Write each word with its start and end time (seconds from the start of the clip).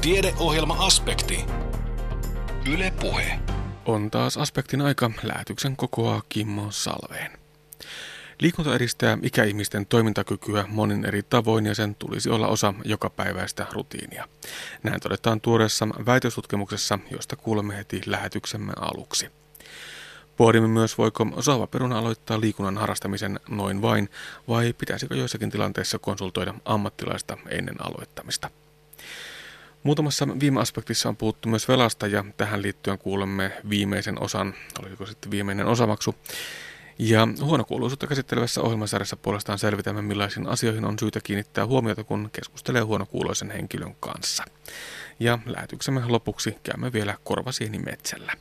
Tiedeohjelma-aspekti. 0.00 1.44
Yle 2.72 2.92
Puhe. 3.00 3.38
On 3.86 4.10
taas 4.10 4.36
aspektin 4.36 4.80
aika. 4.80 5.10
Lähetyksen 5.22 5.76
kokoaa 5.76 6.22
Kimmo 6.28 6.66
Salveen. 6.70 7.30
Liikunta 8.40 8.76
edistää 8.76 9.18
ikäihmisten 9.22 9.86
toimintakykyä 9.86 10.64
monin 10.68 11.04
eri 11.04 11.22
tavoin 11.22 11.66
ja 11.66 11.74
sen 11.74 11.94
tulisi 11.94 12.30
olla 12.30 12.48
osa 12.48 12.74
jokapäiväistä 12.84 13.66
rutiinia. 13.72 14.28
Näin 14.82 15.00
todetaan 15.00 15.40
tuoreessa 15.40 15.88
väitöstutkimuksessa, 16.06 16.98
josta 17.10 17.36
kuulemme 17.36 17.76
heti 17.76 18.00
lähetyksemme 18.06 18.72
aluksi. 18.76 19.30
Pohdimme 20.36 20.68
myös, 20.68 20.98
voiko 20.98 21.26
osaava 21.32 21.66
peruna 21.66 21.98
aloittaa 21.98 22.40
liikunnan 22.40 22.78
harrastamisen 22.78 23.40
noin 23.48 23.82
vain, 23.82 24.08
vai 24.48 24.72
pitäisikö 24.72 25.16
joissakin 25.16 25.50
tilanteissa 25.50 25.98
konsultoida 25.98 26.54
ammattilaista 26.64 27.36
ennen 27.48 27.86
aloittamista. 27.86 28.50
Muutamassa 29.82 30.28
viime 30.40 30.60
aspektissa 30.60 31.08
on 31.08 31.16
puhuttu 31.16 31.48
myös 31.48 31.68
velasta 31.68 32.06
ja 32.06 32.24
tähän 32.36 32.62
liittyen 32.62 32.98
kuulemme 32.98 33.52
viimeisen 33.70 34.22
osan, 34.22 34.54
oliko 34.82 35.06
sitten 35.06 35.30
viimeinen 35.30 35.66
osamaksu. 35.66 36.14
Ja 36.98 37.28
huonokuuluisuutta 37.42 38.06
käsittelevässä 38.06 38.60
ohjelmasarjassa 38.60 39.16
puolestaan 39.16 39.58
selvitämme, 39.58 40.02
millaisiin 40.02 40.46
asioihin 40.46 40.84
on 40.84 40.98
syytä 40.98 41.20
kiinnittää 41.24 41.66
huomiota, 41.66 42.04
kun 42.04 42.30
keskustelee 42.32 42.82
huonokuuloisen 42.82 43.50
henkilön 43.50 43.96
kanssa. 44.00 44.44
Ja 45.20 45.38
lähetyksemme 45.46 46.02
lopuksi 46.06 46.56
käymme 46.62 46.92
vielä 46.92 47.14
korvasieni 47.24 47.78
metsällä. 47.78 48.32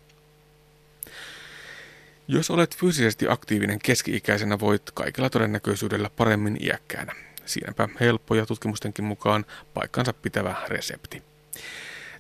Jos 2.28 2.52
olet 2.52 2.78
fyysisesti 2.78 3.26
aktiivinen 3.30 3.80
keski-ikäisenä, 3.84 4.60
voit 4.60 4.92
kaikilla 4.94 5.30
todennäköisyydellä 5.30 6.10
paremmin 6.10 6.58
iäkkäänä. 6.64 7.16
Siinäpä 7.46 7.90
helppo 8.00 8.36
ja 8.36 8.46
tutkimustenkin 8.46 9.06
mukaan 9.06 9.46
paikkansa 9.74 10.14
pitävä 10.14 10.56
resepti. 10.68 11.29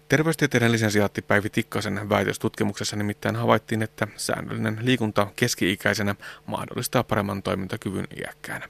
Terveystieteiden 0.09 0.71
lisensiaatti 0.71 1.21
Päivi 1.21 1.49
Tikkasen 1.49 2.09
väitöstutkimuksessa 2.09 2.95
nimittäin 2.95 3.35
havaittiin, 3.35 3.81
että 3.81 4.07
säännöllinen 4.18 4.77
liikunta 4.81 5.27
keski-ikäisenä 5.35 6.15
mahdollistaa 6.46 7.04
paremman 7.04 7.43
toimintakyvyn 7.43 8.07
iäkkäänä. 8.18 8.70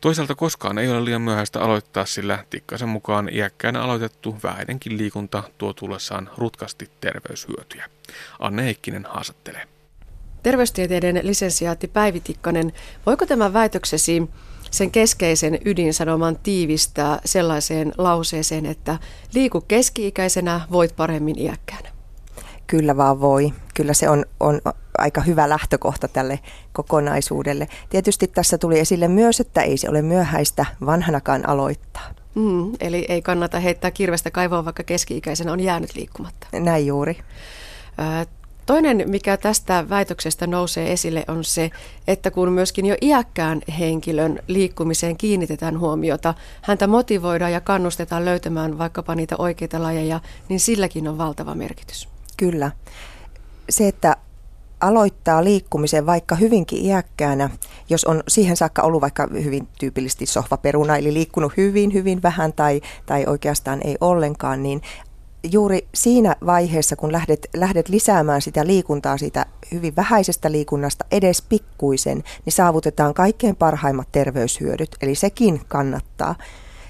Toisaalta 0.00 0.34
koskaan 0.34 0.78
ei 0.78 0.88
ole 0.88 1.04
liian 1.04 1.22
myöhäistä 1.22 1.60
aloittaa, 1.60 2.06
sillä 2.06 2.44
Tikkasen 2.50 2.88
mukaan 2.88 3.28
iäkkäänä 3.32 3.82
aloitettu 3.82 4.36
vähäinenkin 4.42 4.98
liikunta 4.98 5.42
tuo 5.58 5.72
tullessaan 5.72 6.30
rutkasti 6.36 6.90
terveyshyötyjä. 7.00 7.86
Anne 8.38 8.64
Heikkinen 8.64 9.06
haastattelee. 9.08 9.68
Terveystieteiden 10.42 11.20
lisensiaatti 11.22 11.88
Päivi 11.88 12.20
Tikkanen, 12.20 12.72
voiko 13.06 13.26
tämä 13.26 13.52
väitöksesi 13.52 14.22
sen 14.70 14.90
keskeisen 14.90 15.58
ydinsanoman 15.64 16.38
tiivistää 16.42 17.20
sellaiseen 17.24 17.92
lauseeseen, 17.98 18.66
että 18.66 18.98
liiku 19.34 19.60
keski-ikäisenä, 19.60 20.60
voit 20.70 20.96
paremmin 20.96 21.38
iäkkäänä? 21.38 21.88
Kyllä 22.66 22.96
vaan 22.96 23.20
voi. 23.20 23.52
Kyllä 23.74 23.94
se 23.94 24.08
on, 24.08 24.24
on 24.40 24.60
aika 24.98 25.20
hyvä 25.20 25.48
lähtökohta 25.48 26.08
tälle 26.08 26.40
kokonaisuudelle. 26.72 27.68
Tietysti 27.90 28.26
tässä 28.26 28.58
tuli 28.58 28.78
esille 28.78 29.08
myös, 29.08 29.40
että 29.40 29.62
ei 29.62 29.76
se 29.76 29.90
ole 29.90 30.02
myöhäistä 30.02 30.66
vanhanakaan 30.86 31.48
aloittaa. 31.48 32.14
Mm, 32.34 32.72
eli 32.80 33.06
ei 33.08 33.22
kannata 33.22 33.60
heittää 33.60 33.90
kirvestä 33.90 34.30
kaivoon, 34.30 34.64
vaikka 34.64 34.82
keski-ikäisenä 34.82 35.52
on 35.52 35.60
jäänyt 35.60 35.94
liikkumatta. 35.94 36.46
Näin 36.52 36.86
juuri. 36.86 37.16
Toinen, 38.68 39.04
mikä 39.06 39.36
tästä 39.36 39.84
väitöksestä 39.88 40.46
nousee 40.46 40.92
esille, 40.92 41.24
on 41.28 41.44
se, 41.44 41.70
että 42.06 42.30
kun 42.30 42.52
myöskin 42.52 42.86
jo 42.86 42.96
iäkkään 43.02 43.60
henkilön 43.78 44.38
liikkumiseen 44.46 45.16
kiinnitetään 45.16 45.78
huomiota, 45.78 46.34
häntä 46.62 46.86
motivoidaan 46.86 47.52
ja 47.52 47.60
kannustetaan 47.60 48.24
löytämään 48.24 48.78
vaikkapa 48.78 49.14
niitä 49.14 49.36
oikeita 49.38 49.82
lajeja, 49.82 50.20
niin 50.48 50.60
silläkin 50.60 51.08
on 51.08 51.18
valtava 51.18 51.54
merkitys. 51.54 52.08
Kyllä. 52.36 52.70
Se, 53.70 53.88
että 53.88 54.16
aloittaa 54.80 55.44
liikkumisen 55.44 56.06
vaikka 56.06 56.34
hyvinkin 56.34 56.84
iäkkäänä, 56.84 57.50
jos 57.90 58.04
on 58.04 58.22
siihen 58.28 58.56
saakka 58.56 58.82
ollut 58.82 59.00
vaikka 59.00 59.28
hyvin 59.32 59.68
tyypillisesti 59.78 60.26
sohvaperuna, 60.26 60.96
eli 60.96 61.14
liikkunut 61.14 61.52
hyvin, 61.56 61.92
hyvin 61.92 62.22
vähän 62.22 62.52
tai, 62.52 62.80
tai 63.06 63.24
oikeastaan 63.26 63.80
ei 63.84 63.96
ollenkaan, 64.00 64.62
niin 64.62 64.82
juuri 65.42 65.88
siinä 65.94 66.36
vaiheessa, 66.46 66.96
kun 66.96 67.12
lähdet, 67.12 67.48
lähdet 67.56 67.88
lisäämään 67.88 68.42
sitä 68.42 68.66
liikuntaa, 68.66 69.18
siitä 69.18 69.46
hyvin 69.72 69.96
vähäisestä 69.96 70.52
liikunnasta 70.52 71.04
edes 71.10 71.42
pikkuisen, 71.42 72.24
niin 72.44 72.52
saavutetaan 72.52 73.14
kaikkein 73.14 73.56
parhaimmat 73.56 74.08
terveyshyödyt. 74.12 74.96
Eli 75.02 75.14
sekin 75.14 75.60
kannattaa. 75.68 76.34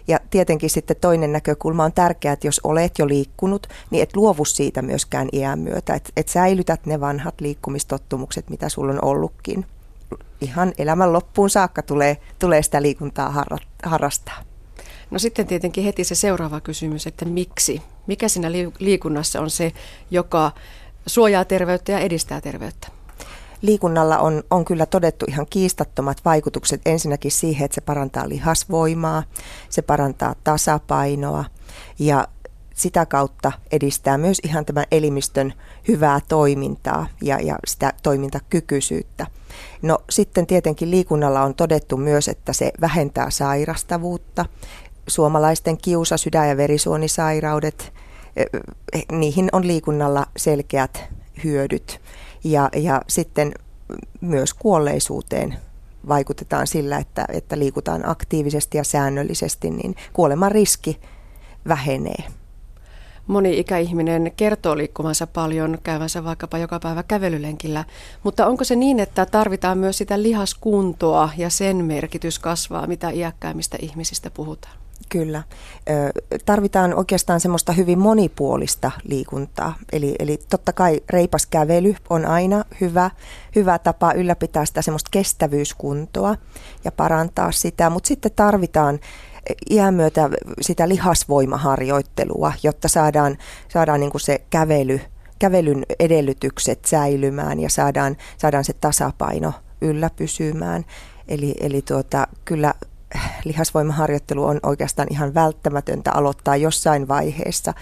Ja 0.09 0.21
tietenkin 0.31 0.71
sitten 0.71 0.97
toinen 1.01 1.33
näkökulma 1.33 1.85
on 1.85 1.93
tärkeää, 1.93 2.33
että 2.33 2.47
jos 2.47 2.61
olet 2.65 2.99
jo 2.99 3.09
liikkunut, 3.09 3.67
niin 3.91 4.03
et 4.03 4.17
luovu 4.17 4.45
siitä 4.45 4.83
myöskään 4.83 5.29
iän 5.33 5.59
myötä. 5.59 5.95
Että 5.95 6.11
et 6.17 6.29
säilytät 6.29 6.87
ne 6.87 7.01
vanhat 7.01 7.41
liikkumistottumukset, 7.41 8.51
mitä 8.51 8.69
sulla 8.69 8.93
on 8.93 9.05
ollutkin. 9.05 9.67
Ihan 10.41 10.73
elämän 10.79 11.13
loppuun 11.13 11.51
saakka 11.51 11.83
tulee, 11.83 12.17
tulee 12.39 12.63
sitä 12.63 12.83
liikuntaa 12.83 13.45
harrastaa. 13.85 14.37
No 15.11 15.19
sitten 15.19 15.47
tietenkin 15.47 15.85
heti 15.85 16.05
se 16.05 16.15
seuraava 16.15 16.61
kysymys, 16.61 17.07
että 17.07 17.25
miksi? 17.25 17.83
Mikä 18.09 18.29
siinä 18.29 18.53
liikunnassa 18.79 19.41
on 19.41 19.51
se, 19.51 19.73
joka 20.11 20.53
suojaa 21.07 21.45
terveyttä 21.45 21.93
ja 21.93 21.99
edistää 21.99 22.41
terveyttä? 22.41 22.89
Liikunnalla 23.63 24.19
on, 24.19 24.43
on 24.51 24.65
kyllä 24.65 24.87
todettu 24.87 25.25
ihan 25.29 25.47
kiistattomat 25.51 26.25
vaikutukset 26.25 26.81
ensinnäkin 26.87 27.31
siihen, 27.31 27.65
että 27.65 27.75
se 27.75 27.81
parantaa 27.81 28.29
lihasvoimaa, 28.29 29.23
se 29.69 29.83
parantaa 29.83 30.35
tasapainoa 30.45 31.45
ja 31.99 32.29
sitä 32.75 33.07
kautta 33.07 33.53
edistää 33.73 34.19
myös 34.19 34.41
ihan 34.45 34.65
tämän 34.65 34.85
elimistön 34.91 35.53
hyvää 35.89 36.21
toimintaa 36.29 37.07
ja, 37.23 37.39
ja 37.41 37.57
sitä 37.67 37.93
toimintakykyisyyttä. 38.03 39.27
No 39.83 39.99
sitten 40.11 40.47
tietenkin 40.47 40.91
liikunnalla 40.91 41.43
on 41.43 41.55
todettu 41.55 41.97
myös, 41.97 42.29
että 42.29 42.53
se 42.53 42.73
vähentää 42.81 43.31
sairastavuutta, 43.31 44.45
suomalaisten 45.09 45.79
kiusa, 45.79 46.17
sydän- 46.17 46.49
ja 46.49 46.57
verisuonisairaudet, 46.57 47.93
niihin 49.13 49.49
on 49.53 49.67
liikunnalla 49.67 50.27
selkeät 50.37 51.05
hyödyt. 51.45 52.01
Ja, 52.45 52.69
ja 52.77 53.03
sitten 53.09 53.55
myös 54.21 54.55
kuolleisuuteen 54.55 55.55
vaikutetaan 56.09 56.67
sillä, 56.67 56.99
että, 56.99 57.25
että 57.33 57.59
liikutaan 57.59 58.09
aktiivisesti 58.09 58.79
ja 58.79 58.85
säännöllisesti, 58.85 59.71
niin 59.71 59.95
kuoleman 60.13 60.53
riski 60.53 61.01
vähenee. 61.69 62.25
Moni 63.27 63.59
ikäihminen 63.59 64.33
kertoo 64.37 64.77
liikkumansa 64.77 65.27
paljon, 65.27 65.79
käyvänsä 65.83 66.25
vaikkapa 66.25 66.59
joka 66.59 66.81
päivä 66.81 67.03
kävelylenkillä, 67.03 67.85
mutta 68.23 68.47
onko 68.47 68.65
se 68.65 68.77
niin, 68.77 69.01
että 69.01 69.27
tarvitaan 69.27 69.79
myös 69.79 69.99
sitä 69.99 70.23
lihaskuntoa 70.23 71.31
ja 71.37 71.51
sen 71.51 71.77
merkitys 71.77 72.39
kasvaa, 72.39 72.87
mitä 72.87 73.11
iäkkäimmistä 73.11 73.79
ihmisistä 73.81 74.31
puhutaan? 74.31 74.75
Kyllä. 75.09 75.43
Tarvitaan 76.45 76.95
oikeastaan 76.95 77.41
semmoista 77.41 77.73
hyvin 77.73 77.99
monipuolista 77.99 78.91
liikuntaa. 79.05 79.75
Eli, 79.93 80.15
eli 80.19 80.39
totta 80.51 80.73
kai 80.73 81.01
reipas 81.11 81.47
kävely 81.47 81.95
on 82.11 82.27
aina 82.27 82.65
hyvä, 82.81 83.11
hyvä 83.57 83.79
tapa 83.79 84.13
ylläpitää 84.13 84.65
sitä 84.65 84.83
semmoista 84.83 85.09
kestävyyskuntoa 85.11 86.37
ja 86.85 86.93
parantaa 86.93 87.53
sitä, 87.53 87.91
mutta 87.91 88.09
sitten 88.09 88.33
tarvitaan 88.37 89.01
iän 89.71 89.95
myötä 89.95 90.31
sitä 90.61 90.89
lihasvoimaharjoittelua, 90.89 92.53
jotta 92.63 92.89
saadaan, 92.89 93.39
saadaan 93.69 94.01
niin 94.01 94.11
kuin 94.11 94.21
se 94.21 94.41
kävely, 94.51 95.01
kävelyn 95.39 95.87
edellytykset 96.01 96.85
säilymään 96.85 97.61
ja 97.61 97.71
saadaan, 97.71 98.17
saadaan 98.39 98.65
se 98.65 98.73
tasapaino 98.73 99.53
yllä 99.81 100.11
pysymään. 100.17 100.85
Eli, 101.29 101.55
eli 101.61 101.83
tuota, 101.83 102.27
kyllä 102.45 102.75
lihasvoimaharjoittelu 103.45 104.45
on 104.45 104.61
oikeastaan 104.63 105.09
ihan 105.11 105.35
välttämätöntä 105.35 106.13
aloittaa 106.13 106.57
jossain 106.57 107.09
vaiheessa. 107.09 107.75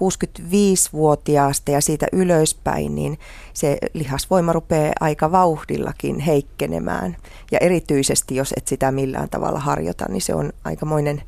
65-vuotiaasta 0.00 1.70
ja 1.70 1.80
siitä 1.80 2.06
ylöspäin, 2.12 2.94
niin 2.94 3.18
se 3.52 3.78
lihasvoima 3.94 4.52
rupeaa 4.52 4.92
aika 5.00 5.32
vauhdillakin 5.32 6.20
heikkenemään. 6.20 7.16
Ja 7.50 7.58
erityisesti, 7.58 8.36
jos 8.36 8.54
et 8.56 8.68
sitä 8.68 8.92
millään 8.92 9.28
tavalla 9.28 9.58
harjoita, 9.58 10.04
niin 10.08 10.22
se 10.22 10.34
on 10.34 10.52
aikamoinen 10.64 11.22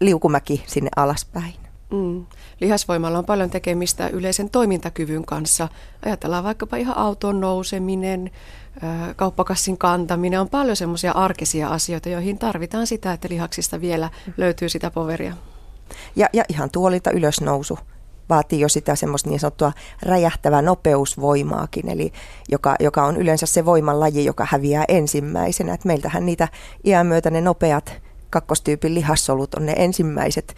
liukumäki 0.00 0.64
sinne 0.66 0.90
alaspäin. 0.96 1.57
Mm. 1.90 2.26
Lihasvoimalla 2.60 3.18
on 3.18 3.24
paljon 3.24 3.50
tekemistä 3.50 4.08
yleisen 4.08 4.50
toimintakyvyn 4.50 5.24
kanssa. 5.24 5.68
Ajatellaan 6.06 6.44
vaikkapa 6.44 6.76
ihan 6.76 6.96
auton 6.96 7.40
nouseminen, 7.40 8.30
kauppakassin 9.16 9.78
kantaminen. 9.78 10.40
On 10.40 10.48
paljon 10.48 10.76
semmoisia 10.76 11.12
arkisia 11.12 11.68
asioita, 11.68 12.08
joihin 12.08 12.38
tarvitaan 12.38 12.86
sitä, 12.86 13.12
että 13.12 13.28
lihaksista 13.30 13.80
vielä 13.80 14.10
löytyy 14.36 14.68
sitä 14.68 14.90
poveria. 14.90 15.34
Ja, 16.16 16.28
ja 16.32 16.44
ihan 16.48 16.70
tuolilta 16.70 17.10
ylösnousu 17.10 17.78
vaatii 18.28 18.60
jo 18.60 18.68
sitä 18.68 18.94
semmoista 18.94 19.30
niin 19.30 19.40
sanottua 19.40 19.72
räjähtävää 20.02 20.62
nopeusvoimaakin, 20.62 21.88
eli 21.88 22.12
joka, 22.48 22.76
joka 22.80 23.04
on 23.04 23.16
yleensä 23.16 23.46
se 23.46 23.64
voimanlaji, 23.64 24.24
joka 24.24 24.46
häviää 24.50 24.84
ensimmäisenä. 24.88 25.74
Et 25.74 25.84
meiltähän 25.84 26.26
niitä 26.26 26.48
iän 26.84 27.06
myötä 27.06 27.30
ne 27.30 27.40
nopeat 27.40 28.02
kakkostyypin 28.30 28.94
lihassolut 28.94 29.54
on 29.54 29.66
ne 29.66 29.74
ensimmäiset 29.76 30.56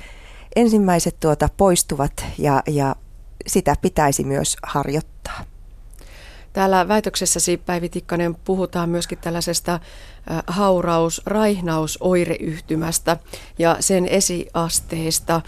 ensimmäiset 0.56 1.20
tuota 1.20 1.48
poistuvat 1.56 2.24
ja, 2.38 2.62
ja 2.66 2.96
sitä 3.46 3.74
pitäisi 3.82 4.24
myös 4.24 4.56
harjoittaa. 4.62 5.44
Täällä 6.52 6.88
väitöksessäsi 6.88 7.56
Päivi 7.56 7.88
Tikkanen 7.88 8.34
puhutaan 8.34 8.88
myöskin 8.88 9.18
tällaisesta 9.18 9.80
hauraus, 10.46 11.22
raihnaus, 11.26 11.98
oireyhtymästä 12.00 13.16
ja 13.58 13.76
sen 13.80 14.06
esiasteista. 14.06 15.40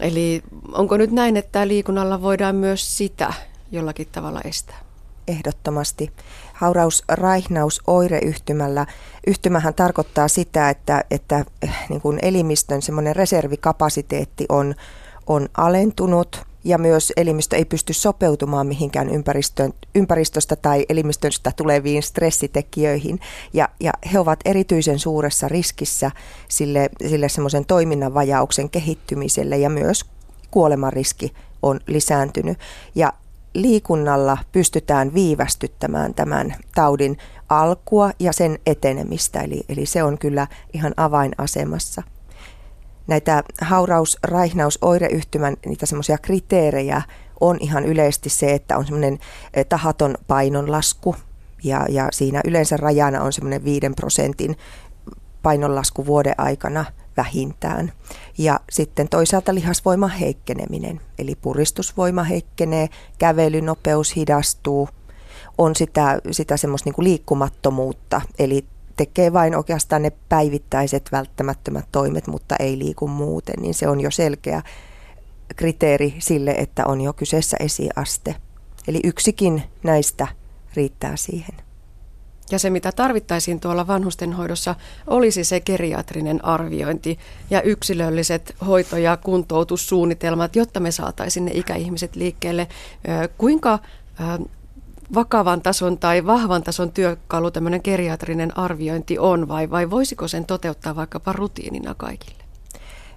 Eli 0.00 0.42
onko 0.72 0.96
nyt 0.96 1.10
näin, 1.10 1.36
että 1.36 1.68
liikunnalla 1.68 2.22
voidaan 2.22 2.56
myös 2.56 2.96
sitä 2.98 3.32
jollakin 3.72 4.08
tavalla 4.12 4.40
estää? 4.44 4.78
Ehdottomasti. 5.28 6.12
Hauraus, 6.62 7.04
raihnaus, 7.08 7.80
oireyhtymällä. 7.86 8.86
Yhtymähän 9.26 9.74
tarkoittaa 9.74 10.28
sitä, 10.28 10.70
että, 10.70 11.04
että 11.10 11.44
niin 11.88 12.00
kuin 12.00 12.18
elimistön 12.22 12.82
semmoinen 12.82 13.16
reservikapasiteetti 13.16 14.46
on, 14.48 14.74
on 15.26 15.48
alentunut– 15.56 16.42
ja 16.64 16.78
myös 16.78 17.12
elimistö 17.16 17.56
ei 17.56 17.64
pysty 17.64 17.92
sopeutumaan 17.92 18.66
mihinkään 18.66 19.08
ympäristöstä 19.94 20.56
tai 20.56 20.86
elimistöstä 20.88 21.52
tuleviin 21.56 22.02
stressitekijöihin. 22.02 23.20
Ja, 23.52 23.68
ja 23.80 23.92
he 24.12 24.18
ovat 24.18 24.40
erityisen 24.44 24.98
suuressa 24.98 25.48
riskissä 25.48 26.10
sille, 26.48 26.90
sille 27.08 27.28
semmoisen 27.28 27.64
toiminnan 27.64 28.14
vajauksen 28.14 28.70
kehittymiselle 28.70 29.58
ja 29.58 29.70
myös 29.70 30.04
kuoleman 30.50 30.92
riski 30.92 31.32
on 31.62 31.80
lisääntynyt. 31.86 32.58
Ja 32.94 33.12
liikunnalla 33.54 34.38
pystytään 34.52 35.14
viivästyttämään 35.14 36.14
tämän 36.14 36.54
taudin 36.74 37.18
alkua 37.48 38.10
ja 38.18 38.32
sen 38.32 38.58
etenemistä, 38.66 39.40
eli, 39.40 39.64
eli 39.68 39.86
se 39.86 40.02
on 40.02 40.18
kyllä 40.18 40.46
ihan 40.72 40.94
avainasemassa. 40.96 42.02
Näitä 43.06 43.44
hauraus, 43.60 44.18
raihnaus, 44.22 44.78
oireyhtymän 44.82 45.56
niitä 45.66 45.86
semmoisia 45.86 46.18
kriteerejä 46.18 47.02
on 47.40 47.56
ihan 47.60 47.84
yleisesti 47.84 48.28
se, 48.30 48.52
että 48.54 48.78
on 48.78 48.84
semmoinen 48.84 49.18
eh, 49.54 49.66
tahaton 49.66 50.14
painonlasku. 50.26 51.16
Ja, 51.64 51.86
ja 51.88 52.08
siinä 52.12 52.40
yleensä 52.44 52.76
rajana 52.76 53.22
on 53.22 53.32
semmoinen 53.32 53.64
5 53.64 53.86
prosentin 53.96 54.56
painonlasku 55.42 56.06
vuoden 56.06 56.34
aikana 56.38 56.84
vähintään. 57.16 57.92
Ja 58.38 58.60
sitten 58.70 59.08
toisaalta 59.08 59.54
lihasvoima 59.54 60.08
heikkeneminen, 60.08 61.00
eli 61.18 61.34
puristusvoima 61.34 62.22
heikkenee, 62.22 62.88
kävelynopeus 63.18 64.16
hidastuu, 64.16 64.88
on 65.58 65.76
sitä, 65.76 66.20
sitä 66.30 66.56
semmoista 66.56 66.86
niin 66.86 66.94
kuin 66.94 67.04
liikkumattomuutta, 67.04 68.20
eli 68.38 68.64
tekee 68.96 69.32
vain 69.32 69.56
oikeastaan 69.56 70.02
ne 70.02 70.12
päivittäiset 70.28 71.08
välttämättömät 71.12 71.88
toimet, 71.92 72.26
mutta 72.26 72.56
ei 72.58 72.78
liiku 72.78 73.08
muuten, 73.08 73.54
niin 73.60 73.74
se 73.74 73.88
on 73.88 74.00
jo 74.00 74.10
selkeä 74.10 74.62
kriteeri 75.56 76.14
sille, 76.18 76.50
että 76.50 76.86
on 76.86 77.00
jo 77.00 77.12
kyseessä 77.12 77.56
esiaste. 77.60 78.34
Eli 78.88 79.00
yksikin 79.04 79.62
näistä 79.82 80.26
riittää 80.74 81.16
siihen. 81.16 81.61
Ja 82.52 82.58
se, 82.58 82.70
mitä 82.70 82.92
tarvittaisiin 82.92 83.60
tuolla 83.60 83.86
vanhustenhoidossa, 83.86 84.74
olisi 85.06 85.44
se 85.44 85.60
geriatrinen 85.60 86.44
arviointi 86.44 87.18
ja 87.50 87.62
yksilölliset 87.62 88.54
hoito- 88.66 88.96
ja 88.96 89.16
kuntoutussuunnitelmat, 89.16 90.56
jotta 90.56 90.80
me 90.80 90.90
saataisiin 90.90 91.44
ne 91.44 91.50
ikäihmiset 91.54 92.16
liikkeelle. 92.16 92.68
Kuinka 93.38 93.78
vakavan 95.14 95.62
tason 95.62 95.98
tai 95.98 96.26
vahvan 96.26 96.62
tason 96.62 96.92
työkalu 96.92 97.50
tämmöinen 97.50 97.80
geriatrinen 97.84 98.58
arviointi 98.58 99.18
on 99.18 99.48
vai, 99.48 99.70
vai 99.70 99.90
voisiko 99.90 100.28
sen 100.28 100.44
toteuttaa 100.44 100.96
vaikkapa 100.96 101.32
rutiinina 101.32 101.94
kaikille? 101.94 102.41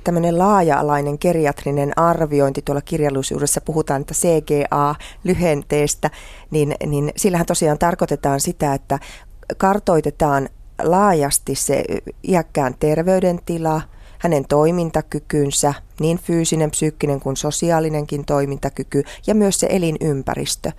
Tämmöinen 0.06 0.40
laaja-alainen 0.40 1.18
geriatrinen 1.22 2.00
arviointi, 2.00 2.62
tuolla 2.62 2.82
kirjallisuudessa 2.82 3.62
puhutaan 3.62 4.02
että 4.02 4.14
CGA-lyhenteestä, 4.14 6.10
niin, 6.52 6.76
niin 6.86 7.12
sillähän 7.16 7.46
tosiaan 7.46 7.80
tarkoitetaan 7.80 8.40
sitä, 8.40 8.74
että 8.74 9.00
kartoitetaan 9.58 10.50
laajasti 10.84 11.56
se 11.56 11.84
iäkkään 12.28 12.76
terveydentila, 12.80 13.82
hänen 14.20 14.46
toimintakykynsä, 14.50 15.74
niin 16.00 16.20
fyysinen, 16.20 16.72
psyykkinen 16.72 17.20
kuin 17.20 17.38
sosiaalinenkin 17.38 18.26
toimintakyky 18.26 19.04
ja 19.28 19.36
myös 19.36 19.60
se 19.60 19.68
elinympäristö. 19.70 20.72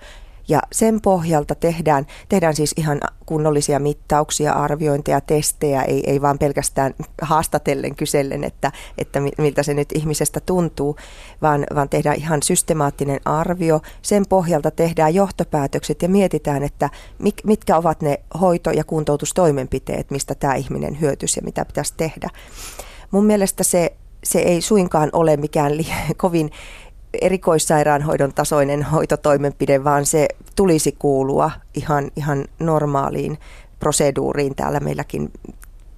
Ja 0.47 0.59
sen 0.71 1.01
pohjalta 1.01 1.55
tehdään, 1.55 2.07
tehdään 2.29 2.55
siis 2.55 2.73
ihan 2.77 2.99
kunnollisia 3.25 3.79
mittauksia, 3.79 4.53
arviointeja, 4.53 5.21
testejä, 5.21 5.81
ei, 5.81 6.03
ei 6.07 6.21
vaan 6.21 6.39
pelkästään 6.39 6.93
haastatellen 7.21 7.95
kysellen, 7.95 8.43
että, 8.43 8.71
että 8.97 9.19
miltä 9.37 9.63
se 9.63 9.73
nyt 9.73 9.89
ihmisestä 9.95 10.39
tuntuu, 10.39 10.95
vaan, 11.41 11.65
vaan 11.75 11.89
tehdään 11.89 12.15
ihan 12.15 12.43
systemaattinen 12.43 13.19
arvio. 13.25 13.81
Sen 14.01 14.23
pohjalta 14.29 14.71
tehdään 14.71 15.15
johtopäätökset 15.15 16.01
ja 16.01 16.09
mietitään, 16.09 16.63
että 16.63 16.89
mitkä 17.43 17.77
ovat 17.77 18.01
ne 18.01 18.19
hoito- 18.41 18.71
ja 18.71 18.83
kuntoutustoimenpiteet, 18.83 20.11
mistä 20.11 20.35
tämä 20.35 20.55
ihminen 20.55 20.99
hyötyisi 21.01 21.39
ja 21.39 21.45
mitä 21.45 21.65
pitäisi 21.65 21.93
tehdä. 21.97 22.29
Mun 23.11 23.25
mielestä 23.25 23.63
se, 23.63 23.93
se 24.23 24.39
ei 24.39 24.61
suinkaan 24.61 25.09
ole 25.13 25.37
mikään 25.37 25.77
li- 25.77 25.87
kovin 26.17 26.51
erikoissairaanhoidon 27.21 28.33
tasoinen 28.33 28.83
hoitotoimenpide, 28.83 29.83
vaan 29.83 30.05
se 30.05 30.27
tulisi 30.55 30.91
kuulua 30.91 31.51
ihan, 31.73 32.11
ihan 32.15 32.45
normaaliin 32.59 33.37
proseduuriin 33.79 34.55
täällä 34.55 34.79
meilläkin 34.79 35.31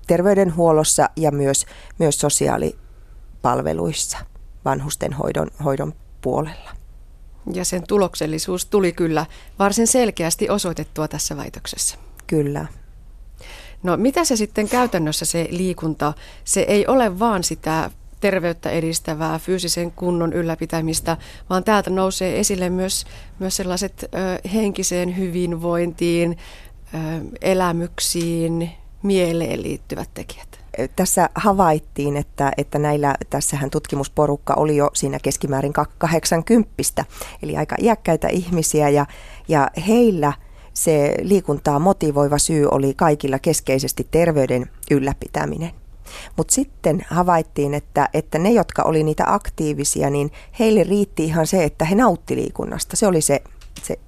terveydenhuollossa 0.07 1.09
ja 1.15 1.31
myös, 1.31 1.65
myös 1.99 2.19
sosiaalipalveluissa 2.19 4.17
vanhusten 4.65 5.13
hoidon, 5.13 5.47
hoidon 5.65 5.93
puolella. 6.21 6.71
Ja 7.53 7.65
sen 7.65 7.83
tuloksellisuus 7.87 8.65
tuli 8.65 8.91
kyllä 8.91 9.25
varsin 9.59 9.87
selkeästi 9.87 10.49
osoitettua 10.49 11.07
tässä 11.07 11.37
väitöksessä. 11.37 11.97
Kyllä. 12.27 12.65
No 13.83 13.97
mitä 13.97 14.23
se 14.23 14.35
sitten 14.35 14.69
käytännössä 14.69 15.25
se 15.25 15.47
liikunta, 15.51 16.13
se 16.43 16.61
ei 16.61 16.87
ole 16.87 17.19
vaan 17.19 17.43
sitä 17.43 17.91
terveyttä 18.19 18.69
edistävää 18.69 19.39
fyysisen 19.39 19.91
kunnon 19.91 20.33
ylläpitämistä, 20.33 21.17
vaan 21.49 21.63
täältä 21.63 21.89
nousee 21.89 22.39
esille 22.39 22.69
myös, 22.69 23.05
myös 23.39 23.55
sellaiset 23.55 24.03
ö, 24.03 24.49
henkiseen 24.49 25.17
hyvinvointiin, 25.17 26.37
ö, 26.93 26.97
elämyksiin, 27.41 28.71
mieleen 29.03 29.63
liittyvät 29.63 30.09
tekijät. 30.13 30.59
Tässä 30.95 31.29
havaittiin, 31.35 32.17
että, 32.17 32.51
että 32.57 32.79
näillä, 32.79 33.15
tässähän 33.29 33.69
tutkimusporukka 33.69 34.53
oli 34.53 34.75
jo 34.75 34.89
siinä 34.93 35.19
keskimäärin 35.19 35.73
80, 35.97 37.05
eli 37.43 37.57
aika 37.57 37.75
iäkkäitä 37.81 38.27
ihmisiä 38.27 38.89
ja, 38.89 39.05
ja 39.47 39.69
heillä 39.87 40.33
se 40.73 41.15
liikuntaa 41.21 41.79
motivoiva 41.79 42.37
syy 42.37 42.67
oli 42.71 42.93
kaikilla 42.93 43.39
keskeisesti 43.39 44.07
terveyden 44.11 44.65
ylläpitäminen. 44.91 45.71
Mutta 46.37 46.53
sitten 46.53 47.05
havaittiin, 47.09 47.73
että, 47.73 48.09
että 48.13 48.39
ne, 48.39 48.51
jotka 48.51 48.83
oli 48.83 49.03
niitä 49.03 49.23
aktiivisia, 49.27 50.09
niin 50.09 50.31
heille 50.59 50.83
riitti 50.83 51.25
ihan 51.25 51.47
se, 51.47 51.63
että 51.63 51.85
he 51.85 51.95
nautti 51.95 52.35
liikunnasta. 52.35 52.95
Se 52.95 53.07
oli 53.07 53.21
se, 53.21 53.41
se 53.83 53.99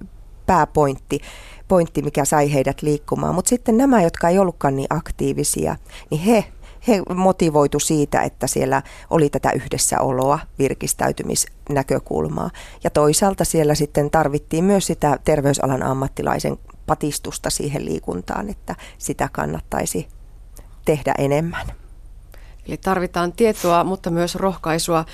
pääpointti, 0.46 1.20
pointti, 1.68 2.02
mikä 2.02 2.24
sai 2.24 2.52
heidät 2.52 2.82
liikkumaan. 2.82 3.34
Mutta 3.34 3.48
sitten 3.48 3.76
nämä, 3.76 4.02
jotka 4.02 4.28
ei 4.28 4.38
ollutkaan 4.38 4.76
niin 4.76 4.86
aktiivisia, 4.90 5.76
niin 6.10 6.20
he 6.20 6.44
he 6.88 7.02
motivoitu 7.14 7.80
siitä, 7.80 8.22
että 8.22 8.46
siellä 8.46 8.82
oli 9.10 9.30
tätä 9.30 9.50
yhdessäoloa, 9.52 10.38
virkistäytymisnäkökulmaa. 10.58 12.50
Ja 12.84 12.90
toisaalta 12.90 13.44
siellä 13.44 13.74
sitten 13.74 14.10
tarvittiin 14.10 14.64
myös 14.64 14.86
sitä 14.86 15.18
terveysalan 15.24 15.82
ammattilaisen 15.82 16.58
patistusta 16.86 17.50
siihen 17.50 17.84
liikuntaan, 17.84 18.48
että 18.48 18.76
sitä 18.98 19.28
kannattaisi 19.32 20.08
tehdä 20.84 21.14
enemmän. 21.18 21.81
Eli 22.68 22.76
tarvitaan 22.76 23.32
tietoa, 23.32 23.84
mutta 23.84 24.10
myös 24.10 24.34
rohkaisua. 24.34 25.04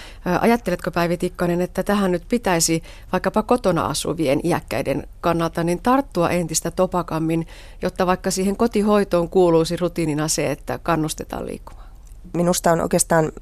Ajatteletko 0.40 0.90
Päivi 0.90 1.16
Tikkanen, 1.16 1.60
että 1.60 1.82
tähän 1.82 2.12
nyt 2.12 2.24
pitäisi 2.28 2.82
vaikkapa 3.12 3.42
kotona 3.42 3.86
asuvien 3.86 4.40
iäkkäiden 4.44 5.08
kannalta 5.20 5.64
niin 5.64 5.80
tarttua 5.82 6.30
entistä 6.30 6.70
topakammin, 6.70 7.46
jotta 7.82 8.06
vaikka 8.06 8.30
siihen 8.30 8.56
kotihoitoon 8.56 9.28
kuuluisi 9.28 9.76
rutiinina 9.76 10.28
se, 10.28 10.50
että 10.50 10.78
kannustetaan 10.82 11.46
liikkumaan? 11.46 11.88
Minusta 12.32 12.72
on 12.72 12.80
oikeastaan 12.80 13.32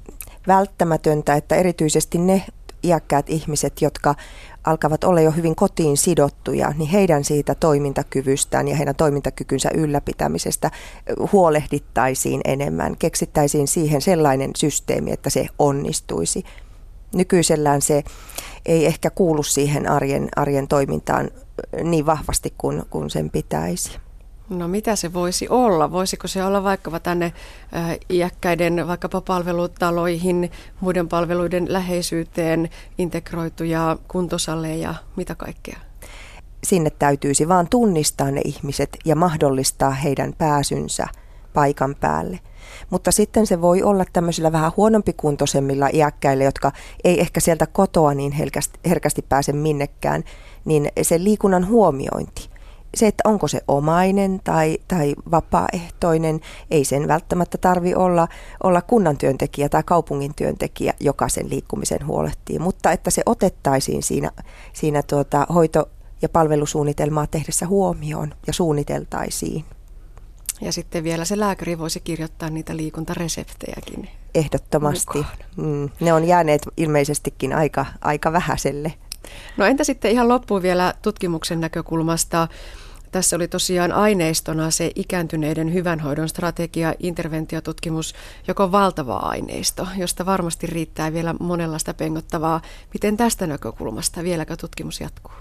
välttämätöntä, 0.47 1.35
että 1.35 1.55
erityisesti 1.55 2.19
ne 2.19 2.45
iäkkäät 2.85 3.31
ihmiset, 3.31 3.83
jotka 3.83 4.15
alkavat 4.65 5.05
olla 5.05 5.21
jo 5.21 5.31
hyvin 5.31 5.55
kotiin 5.57 5.97
sidottuja, 5.97 6.73
niin 6.79 6.91
heidän 6.91 7.25
siitä 7.25 7.55
toimintakyvystään 7.55 8.69
ja 8.69 8.77
heidän 8.77 8.95
toimintakykynsä 8.95 9.71
ylläpitämisestä 9.75 10.71
huolehdittaisiin 11.33 12.41
enemmän. 12.45 12.97
Keksittäisiin 12.99 13.69
siihen 13.69 14.03
sellainen 14.03 14.51
systeemi, 14.57 15.13
että 15.13 15.31
se 15.31 15.47
onnistuisi. 15.59 16.45
Nykyisellään 17.15 17.83
se 17.83 18.05
ei 18.67 18.87
ehkä 18.87 19.11
kuulu 19.11 19.43
siihen 19.43 19.91
arjen, 19.91 20.29
arjen 20.37 20.69
toimintaan 20.69 21.31
niin 21.83 22.07
vahvasti 22.07 22.55
kuin, 22.59 22.83
kuin 22.91 23.11
sen 23.11 23.31
pitäisi. 23.31 24.06
No 24.49 24.69
mitä 24.69 24.97
se 24.97 25.13
voisi 25.13 25.49
olla? 25.49 25.91
Voisiko 25.91 26.29
se 26.29 26.45
olla 26.45 26.63
vaikkapa 26.63 27.01
tänne 27.01 27.33
iäkkäiden 28.11 28.89
vaikkapa 28.89 29.21
palvelutaloihin, 29.21 30.51
muiden 30.81 31.09
palveluiden 31.09 31.73
läheisyyteen 31.73 32.69
integroituja 32.99 33.97
kuntosaleja, 34.09 34.95
mitä 35.17 35.35
kaikkea? 35.35 35.79
Sinne 36.65 36.91
täytyisi 36.91 37.49
vaan 37.49 37.69
tunnistaa 37.69 38.31
ne 38.31 38.41
ihmiset 38.45 38.97
ja 39.05 39.17
mahdollistaa 39.17 39.91
heidän 39.91 40.35
pääsynsä 40.39 41.07
paikan 41.55 41.95
päälle. 42.01 42.41
Mutta 42.91 43.13
sitten 43.13 43.47
se 43.47 43.61
voi 43.61 43.83
olla 43.83 44.05
tämmöisillä 44.13 44.53
vähän 44.53 44.73
huonompikuntoisemmilla 44.77 45.89
iäkkäillä, 45.93 46.45
jotka 46.45 46.73
ei 47.05 47.21
ehkä 47.21 47.41
sieltä 47.41 47.67
kotoa 47.67 48.15
niin 48.15 48.33
herkästi, 48.33 48.79
herkästi 48.89 49.23
pääse 49.29 49.53
minnekään, 49.53 50.25
niin 50.65 50.89
se 51.03 51.25
liikunnan 51.25 51.69
huomiointi 51.69 52.56
se, 52.95 53.07
että 53.07 53.29
onko 53.29 53.49
se 53.49 53.61
omainen 53.69 54.41
tai, 54.45 54.79
tai 54.89 55.15
vapaaehtoinen, 55.31 56.41
ei 56.71 56.85
sen 56.85 57.09
välttämättä 57.09 57.59
tarvi 57.59 57.95
olla, 57.95 58.29
olla 58.63 58.83
kunnan 58.83 59.19
työntekijä 59.19 59.69
tai 59.69 59.83
kaupungin 59.83 60.35
työntekijä, 60.35 60.95
joka 61.01 61.29
sen 61.29 61.51
liikkumisen 61.51 62.07
huolehtii, 62.07 62.59
mutta 62.59 62.93
että 62.93 63.11
se 63.11 63.23
otettaisiin 63.27 64.03
siinä, 64.03 64.31
siinä 64.73 65.03
tuota 65.03 65.47
hoito- 65.55 65.89
ja 66.23 66.29
palvelusuunnitelmaa 66.29 67.27
tehdessä 67.27 67.67
huomioon 67.67 68.35
ja 68.47 68.53
suunniteltaisiin. 68.53 69.65
Ja 70.61 70.73
sitten 70.73 71.05
vielä 71.05 71.25
se 71.25 71.39
lääkäri 71.39 71.79
voisi 71.79 72.01
kirjoittaa 72.01 72.51
niitä 72.51 72.77
liikuntareseptejäkin. 72.77 74.09
Ehdottomasti. 74.35 75.27
Mm, 75.57 75.91
ne 76.01 76.13
on 76.13 76.25
jääneet 76.25 76.63
ilmeisestikin 76.77 77.53
aika, 77.53 77.87
aika 78.01 78.33
vähäiselle. 78.33 78.95
No 79.57 79.65
entä 79.65 79.85
sitten 79.85 80.11
ihan 80.11 80.29
loppuun 80.29 80.63
vielä 80.63 80.95
tutkimuksen 81.03 81.61
näkökulmasta? 81.61 82.49
Tässä 83.13 83.37
oli 83.37 83.49
tosiaan 83.49 83.93
aineistona 83.93 84.71
se 84.71 84.93
ikääntyneiden 84.95 85.73
hyvänhoidon 85.73 86.29
strategia, 86.29 86.95
interventiotutkimus, 86.99 88.15
joka 88.49 88.65
on 88.65 88.73
valtava 88.73 89.17
aineisto, 89.17 89.89
josta 89.97 90.27
varmasti 90.27 90.67
riittää 90.67 91.13
vielä 91.13 91.35
monenlaista 91.41 91.95
pengottavaa. 91.95 92.61
Miten 92.95 93.17
tästä 93.17 93.47
näkökulmasta 93.47 94.23
vieläkö 94.23 94.57
tutkimus 94.57 95.01
jatkuu? 95.01 95.33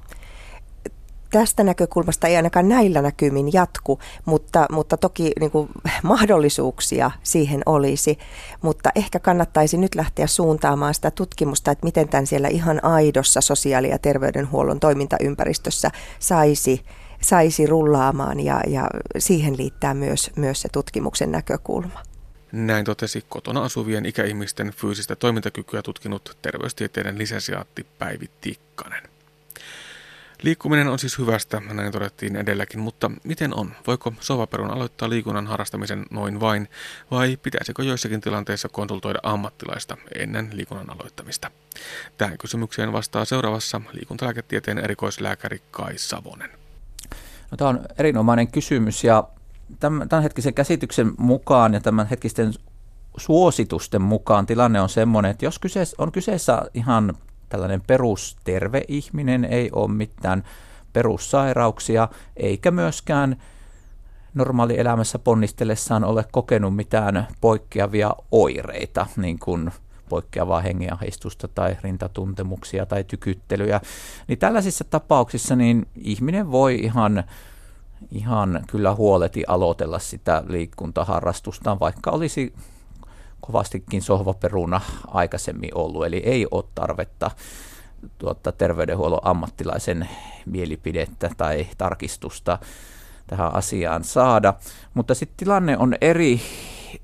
Tästä 1.39 1.63
näkökulmasta 1.63 2.27
ei 2.27 2.35
ainakaan 2.35 2.69
näillä 2.69 3.01
näkymin 3.01 3.53
jatku, 3.53 3.99
mutta, 4.25 4.65
mutta 4.71 4.97
toki 4.97 5.31
niin 5.39 5.51
kuin, 5.51 5.69
mahdollisuuksia 6.03 7.11
siihen 7.23 7.61
olisi. 7.65 8.17
Mutta 8.61 8.89
ehkä 8.95 9.19
kannattaisi 9.19 9.77
nyt 9.77 9.95
lähteä 9.95 10.27
suuntaamaan 10.27 10.93
sitä 10.93 11.11
tutkimusta, 11.11 11.71
että 11.71 11.85
miten 11.85 12.09
tämän 12.09 12.27
siellä 12.27 12.47
ihan 12.47 12.83
aidossa 12.83 13.41
sosiaali- 13.41 13.89
ja 13.89 13.99
terveydenhuollon 13.99 14.79
toimintaympäristössä 14.79 15.91
saisi 16.19 16.85
saisi 17.21 17.65
rullaamaan 17.65 18.39
ja, 18.39 18.61
ja 18.67 18.89
siihen 19.17 19.57
liittää 19.57 19.93
myös, 19.93 20.31
myös 20.35 20.61
se 20.61 20.69
tutkimuksen 20.71 21.31
näkökulma. 21.31 22.03
Näin 22.51 22.85
totesi 22.85 23.25
kotona 23.29 23.63
asuvien 23.63 24.05
ikäihmisten 24.05 24.73
fyysistä 24.73 25.15
toimintakykyä 25.15 25.81
tutkinut 25.81 26.37
terveystieteiden 26.41 27.17
lisensiaatti 27.17 27.85
Päivi 27.99 28.29
Tikkanen. 28.41 29.14
Liikkuminen 30.41 30.87
on 30.87 30.99
siis 30.99 31.17
hyvästä, 31.17 31.61
näin 31.73 31.91
todettiin 31.91 32.35
edelläkin, 32.35 32.79
mutta 32.79 33.11
miten 33.23 33.53
on? 33.55 33.71
Voiko 33.87 34.13
sovaperun 34.19 34.71
aloittaa 34.71 35.09
liikunnan 35.09 35.47
harrastamisen 35.47 36.05
noin 36.11 36.39
vain, 36.39 36.69
vai 37.11 37.37
pitäisikö 37.37 37.83
joissakin 37.83 38.21
tilanteissa 38.21 38.69
konsultoida 38.69 39.19
ammattilaista 39.23 39.97
ennen 40.15 40.49
liikunnan 40.53 40.89
aloittamista? 40.89 41.51
Tähän 42.17 42.37
kysymykseen 42.37 42.93
vastaa 42.93 43.25
seuraavassa 43.25 43.81
liikuntalääketieteen 43.91 44.77
erikoislääkäri 44.77 45.61
Kai 45.71 45.97
Savonen. 45.97 46.49
No, 47.51 47.57
tämä 47.57 47.69
on 47.69 47.79
erinomainen 47.97 48.47
kysymys 48.47 49.03
ja 49.03 49.23
tämän 49.79 50.23
hetkisen 50.23 50.53
käsityksen 50.53 51.11
mukaan 51.17 51.73
ja 51.73 51.79
tämän 51.79 52.07
hetkisten 52.07 52.53
suositusten 53.17 54.01
mukaan 54.01 54.45
tilanne 54.45 54.81
on 54.81 54.89
sellainen, 54.89 55.31
että 55.31 55.45
jos 55.45 55.59
kyseessä, 55.59 55.95
on 55.99 56.11
kyseessä 56.11 56.61
ihan 56.73 57.17
tällainen 57.49 57.81
perusterve 57.87 58.81
ihminen, 58.87 59.45
ei 59.45 59.69
ole 59.71 59.91
mitään 59.91 60.43
perussairauksia, 60.93 62.07
eikä 62.37 62.71
myöskään 62.71 63.37
normaali 64.33 64.79
elämässä 64.79 65.19
ponnistellessaan 65.19 66.03
ole 66.03 66.25
kokenut 66.31 66.75
mitään 66.75 67.27
poikkeavia 67.41 68.15
oireita, 68.31 69.07
niin 69.17 69.39
kuin 69.39 69.71
poikkeavaa 70.09 70.61
hengenahdistusta 70.61 71.47
tai 71.47 71.77
rintatuntemuksia 71.83 72.85
tai 72.85 73.03
tykyttelyjä, 73.03 73.81
niin 74.27 74.39
tällaisissa 74.39 74.83
tapauksissa 74.83 75.55
niin 75.55 75.87
ihminen 75.95 76.51
voi 76.51 76.75
ihan, 76.75 77.23
ihan 78.11 78.63
kyllä 78.67 78.95
huoleti 78.95 79.43
aloitella 79.47 79.99
sitä 79.99 80.43
liikuntaharrastustaan, 80.47 81.79
vaikka 81.79 82.11
olisi 82.11 82.53
kovastikin 83.47 84.01
sohvaperuna 84.01 84.81
aikaisemmin 85.07 85.69
ollut, 85.75 86.05
eli 86.05 86.17
ei 86.17 86.47
ole 86.51 86.63
tarvetta 86.75 87.31
tuota, 88.17 88.51
terveydenhuollon 88.51 89.19
ammattilaisen 89.23 90.09
mielipidettä 90.45 91.29
tai 91.37 91.67
tarkistusta 91.77 92.59
tähän 93.27 93.55
asiaan 93.55 94.03
saada. 94.03 94.53
Mutta 94.93 95.15
sitten 95.15 95.37
tilanne 95.37 95.77
on 95.77 95.95
eri, 96.01 96.41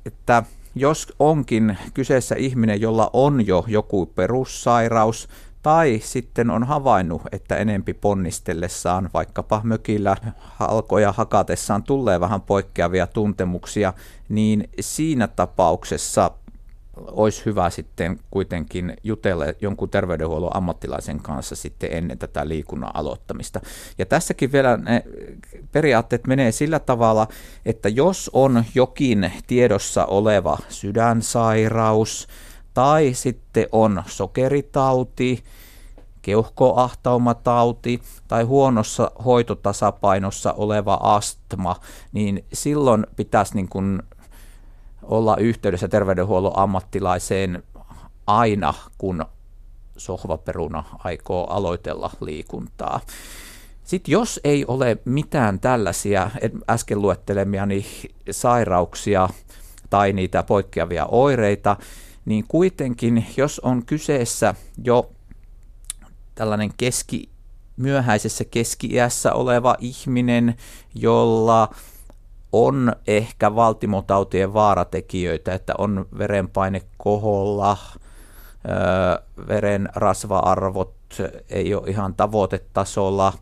että 0.06 0.44
jos 0.76 1.14
onkin 1.20 1.78
kyseessä 1.94 2.36
ihminen, 2.36 2.82
jolla 2.82 3.10
on 3.14 3.48
jo 3.48 3.66
joku 3.68 4.06
perussairaus, 4.06 5.30
tai 5.62 6.02
sitten 6.04 6.50
on 6.50 6.64
havainnut, 6.64 7.22
että 7.32 7.56
enempi 7.56 7.94
ponnistellessaan 7.94 9.10
vaikkapa 9.14 9.62
mökillä 9.64 10.18
halkoja 10.36 11.12
hakatessaan 11.12 11.84
tulee 11.84 12.20
vähän 12.20 12.42
poikkeavia 12.42 13.08
tuntemuksia, 13.08 13.94
niin 14.30 14.70
siinä 14.80 15.28
tapauksessa 15.28 16.32
olisi 17.08 17.46
hyvä 17.46 17.70
sitten 17.70 18.20
kuitenkin 18.32 18.98
jutella 19.04 19.46
jonkun 19.62 19.90
terveydenhuollon 19.90 20.56
ammattilaisen 20.56 21.20
kanssa 21.20 21.56
sitten 21.56 21.90
ennen 21.94 22.18
tätä 22.18 22.48
liikunnan 22.48 22.92
aloittamista. 22.94 23.62
Ja 23.98 24.06
tässäkin 24.06 24.52
vielä 24.52 24.78
ne 24.78 25.04
periaatteet 25.72 26.28
menee 26.28 26.52
sillä 26.52 26.80
tavalla, 26.80 27.28
että 27.66 27.90
jos 27.90 28.30
on 28.34 28.64
jokin 28.76 29.32
tiedossa 29.48 30.06
oleva 30.06 30.58
sydänsairaus 30.70 32.28
tai 32.74 33.14
sitten 33.14 33.68
on 33.72 34.04
sokeritauti, 34.08 35.44
keuhkoahtaumatauti 36.22 38.02
tai 38.28 38.44
huonossa 38.44 39.12
hoitotasapainossa 39.26 40.54
oleva 40.54 41.00
astma, 41.02 41.76
niin 42.12 42.46
silloin 42.54 43.08
pitäisi 43.16 43.56
niin 43.56 43.70
kuin 43.70 44.02
olla 45.04 45.38
yhteydessä 45.38 45.88
terveydenhuollon 45.88 46.60
ammattilaiseen 46.60 47.64
aina, 48.28 48.74
kun 48.98 49.26
sohvaperuna 49.98 50.84
aikoo 51.04 51.46
aloitella 51.46 52.12
liikuntaa. 52.22 53.00
Sitten 53.84 54.12
jos 54.12 54.40
ei 54.44 54.66
ole 54.66 54.98
mitään 55.06 55.60
tällaisia 55.60 56.32
äsken 56.70 57.02
luettelemiani 57.02 57.86
sairauksia 58.32 59.30
tai 59.90 60.14
niitä 60.14 60.44
poikkeavia 60.44 61.06
oireita, 61.06 61.78
niin 62.26 62.46
kuitenkin 62.48 63.26
jos 63.38 63.60
on 63.60 63.86
kyseessä 63.86 64.56
jo 64.84 65.12
tällainen 66.36 66.72
keski, 66.78 67.30
myöhäisessä 67.78 68.46
keski-iässä 68.46 69.34
oleva 69.34 69.76
ihminen, 69.80 70.56
jolla 70.96 71.70
on 72.52 72.96
ehkä 73.08 73.56
valtimotautien 73.56 74.54
vaaratekijöitä, 74.54 75.54
että 75.54 75.74
on 75.78 76.06
verenpaine 76.18 76.82
koholla, 76.98 77.78
veren 79.48 79.90
rasva-arvot 79.96 80.94
ei 81.50 81.74
ole 81.74 81.90
ihan 81.90 82.14
tavoitetasolla, 82.14 83.34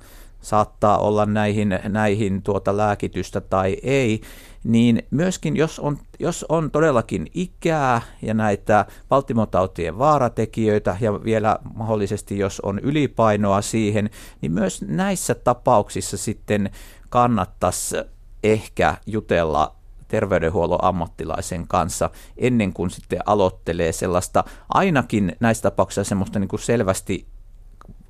saattaa 0.41 0.97
olla 0.97 1.25
näihin, 1.25 1.79
näihin 1.89 2.43
tuota 2.43 2.77
lääkitystä 2.77 3.41
tai 3.41 3.77
ei, 3.83 4.21
niin 4.63 5.03
myöskin 5.11 5.55
jos 5.55 5.79
on, 5.79 5.97
jos 6.19 6.45
on 6.49 6.71
todellakin 6.71 7.27
ikää 7.33 8.01
ja 8.21 8.33
näitä 8.33 8.85
valtimotautien 9.11 9.97
vaaratekijöitä 9.97 10.97
ja 10.99 11.23
vielä 11.23 11.59
mahdollisesti 11.75 12.37
jos 12.37 12.59
on 12.59 12.79
ylipainoa 12.79 13.61
siihen, 13.61 14.09
niin 14.41 14.51
myös 14.51 14.81
näissä 14.81 15.35
tapauksissa 15.35 16.17
sitten 16.17 16.71
kannattaisi 17.09 17.95
ehkä 18.43 18.97
jutella 19.05 19.75
terveydenhuollon 20.07 20.83
ammattilaisen 20.83 21.67
kanssa 21.67 22.09
ennen 22.37 22.73
kuin 22.73 22.89
sitten 22.89 23.19
aloittelee 23.25 23.91
sellaista, 23.91 24.43
ainakin 24.69 25.35
näissä 25.39 25.61
tapauksissa 25.61 26.03
semmoista 26.03 26.39
niin 26.39 26.47
kuin 26.47 26.59
selvästi 26.59 27.27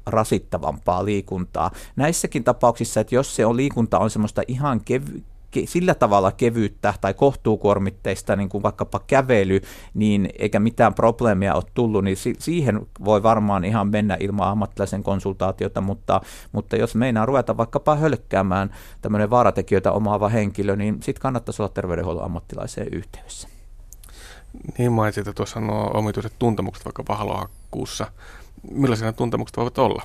rasittavampaa 0.06 1.06
liikuntaa. 1.06 1.72
Näissäkin 1.96 2.44
tapauksissa, 2.44 3.00
että 3.00 3.16
jos 3.16 3.36
se 3.36 3.46
on 3.46 3.58
liikunta 3.58 4.00
on 4.00 4.10
semmoista 4.10 4.42
ihan 4.48 4.82
kev- 4.82 5.22
sillä 5.66 5.96
tavalla 5.96 6.32
kevyyttä 6.32 6.94
tai 7.02 7.14
kohtuukuormitteista, 7.14 8.36
niin 8.36 8.50
kuin 8.50 8.64
vaikkapa 8.64 9.00
kävely, 9.08 9.62
niin 9.94 10.30
eikä 10.40 10.60
mitään 10.60 10.94
probleemia 10.94 11.56
ole 11.56 11.64
tullut, 11.74 12.04
niin 12.04 12.18
si- 12.18 12.36
siihen 12.40 12.88
voi 13.06 13.24
varmaan 13.24 13.66
ihan 13.66 13.88
mennä 13.88 14.18
ilman 14.20 14.48
ammattilaisen 14.48 15.04
konsultaatiota, 15.04 15.82
mutta, 15.82 16.22
mutta 16.52 16.76
jos 16.76 16.96
meinaa 16.96 17.26
ruveta 17.26 17.58
vaikkapa 17.58 17.96
hölkkäämään 17.96 18.76
tämmöinen 19.02 19.30
vaaratekijöitä 19.30 19.92
omaava 19.92 20.30
henkilö, 20.30 20.76
niin 20.76 20.94
sitten 21.04 21.22
kannattaisi 21.22 21.62
olla 21.62 21.72
terveydenhuollon 21.74 22.26
ammattilaiseen 22.26 22.88
yhteydessä. 22.92 23.48
Niin 24.78 24.92
mainitsit, 24.92 25.22
että 25.22 25.34
tuossa 25.34 25.60
nuo 25.60 25.92
omituiset 25.94 26.34
tuntemukset 26.40 26.86
vaikka 26.86 27.04
pahalohakkuussa. 27.04 28.12
Millaisia 28.72 29.14
tuntemukset 29.14 29.58
voivat 29.58 29.78
olla? 29.78 30.04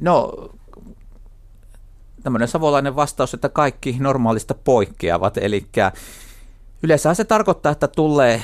No 0.00 0.32
tämmöinen 2.22 2.48
savolainen 2.48 2.96
vastaus, 2.96 3.34
että 3.34 3.48
kaikki 3.48 3.96
normaalista 4.00 4.54
poikkeavat, 4.54 5.36
eli 5.36 5.66
yleensä 6.82 7.14
se 7.14 7.24
tarkoittaa, 7.24 7.72
että 7.72 7.88
tulee 7.88 8.42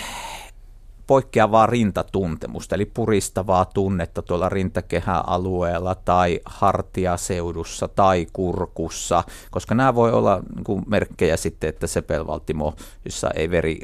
poikkeavaa 1.07 1.67
rintatuntemusta, 1.67 2.75
eli 2.75 2.85
puristavaa 2.85 3.65
tunnetta 3.65 4.23
tuolla 4.23 4.49
rintakehäalueella 4.49 5.95
tai 5.95 6.41
hartiaseudussa 6.45 7.89
tai 7.89 8.27
kurkussa, 8.33 9.25
koska 9.51 9.75
nämä 9.75 9.95
voi 9.95 10.13
olla 10.13 10.41
niin 10.69 10.83
merkkejä 10.87 11.37
sitten, 11.37 11.69
että 11.69 11.87
sepelvaltimo, 11.87 12.75
jossa 13.05 13.31
ei 13.31 13.51
veri 13.51 13.81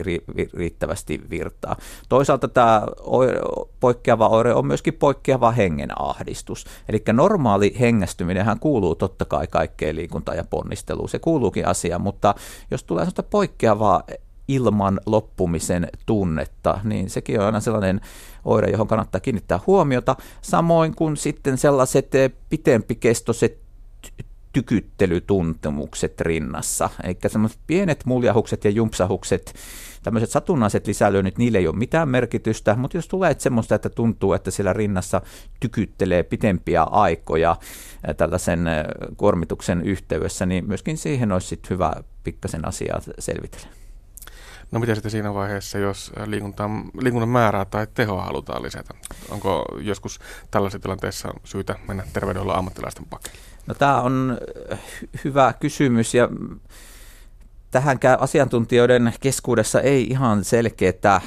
riittävästi 0.55 1.21
virtaa. 1.31 1.77
Toisaalta 2.09 2.49
tämä 2.49 2.83
poikkeava 3.81 4.29
oire 4.29 4.55
on 4.55 4.67
myöskin 4.67 4.95
poikkeava 4.95 5.51
hengenahdistus, 5.51 6.67
eli 6.89 7.03
normaali 7.13 7.77
hengästyminen 7.81 8.47
kuuluu 8.61 8.95
totta 8.95 9.25
kai 9.25 9.47
kaikkeen 9.47 9.97
liikuntaan 9.97 10.37
ja 10.37 10.45
ponnisteluun, 10.45 11.09
se 11.09 11.19
kuuluukin 11.19 11.69
asiaan, 11.69 12.01
mutta 12.01 12.35
jos 12.71 12.85
tulee 12.85 13.03
sellaista 13.03 13.23
poikkeavaa 13.23 14.03
ilman 14.55 15.01
loppumisen 15.07 15.89
tunnetta, 16.07 16.81
niin 16.85 17.11
sekin 17.11 17.41
on 17.41 17.47
aina 17.47 17.61
sellainen 17.61 18.01
oire, 18.45 18.71
johon 18.71 18.89
kannattaa 18.89 19.21
kiinnittää 19.21 19.61
huomiota, 19.67 20.17
samoin 20.43 20.95
kuin 20.97 21.17
sitten 21.17 21.59
sellaiset 21.59 22.15
eh, 22.15 22.33
pitempikestoiset 22.51 23.63
tykyttelytuntemukset 24.53 26.21
rinnassa. 26.21 26.91
Eli 27.05 27.17
semmoiset 27.27 27.59
pienet 27.67 28.05
muljahukset 28.05 28.65
ja 28.65 28.71
jumpsahukset, 28.71 29.55
tämmöiset 30.03 30.31
satunnaiset 30.31 30.87
lisälyönnit, 30.87 31.39
niille 31.39 31.59
ei 31.59 31.69
ole 31.69 31.77
mitään 31.77 32.09
merkitystä, 32.09 32.75
mutta 32.75 32.97
jos 32.97 33.09
tulee 33.09 33.35
semmoista, 33.39 33.75
että 33.75 33.89
tuntuu, 33.89 34.33
että 34.33 34.51
siellä 34.51 34.73
rinnassa 34.73 35.21
tykyttelee 35.61 36.23
pitempiä 36.23 36.83
aikoja 36.83 37.57
eh, 38.09 38.17
tällaisen 38.17 38.67
eh, 38.67 38.85
kuormituksen 39.17 39.83
yhteydessä, 39.83 40.47
niin 40.47 40.67
myöskin 40.67 40.97
siihen 40.97 41.33
olisi 41.33 41.61
hyvä 41.71 41.93
pikkasen 42.25 42.69
asiaa 42.69 43.01
selvitellä. 43.19 43.82
No 44.73 44.81
mitä 44.81 44.95
sitten 44.95 45.11
siinä 45.11 45.35
vaiheessa, 45.35 45.79
jos 45.79 46.13
liikunnan, 46.27 46.85
liikunnan 47.01 47.29
määrää 47.29 47.65
tai 47.65 47.87
tehoa 47.95 48.25
halutaan 48.25 48.63
lisätä? 48.63 48.95
Onko 49.31 49.65
joskus 49.81 50.21
tällaisessa 50.51 50.83
tilanteessa 50.83 51.35
syytä 51.45 51.77
mennä 51.89 52.05
terveydenhuollon 52.13 52.59
ammattilaisten 52.59 53.07
pakeille? 53.11 53.39
No 53.67 53.75
tämä 53.75 54.01
on 54.01 54.39
hyvä 55.25 55.55
kysymys 55.61 56.15
ja 56.15 56.29
tähänkään 57.71 58.21
asiantuntijoiden 58.21 59.13
keskuudessa 59.21 59.81
ei 59.81 60.05
ihan 60.05 60.45
selkeää 60.45 61.21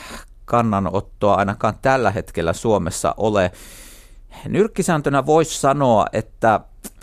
kannanottoa 0.45 1.35
ainakaan 1.35 1.73
tällä 1.81 2.11
hetkellä 2.11 2.53
Suomessa 2.53 3.13
ole. 3.17 3.51
Nyrkkisääntönä 4.47 5.25
voisi 5.25 5.59
sanoa, 5.59 6.05
että 6.13 6.59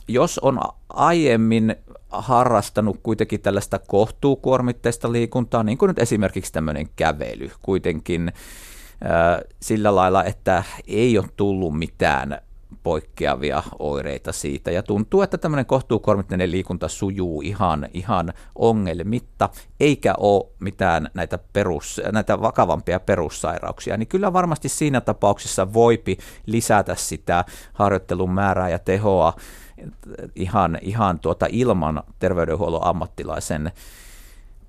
jos 0.08 0.38
on 0.38 0.61
aiemmin 0.88 1.76
harrastanut 2.12 3.00
kuitenkin 3.02 3.40
tällaista 3.40 3.78
kohtuukuormitteista 3.78 5.12
liikuntaa, 5.12 5.62
niin 5.62 5.78
kuin 5.78 5.88
nyt 5.88 5.99
esimerkiksi 5.99 6.52
tämmöinen 6.52 6.88
kävely 6.97 7.50
kuitenkin 7.62 8.33
sillä 9.61 9.95
lailla, 9.95 10.25
että 10.25 10.62
ei 10.87 11.19
ole 11.19 11.26
tullut 11.37 11.78
mitään 11.78 12.38
poikkeavia 12.83 13.62
oireita 13.78 14.33
siitä. 14.33 14.71
Ja 14.71 14.83
tuntuu, 14.83 15.23
että 15.23 15.38
tämmöinen 15.38 15.66
kohtuukuormitteinen 15.66 16.50
liikunta 16.50 16.88
sujuu 16.88 17.42
ihan, 17.42 17.88
ihan 17.95 18.33
ongelmitta, 18.54 19.49
eikä 19.81 20.14
ole 20.19 20.47
mitään 20.61 21.11
näitä, 21.14 21.38
perus, 21.52 22.00
näitä 22.12 22.40
vakavampia 22.40 23.00
perussairauksia. 23.00 23.97
Niin 23.97 24.09
kyllä 24.09 24.33
varmasti 24.33 24.69
siinä 24.69 25.00
tapauksessa 25.00 25.73
voipi 25.73 26.19
lisätä 26.47 26.95
sitä 26.95 27.45
harjoittelun 27.73 28.31
määrää 28.31 28.69
ja 28.69 28.78
tehoa 28.78 29.33
ihan, 30.36 30.78
ihan 30.82 31.18
tuota 31.18 31.46
ilman 31.50 32.02
terveydenhuollon 32.18 32.87
ammattilaisen 32.87 33.72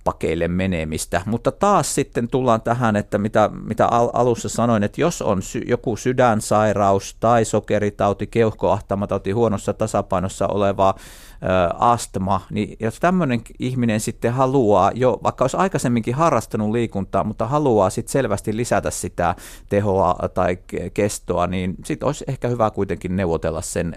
pakeille 0.04 0.48
menemistä. 0.48 1.22
Mutta 1.26 1.52
taas 1.52 1.96
sitten 1.96 2.28
tullaan 2.28 2.62
tähän, 2.62 2.96
että 2.96 3.18
mitä, 3.18 3.50
mitä 3.66 3.88
alussa 4.14 4.50
sanoin, 4.50 4.84
että 4.84 5.02
jos 5.02 5.22
on 5.22 5.42
sy- 5.42 5.64
joku 5.68 5.96
sydänsairaus 5.96 7.16
tai 7.20 7.46
sokeritauti, 7.46 8.28
keuhkoahtamatauti, 8.28 9.32
huonossa 9.32 9.74
tasapainossa 9.74 10.48
oleva 10.48 10.96
ö, 10.98 11.76
astma, 11.80 12.42
niin 12.52 12.78
jos 12.80 13.00
tämmöinen 13.00 13.42
ihminen 13.60 14.00
sitten 14.00 14.34
haluaa 14.34 14.92
jo, 14.96 15.20
vaikka 15.24 15.44
olisi 15.44 15.58
aikaisemminkin 15.58 16.16
harrastanut 16.16 16.72
liikuntaa, 16.72 17.24
mutta 17.24 17.48
haluaa 17.48 17.90
sitten 17.90 18.12
selvästi 18.12 18.58
lisätä 18.58 18.92
sitä 18.92 19.36
tehoa 19.70 20.16
tai 20.34 20.58
kestoa, 20.94 21.48
niin 21.48 21.76
sitten 21.86 22.06
olisi 22.06 22.26
ehkä 22.28 22.48
hyvä 22.48 22.72
kuitenkin 22.72 23.16
neuvotella 23.16 23.62
sen 23.62 23.96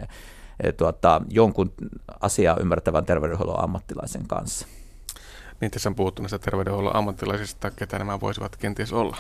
tuota, 0.77 1.23
jonkun 1.31 1.73
asiaa 2.21 2.57
ymmärtävän 2.61 3.07
terveydenhuollon 3.07 3.65
ammattilaisen 3.65 4.27
kanssa. 4.27 4.67
Niin 5.61 5.71
tässä 5.71 5.89
on 5.89 5.95
puhuttu 5.95 6.23
näistä 6.23 6.39
terveydenhuollon 6.39 6.97
ammattilaisista, 6.97 7.71
ketä 7.71 7.99
nämä 7.99 8.21
voisivat 8.21 8.57
kenties 8.57 8.93
olla? 8.93 9.17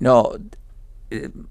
No 0.00 0.34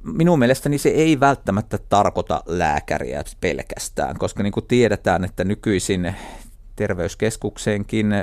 minun 0.04 0.40
mielestäni 0.40 0.78
se 0.78 0.90
ei 0.90 1.20
välttämättä 1.20 1.78
tarkoita 1.90 2.44
lääkäriä 2.46 3.24
pelkästään, 3.42 4.18
koska 4.18 4.44
niin 4.44 4.54
kuin 4.54 4.68
tiedetään, 4.68 5.24
että 5.24 5.44
nykyisin 5.44 6.16
terveyskeskukseenkin 6.76 8.14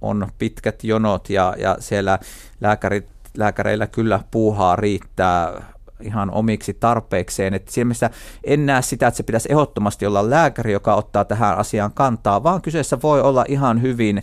on 0.00 0.28
pitkät 0.38 0.84
jonot 0.84 1.30
ja, 1.30 1.54
ja 1.58 1.76
siellä 1.80 2.18
lääkärit, 2.60 3.08
lääkäreillä 3.36 3.86
kyllä 3.86 4.20
puuhaa 4.30 4.76
riittää 4.76 5.62
ihan 6.04 6.30
omiksi 6.30 6.74
tarpeikseen. 6.74 7.54
Että 7.54 7.72
siinä 7.72 7.84
mielessä 7.84 8.10
en 8.44 8.66
näe 8.66 8.82
sitä, 8.82 9.06
että 9.06 9.16
se 9.16 9.22
pitäisi 9.22 9.52
ehdottomasti 9.52 10.06
olla 10.06 10.30
lääkäri, 10.30 10.72
joka 10.72 10.94
ottaa 10.94 11.24
tähän 11.24 11.58
asiaan 11.58 11.92
kantaa, 11.92 12.42
vaan 12.42 12.62
kyseessä 12.62 12.98
voi 13.02 13.20
olla 13.20 13.44
ihan 13.48 13.82
hyvin 13.82 14.22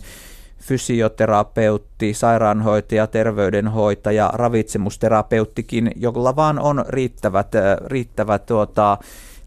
fysioterapeutti, 0.58 2.14
sairaanhoitaja, 2.14 3.06
terveydenhoitaja, 3.06 4.30
ravitsemusterapeuttikin, 4.32 5.90
jolla 5.96 6.36
vaan 6.36 6.58
on 6.58 6.84
riittävät, 6.88 7.52
riittävät 7.86 8.46
tuota, 8.46 8.98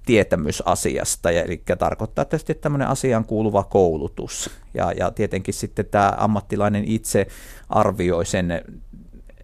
tietämys 0.05 0.63
asiasta, 0.65 1.31
ja, 1.31 1.43
eli 1.43 1.63
tarkoittaa 1.79 2.25
tietysti 2.25 2.53
tämmöinen 2.53 2.87
asiaan 2.87 3.25
kuuluva 3.25 3.63
koulutus. 3.63 4.49
Ja, 4.73 4.91
ja 4.91 5.11
tietenkin 5.11 5.53
sitten 5.53 5.85
tämä 5.85 6.13
ammattilainen 6.17 6.83
itse 6.87 7.27
arvioi 7.69 8.25
sen 8.25 8.61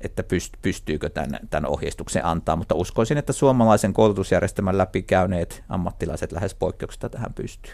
että 0.01 0.23
pystyykö 0.61 1.09
tämän, 1.09 1.39
tämän 1.49 1.69
ohjeistuksen 1.69 2.25
antaa, 2.25 2.55
mutta 2.55 2.75
uskoisin, 2.75 3.17
että 3.17 3.33
suomalaisen 3.33 3.93
koulutusjärjestelmän 3.93 4.77
läpikäyneet 4.77 5.63
ammattilaiset 5.69 6.31
lähes 6.31 6.55
poikkeuksesta 6.55 7.09
tähän 7.09 7.33
pystyy. 7.33 7.73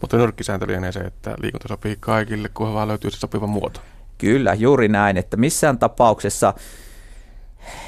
Mutta 0.00 0.16
nyrkkisääntö 0.16 0.66
lienee 0.66 0.92
se, 0.92 1.00
että 1.00 1.34
liikunta 1.42 1.68
sopii 1.68 1.96
kaikille, 2.00 2.48
kunhan 2.48 2.74
vaan 2.74 2.88
löytyy 2.88 3.10
se 3.10 3.18
sopiva 3.18 3.46
muoto. 3.46 3.80
Kyllä, 4.18 4.54
juuri 4.54 4.88
näin, 4.88 5.16
että 5.16 5.36
missään 5.36 5.78
tapauksessa 5.78 6.54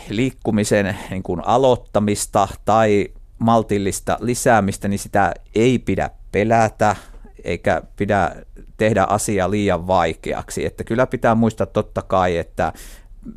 liikkumisen 0.09 0.99
niin 1.11 1.23
kuin 1.23 1.47
aloittamista 1.47 2.49
tai 2.65 3.09
maltillista 3.39 4.19
lisäämistä, 4.21 4.89
niin 4.89 4.99
sitä 4.99 5.35
ei 5.55 5.79
pidä 5.79 6.11
pelätä, 6.33 6.97
eikä 7.45 7.83
pidä 7.97 8.37
tehdä 8.77 9.05
asiaa 9.05 9.51
liian 9.51 9.87
vaikeaksi. 9.87 10.67
Että 10.67 10.85
kyllä 10.85 11.07
pitää 11.07 11.35
muistaa 11.35 11.67
totta 11.67 12.03
kai, 12.03 12.37
että 12.37 12.73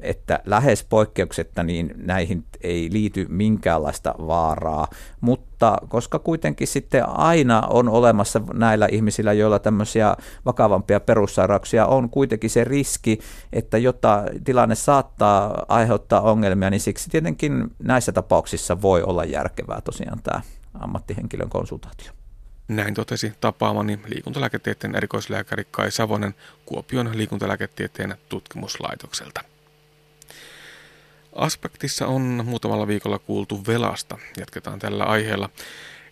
että 0.02 0.40
lähes 0.46 0.84
poikkeuksetta 0.84 1.64
niin 1.64 1.94
näihin 1.96 2.46
ei 2.62 2.90
liity 2.92 3.26
minkäänlaista 3.30 4.16
vaaraa, 4.28 4.88
mutta 5.22 5.78
koska 5.88 6.20
kuitenkin 6.20 6.68
sitten 6.68 7.10
aina 7.10 7.62
on 7.62 7.90
olemassa 7.90 8.42
näillä 8.54 8.88
ihmisillä, 8.92 9.34
joilla 9.34 9.60
tämmöisiä 9.60 10.16
vakavampia 10.46 11.00
perussairauksia 11.00 11.86
on 11.86 12.10
kuitenkin 12.10 12.50
se 12.50 12.64
riski, 12.64 13.20
että 13.54 13.78
jotta 13.78 14.24
tilanne 14.44 14.76
saattaa 14.76 15.66
aiheuttaa 15.68 16.22
ongelmia, 16.22 16.70
niin 16.70 16.80
siksi 16.80 17.10
tietenkin 17.10 17.68
näissä 17.84 18.12
tapauksissa 18.12 18.82
voi 18.82 19.04
olla 19.04 19.26
järkevää 19.26 19.82
tosiaan 19.82 20.20
tämä 20.24 20.42
ammattihenkilön 20.74 21.50
konsultaatio. 21.50 22.12
Näin 22.68 22.94
totesi 22.94 23.34
tapaamani 23.42 24.00
liikuntalääketieteen 24.08 24.96
erikoislääkäri 24.96 25.68
Kai 25.72 25.92
Savonen 25.92 26.36
Kuopion 26.66 27.18
liikuntalääketieteen 27.18 28.16
tutkimuslaitokselta. 28.30 29.49
Aspektissa 31.40 32.08
on 32.08 32.22
muutamalla 32.46 32.88
viikolla 32.88 33.20
kuultu 33.20 33.64
velasta. 33.68 34.18
Jatketaan 34.38 34.80
tällä 34.80 35.04
aiheella. 35.04 35.50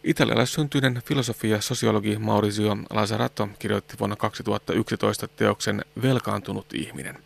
Italialaissyntyinen 0.03 1.01
filosofi 1.05 1.49
ja 1.49 1.61
sosiologi 1.61 2.17
Maurizio 2.17 2.77
Lazzarato 2.89 3.49
kirjoitti 3.59 3.95
vuonna 3.99 4.15
2011 4.15 5.27
teoksen 5.27 5.85
Velkaantunut 6.01 6.73
ihminen. 6.73 7.17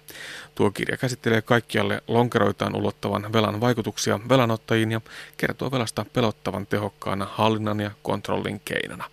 Tuo 0.55 0.71
kirja 0.71 0.97
käsittelee 0.97 1.41
kaikkialle 1.41 2.01
lonkeroitaan 2.07 2.75
ulottavan 2.75 3.33
velan 3.33 3.61
vaikutuksia 3.61 4.19
velanottajiin 4.29 4.91
ja 4.91 5.01
kertoo 5.37 5.71
velasta 5.71 6.05
pelottavan 6.13 6.67
tehokkaana 6.67 7.27
hallinnan 7.31 7.79
ja 7.79 7.91
kontrollin 8.01 8.61
keinona. 8.65 9.09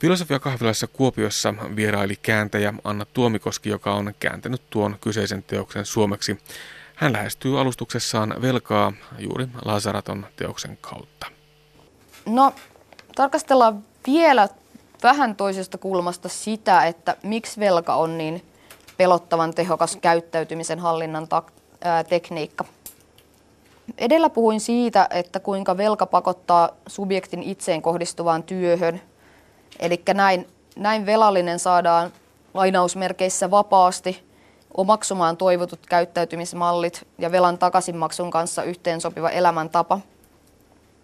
Filosofia 0.00 0.38
kahvilassa 0.38 0.86
Kuopiossa 0.86 1.54
vieraili 1.76 2.16
kääntäjä 2.16 2.74
Anna 2.84 3.04
Tuomikoski, 3.04 3.68
joka 3.68 3.94
on 3.94 4.14
kääntänyt 4.20 4.62
tuon 4.70 4.96
kyseisen 5.00 5.42
teoksen 5.42 5.84
suomeksi. 5.84 6.38
Hän 6.96 7.12
lähestyy 7.12 7.60
alustuksessaan 7.60 8.34
velkaa 8.42 8.92
juuri 9.18 9.48
Lazaraton 9.64 10.26
teoksen 10.36 10.78
kautta. 10.80 11.26
No, 12.26 12.52
tarkastellaan 13.14 13.84
vielä 14.06 14.48
vähän 15.02 15.36
toisesta 15.36 15.78
kulmasta 15.78 16.28
sitä, 16.28 16.84
että 16.86 17.16
miksi 17.22 17.60
velka 17.60 17.94
on 17.94 18.18
niin 18.18 18.44
pelottavan 18.96 19.54
tehokas 19.54 19.96
käyttäytymisen 19.96 20.78
hallinnan 20.78 21.28
ta- 21.28 21.42
ää, 21.84 22.04
tekniikka. 22.04 22.64
Edellä 23.98 24.30
puhuin 24.30 24.60
siitä, 24.60 25.08
että 25.10 25.40
kuinka 25.40 25.76
velka 25.76 26.06
pakottaa 26.06 26.70
subjektin 26.86 27.42
itseen 27.42 27.82
kohdistuvaan 27.82 28.42
työhön. 28.42 29.00
Eli 29.78 30.02
näin, 30.14 30.46
näin 30.76 31.06
velallinen 31.06 31.58
saadaan 31.58 32.12
lainausmerkeissä 32.54 33.50
vapaasti 33.50 34.25
omaksumaan 34.76 35.36
toivotut 35.36 35.86
käyttäytymismallit 35.86 37.06
ja 37.18 37.32
velan 37.32 37.58
takaisinmaksun 37.58 38.30
kanssa 38.30 38.62
yhteensopiva 38.62 39.30
elämäntapa. 39.30 40.00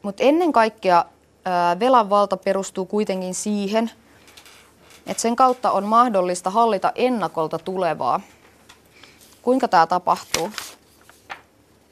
Mutta 0.02 0.22
ennen 0.22 0.52
kaikkea 0.52 1.04
velan 1.80 2.10
valta 2.10 2.36
perustuu 2.36 2.86
kuitenkin 2.86 3.34
siihen, 3.34 3.90
että 5.06 5.20
sen 5.20 5.36
kautta 5.36 5.70
on 5.70 5.84
mahdollista 5.84 6.50
hallita 6.50 6.92
ennakolta 6.94 7.58
tulevaa. 7.58 8.20
Kuinka 9.42 9.68
tämä 9.68 9.86
tapahtuu? 9.86 10.50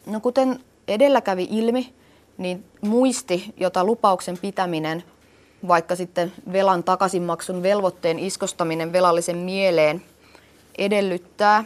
No 0.07 0.21
kuten 0.21 0.61
edellä 0.89 1.21
kävi 1.21 1.49
ilmi, 1.51 1.95
niin 2.39 2.65
muisti, 2.81 3.55
jota 3.57 3.85
lupauksen 3.85 4.39
pitäminen, 4.39 5.05
vaikka 5.69 5.97
sitten 5.97 6.33
velan 6.53 6.85
takaisinmaksun 6.85 7.63
velvoitteen 7.63 8.19
iskostaminen 8.19 8.93
velallisen 8.93 9.37
mieleen 9.37 10.03
edellyttää, 10.81 11.65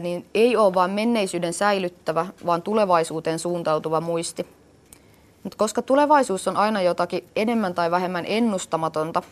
niin 0.00 0.26
ei 0.34 0.56
ole 0.56 0.74
vain 0.74 0.90
menneisyyden 0.90 1.52
säilyttävä, 1.52 2.26
vaan 2.46 2.62
tulevaisuuteen 2.62 3.38
suuntautuva 3.38 4.00
muisti. 4.00 4.46
Mutta 5.42 5.58
koska 5.58 5.82
tulevaisuus 5.82 6.48
on 6.48 6.56
aina 6.56 6.82
jotakin 6.82 7.24
enemmän 7.36 7.74
tai 7.74 7.90
vähemmän 7.90 8.24
ennustamatonta, 8.26 9.22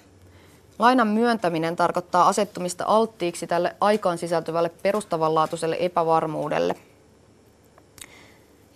lainan 0.78 1.08
myöntäminen 1.08 1.76
tarkoittaa 1.76 2.28
asettumista 2.28 2.84
alttiiksi 2.86 3.46
tälle 3.46 3.76
aikaan 3.80 4.18
sisältyvälle 4.18 4.68
perustavanlaatuiselle 4.68 5.76
epävarmuudelle. 5.80 6.74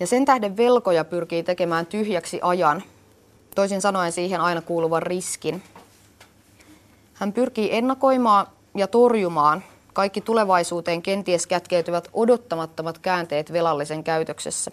Ja 0.00 0.06
sen 0.06 0.24
tähden 0.24 0.56
velkoja 0.56 1.04
pyrkii 1.04 1.42
tekemään 1.42 1.86
tyhjäksi 1.86 2.40
ajan, 2.42 2.82
toisin 3.54 3.80
sanoen 3.80 4.12
siihen 4.12 4.40
aina 4.40 4.62
kuuluvan 4.62 5.02
riskin. 5.02 5.62
Hän 7.14 7.32
pyrkii 7.32 7.68
ennakoimaan 7.76 8.46
ja 8.74 8.86
torjumaan 8.86 9.62
kaikki 9.92 10.20
tulevaisuuteen 10.20 11.02
kenties 11.02 11.46
kätkeytyvät 11.46 12.08
odottamattomat 12.12 12.98
käänteet 12.98 13.52
velallisen 13.52 14.04
käytöksessä. 14.04 14.70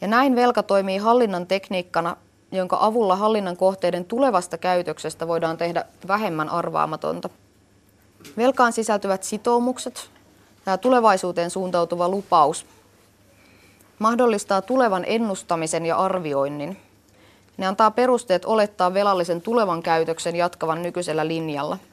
Ja 0.00 0.08
näin 0.08 0.36
velka 0.36 0.62
toimii 0.62 0.98
hallinnan 0.98 1.46
tekniikkana, 1.46 2.16
jonka 2.52 2.78
avulla 2.80 3.16
hallinnan 3.16 3.56
kohteiden 3.56 4.04
tulevasta 4.04 4.58
käytöksestä 4.58 5.28
voidaan 5.28 5.56
tehdä 5.56 5.84
vähemmän 6.08 6.48
arvaamatonta. 6.48 7.28
Velkaan 8.36 8.72
sisältyvät 8.72 9.22
sitoumukset 9.22 10.10
ja 10.66 10.78
tulevaisuuteen 10.78 11.50
suuntautuva 11.50 12.08
lupaus 12.08 12.66
mahdollistaa 13.98 14.62
tulevan 14.62 15.04
ennustamisen 15.06 15.86
ja 15.86 15.96
arvioinnin. 15.96 16.76
Ne 17.56 17.66
antaa 17.66 17.90
perusteet 17.90 18.44
olettaa 18.44 18.94
velallisen 18.94 19.42
tulevan 19.42 19.82
käytöksen 19.82 20.36
jatkavan 20.36 20.82
nykyisellä 20.82 21.26
linjalla– 21.26 21.78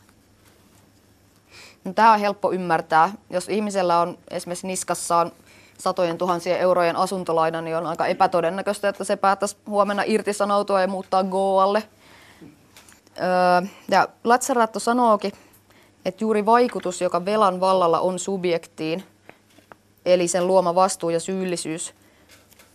No, 1.84 1.94
tämä 1.94 2.14
on 2.14 2.20
helppo 2.20 2.52
ymmärtää. 2.52 3.12
Jos 3.30 3.50
ihmisellä 3.50 4.00
on 4.00 4.18
esimerkiksi 4.32 4.68
niskassaan 4.68 5.32
satojen 5.78 6.18
tuhansien 6.18 6.60
eurojen 6.60 6.96
asuntolaina, 6.96 7.62
niin 7.62 7.78
on 7.78 7.86
aika 7.86 8.08
epätodennäköistä, 8.08 8.90
että 8.90 9.04
se 9.04 9.16
päättäisi 9.16 9.58
huomenna 9.68 10.04
irtisanoutua 10.06 10.82
ja 10.82 10.88
muuttaa 10.88 11.24
Goalle. 11.24 11.84
Öö, 13.20 13.68
ja 13.92 14.08
Lazzaratto 14.24 14.80
sanookin, 14.80 15.32
että 16.06 16.24
juuri 16.24 16.46
vaikutus, 16.46 17.02
joka 17.02 17.26
velan 17.26 17.60
vallalla 17.60 18.00
on 18.00 18.20
subjektiin, 18.20 19.04
eli 20.06 20.28
sen 20.28 20.48
luoma 20.48 20.76
vastuu 20.76 21.10
ja 21.10 21.20
syyllisyys, 21.20 21.94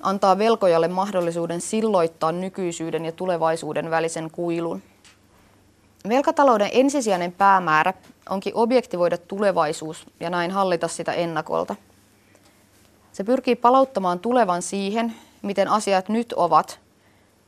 antaa 0.02 0.38
velkojalle 0.38 0.88
mahdollisuuden 0.88 1.60
silloittaa 1.60 2.32
nykyisyyden 2.32 3.04
ja 3.04 3.12
tulevaisuuden 3.12 3.90
välisen 3.90 4.30
kuilun. 4.30 4.82
Velkatalouden 6.08 6.68
ensisijainen 6.72 7.32
päämäärä 7.32 7.94
onkin 8.30 8.52
objektivoida 8.54 9.18
tulevaisuus 9.18 10.06
ja 10.20 10.30
näin 10.30 10.50
hallita 10.50 10.88
sitä 10.88 11.12
ennakolta. 11.12 11.76
Se 13.12 13.24
pyrkii 13.24 13.56
palauttamaan 13.56 14.18
tulevan 14.18 14.62
siihen, 14.62 15.14
miten 15.42 15.68
asiat 15.68 16.08
nyt 16.08 16.32
ovat, 16.32 16.80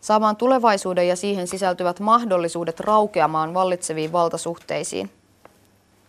saamaan 0.01 0.37
tulevaisuuden 0.37 1.09
ja 1.09 1.17
siihen 1.17 1.47
sisältyvät 1.47 2.01
mahdollisuudet 2.01 2.81
raukeamaan 2.81 3.55
vallitseviin 3.55 4.13
valtasuhteisiin. 4.13 5.11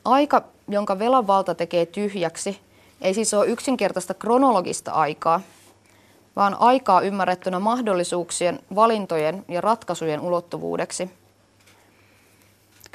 Aika, 0.05 0.43
jonka 0.67 0.99
velan 0.99 1.27
valta 1.27 1.55
tekee 1.55 1.85
tyhjäksi, 1.85 2.59
ei 3.01 3.13
siis 3.13 3.33
ole 3.33 3.47
yksinkertaista 3.47 4.13
kronologista 4.13 4.91
aikaa, 4.91 5.41
vaan 6.35 6.55
aikaa 6.59 7.01
ymmärrettynä 7.01 7.59
mahdollisuuksien, 7.59 8.59
valintojen 8.75 9.45
ja 9.47 9.61
ratkaisujen 9.61 10.21
ulottuvuudeksi– 10.21 11.09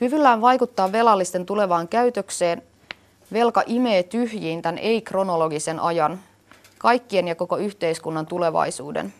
Kyvyllään 0.02 0.40
vaikuttaa 0.40 0.92
velallisten 0.92 1.46
tulevaan 1.46 1.88
käytökseen 1.88 2.62
velka 3.32 3.62
imee 3.66 4.02
tyhjiin 4.02 4.62
tämän 4.62 4.78
ei-kronologisen 4.78 5.80
ajan, 5.80 6.20
kaikkien 6.78 7.28
ja 7.28 7.34
koko 7.34 7.56
yhteiskunnan 7.56 8.26
tulevaisuuden. 8.26 9.14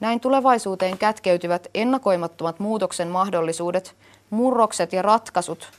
Näin 0.00 0.20
tulevaisuuteen 0.20 0.98
kätkeytyvät 0.98 1.66
ennakoimattomat 1.74 2.58
muutoksen 2.58 3.08
mahdollisuudet, 3.08 3.94
murrokset 4.30 4.92
ja 4.92 5.02
ratkaisut 5.02 5.70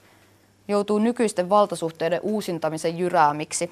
joutuu 0.67 0.99
nykyisten 0.99 1.49
valtasuhteiden 1.49 2.19
uusintamisen 2.23 2.97
jyräämiksi. 2.97 3.71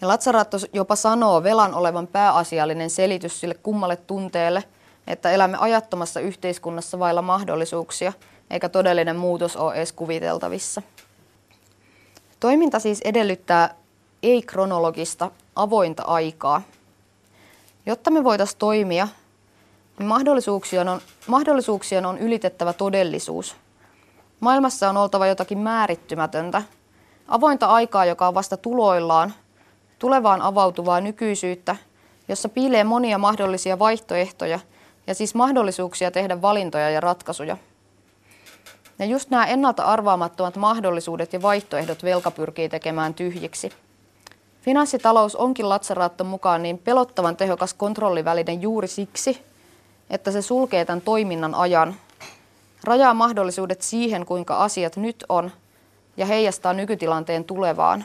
Ja 0.00 0.08
Lazzaratto 0.08 0.56
jopa 0.72 0.96
sanoo 0.96 1.42
velan 1.42 1.74
olevan 1.74 2.06
pääasiallinen 2.06 2.90
selitys 2.90 3.40
sille 3.40 3.54
kummalle 3.54 3.96
tunteelle, 3.96 4.64
että 5.06 5.30
elämme 5.30 5.56
ajattomassa 5.60 6.20
yhteiskunnassa 6.20 6.98
vailla 6.98 7.22
mahdollisuuksia– 7.22 8.12
eikä 8.50 8.68
todellinen 8.68 9.16
muutos 9.16 9.56
ole 9.56 9.74
edes 9.74 9.92
kuviteltavissa. 9.92 10.82
Toiminta 12.40 12.78
siis 12.78 13.00
edellyttää 13.00 13.74
ei-kronologista, 14.22 15.30
avointa 15.56 16.02
aikaa. 16.02 16.62
Jotta 17.86 18.10
me 18.10 18.24
voitaisiin 18.24 18.58
toimia, 18.58 19.08
niin 19.98 20.06
mahdollisuuksien 20.06 20.88
on, 20.88 21.00
mahdollisuuksien 21.26 22.06
on 22.06 22.18
ylitettävä 22.18 22.72
todellisuus. 22.72 23.56
Maailmassa 24.40 24.88
on 24.88 24.96
oltava 24.96 25.26
jotakin 25.26 25.58
määrittymätöntä, 25.58 26.62
avointa 27.28 27.66
aikaa, 27.66 28.04
joka 28.04 28.28
on 28.28 28.34
vasta 28.34 28.56
tuloillaan, 28.56 29.34
tulevaan 29.98 30.42
avautuvaa 30.42 31.00
nykyisyyttä, 31.00 31.76
jossa 32.28 32.48
piilee 32.48 32.84
monia 32.84 33.18
mahdollisia 33.18 33.78
vaihtoehtoja 33.78 34.60
ja 35.06 35.14
siis 35.14 35.34
mahdollisuuksia 35.34 36.10
tehdä 36.10 36.42
valintoja 36.42 36.90
ja 36.90 37.00
ratkaisuja– 37.00 37.56
ja 38.98 39.06
just 39.06 39.30
nämä 39.30 39.46
ennalta 39.46 39.82
arvaamattomat 39.82 40.56
mahdollisuudet 40.56 41.32
ja 41.32 41.42
vaihtoehdot 41.42 42.02
velka 42.02 42.30
pyrkii 42.30 42.68
tekemään 42.68 43.14
tyhjiksi. 43.14 43.72
Finanssitalous 44.62 45.36
onkin 45.36 45.68
Latsaraatton 45.68 46.26
mukaan 46.26 46.62
niin 46.62 46.78
pelottavan 46.78 47.36
tehokas 47.36 47.74
kontrolliväline 47.74 48.52
juuri 48.52 48.88
siksi, 48.88 49.42
että 50.10 50.30
se 50.30 50.42
sulkee 50.42 50.84
tämän 50.84 51.00
toiminnan 51.00 51.54
ajan, 51.54 51.96
rajaa 52.84 53.14
mahdollisuudet 53.14 53.82
siihen, 53.82 54.26
kuinka 54.26 54.56
asiat 54.56 54.96
nyt 54.96 55.24
on, 55.28 55.50
ja 56.16 56.26
heijastaa 56.26 56.72
nykytilanteen 56.72 57.44
tulevaan. 57.44 58.04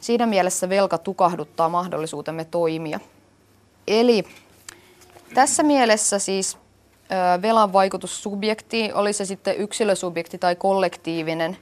Siinä 0.00 0.26
mielessä 0.26 0.68
velka 0.68 0.98
tukahduttaa 0.98 1.68
mahdollisuutemme 1.68 2.44
toimia. 2.44 3.00
Eli 3.86 4.24
tässä 5.34 5.62
mielessä 5.62 6.18
siis 6.18 6.58
velan 7.42 7.72
vaikutus 7.72 8.22
subjektiin, 8.22 8.94
oli 8.94 9.12
se 9.12 9.24
sitten 9.24 9.56
yksilösubjekti 9.56 10.38
tai 10.38 10.56
kollektiivinen, 10.56 11.56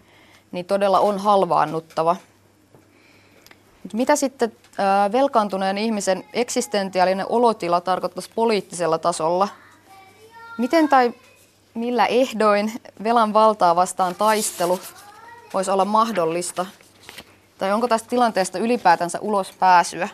niin 0.52 0.66
todella 0.66 1.00
on 1.00 1.18
halvaannuttava. 1.18 2.16
Mitä 3.92 4.16
sitten 4.16 4.52
velkaantuneen 5.12 5.78
ihmisen 5.78 6.24
eksistentiaalinen 6.32 7.26
olotila 7.28 7.80
tarkoittaisi 7.80 8.30
poliittisella 8.34 8.98
tasolla? 8.98 9.48
Miten 10.58 10.88
tai 10.88 11.12
millä 11.74 12.06
ehdoin 12.06 12.72
velan 13.04 13.32
valtaa 13.32 13.76
vastaan 13.76 14.14
taistelu 14.14 14.80
voisi 15.54 15.70
olla 15.70 15.84
mahdollista? 15.84 16.66
Tai 17.58 17.72
onko 17.72 17.88
tästä 17.88 18.08
tilanteesta 18.08 18.58
ylipäätänsä 18.58 19.20
ulos 19.20 19.52
pääsyä? 19.52 20.08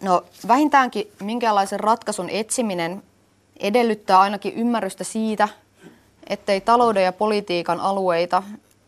No 0.00 0.24
vähintäänkin 0.48 1.12
minkäänlaisen 1.20 1.80
ratkaisun 1.80 2.30
etsiminen 2.30 3.02
edellyttää 3.60 4.20
ainakin 4.20 4.54
ymmärrystä 4.54 5.04
siitä, 5.04 5.48
ettei 6.26 6.60
talouden 6.60 7.04
ja 7.04 7.12
politiikan 7.12 7.80
alueita, 7.80 8.42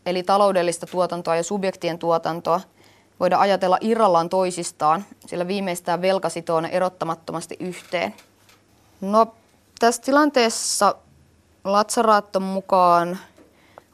eli 0.07 0.23
taloudellista 0.23 0.87
tuotantoa 0.87 1.37
ja 1.37 1.43
subjektien 1.43 1.99
tuotantoa, 1.99 2.61
voida 3.21 3.39
ajatella 3.39 3.79
irrallaan 3.81 4.29
toisistaan, 4.29 5.05
sillä 5.27 5.47
viimeistään 5.47 6.03
velka 6.03 6.29
sitoo 6.29 6.61
ne 6.61 6.69
erottamattomasti 6.69 7.57
yhteen. 7.61 8.15
No, 9.01 9.35
tässä 9.79 10.03
tilanteessa 10.03 10.95
Latsaraatton 11.65 12.43
mukaan 12.43 13.19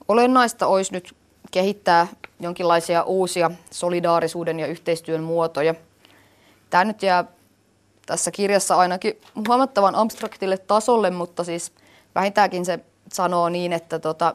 olennaista 0.08 0.66
olisi 0.66 0.92
nyt 0.92 1.16
kehittää 1.50 2.06
jonkinlaisia 2.40 3.02
uusia 3.02 3.50
solidaarisuuden 3.70 4.60
ja 4.60 4.66
yhteistyön 4.66 5.22
muotoja. 5.22 5.74
Tämä 6.70 6.84
nyt 6.84 7.02
jää 7.02 7.24
tässä 8.10 8.30
kirjassa 8.30 8.76
ainakin 8.76 9.20
huomattavan 9.48 9.94
abstraktille 9.94 10.58
tasolle, 10.58 11.10
mutta 11.10 11.44
siis 11.44 11.72
vähintäänkin 12.14 12.64
se 12.64 12.78
sanoo 13.12 13.48
niin, 13.48 13.72
että 13.72 13.98
tota, 13.98 14.34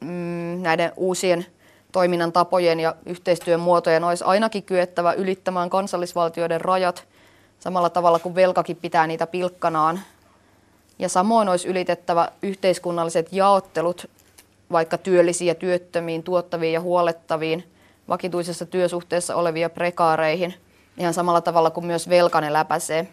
mm, 0.00 0.62
näiden 0.62 0.92
uusien 0.96 1.46
toiminnan 1.92 2.32
tapojen 2.32 2.80
ja 2.80 2.94
yhteistyön 3.06 3.60
muotojen 3.60 4.04
olisi 4.04 4.24
ainakin 4.24 4.62
kyettävä 4.62 5.12
ylittämään 5.12 5.70
kansallisvaltioiden 5.70 6.60
rajat 6.60 7.04
samalla 7.60 7.90
tavalla 7.90 8.18
kuin 8.18 8.34
velkakin 8.34 8.76
pitää 8.76 9.06
niitä 9.06 9.26
pilkkanaan. 9.26 10.00
Ja 10.98 11.08
samoin 11.08 11.48
olisi 11.48 11.68
ylitettävä 11.68 12.28
yhteiskunnalliset 12.42 13.32
jaottelut 13.32 14.10
vaikka 14.72 14.98
työllisiin 14.98 15.48
ja 15.48 15.54
työttömiin, 15.54 16.22
tuottaviin 16.22 16.72
ja 16.72 16.80
huolettaviin, 16.80 17.64
vakituisessa 18.08 18.66
työsuhteessa 18.66 19.36
olevia 19.36 19.70
prekaareihin, 19.70 20.54
ihan 20.98 21.14
samalla 21.14 21.40
tavalla 21.40 21.70
kuin 21.70 21.86
myös 21.86 22.08
velkane 22.08 22.52
läpäisee. 22.52 23.08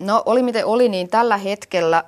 No 0.00 0.22
oli 0.26 0.42
miten 0.42 0.66
oli, 0.66 0.88
niin 0.88 1.08
tällä 1.08 1.36
hetkellä 1.36 2.04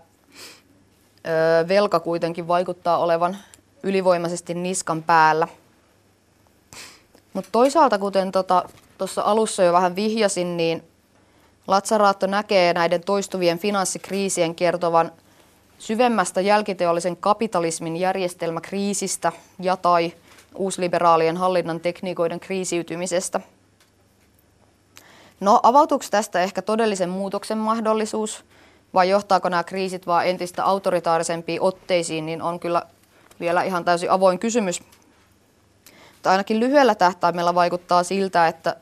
ö, 1.27 1.69
velka 1.69 2.01
kuitenkin 2.01 2.49
vaikuttaa 2.49 2.99
olevan 2.99 3.37
ylivoimaisesti 3.83 4.55
niskan 4.55 5.03
päällä. 5.03 5.49
Mutta 7.33 7.49
toisaalta, 7.53 7.99
kuten 7.99 8.33
tuossa 8.33 8.65
tota, 8.99 9.23
alussa 9.23 9.63
jo 9.63 9.73
vähän 9.73 9.97
vihjasin, 9.97 10.57
niin 10.57 10.83
Latsaraatto 11.67 12.27
näkee 12.27 12.73
näiden 12.73 13.03
toistuvien 13.05 13.59
finanssikriisien 13.59 14.55
kertovan 14.55 15.13
syvemmästä 15.79 16.41
jälkiteollisen 16.41 17.17
kapitalismin 17.17 17.97
järjestelmäkriisistä 17.97 19.33
ja 19.61 19.77
tai 19.77 20.13
uusliberaalien 20.55 21.37
hallinnan 21.37 21.81
tekniikoiden 21.81 22.41
kriisiytymisestä. 22.41 23.41
No 25.41 25.61
avautuuko 25.63 26.05
tästä 26.11 26.41
ehkä 26.43 26.63
todellisen 26.63 27.09
muutoksen 27.09 27.59
mahdollisuus 27.59 28.45
vai 28.95 29.09
johtaako 29.09 29.49
nämä 29.49 29.65
kriisit 29.65 30.07
vaan 30.07 30.27
entistä 30.27 30.65
autoritaarisempiin 30.65 31.63
otteisiin, 31.63 32.27
niin 32.27 32.43
on 32.43 32.61
kyllä 32.61 32.83
vielä 33.41 33.63
ihan 33.63 33.85
täysin 33.85 34.11
avoin 34.11 34.39
kysymys. 34.39 34.83
Mutta 36.13 36.31
ainakin 36.31 36.61
lyhyellä 36.61 36.95
tähtäimellä 36.95 37.55
vaikuttaa 37.55 38.03
siltä, 38.03 38.49
että, 38.49 38.77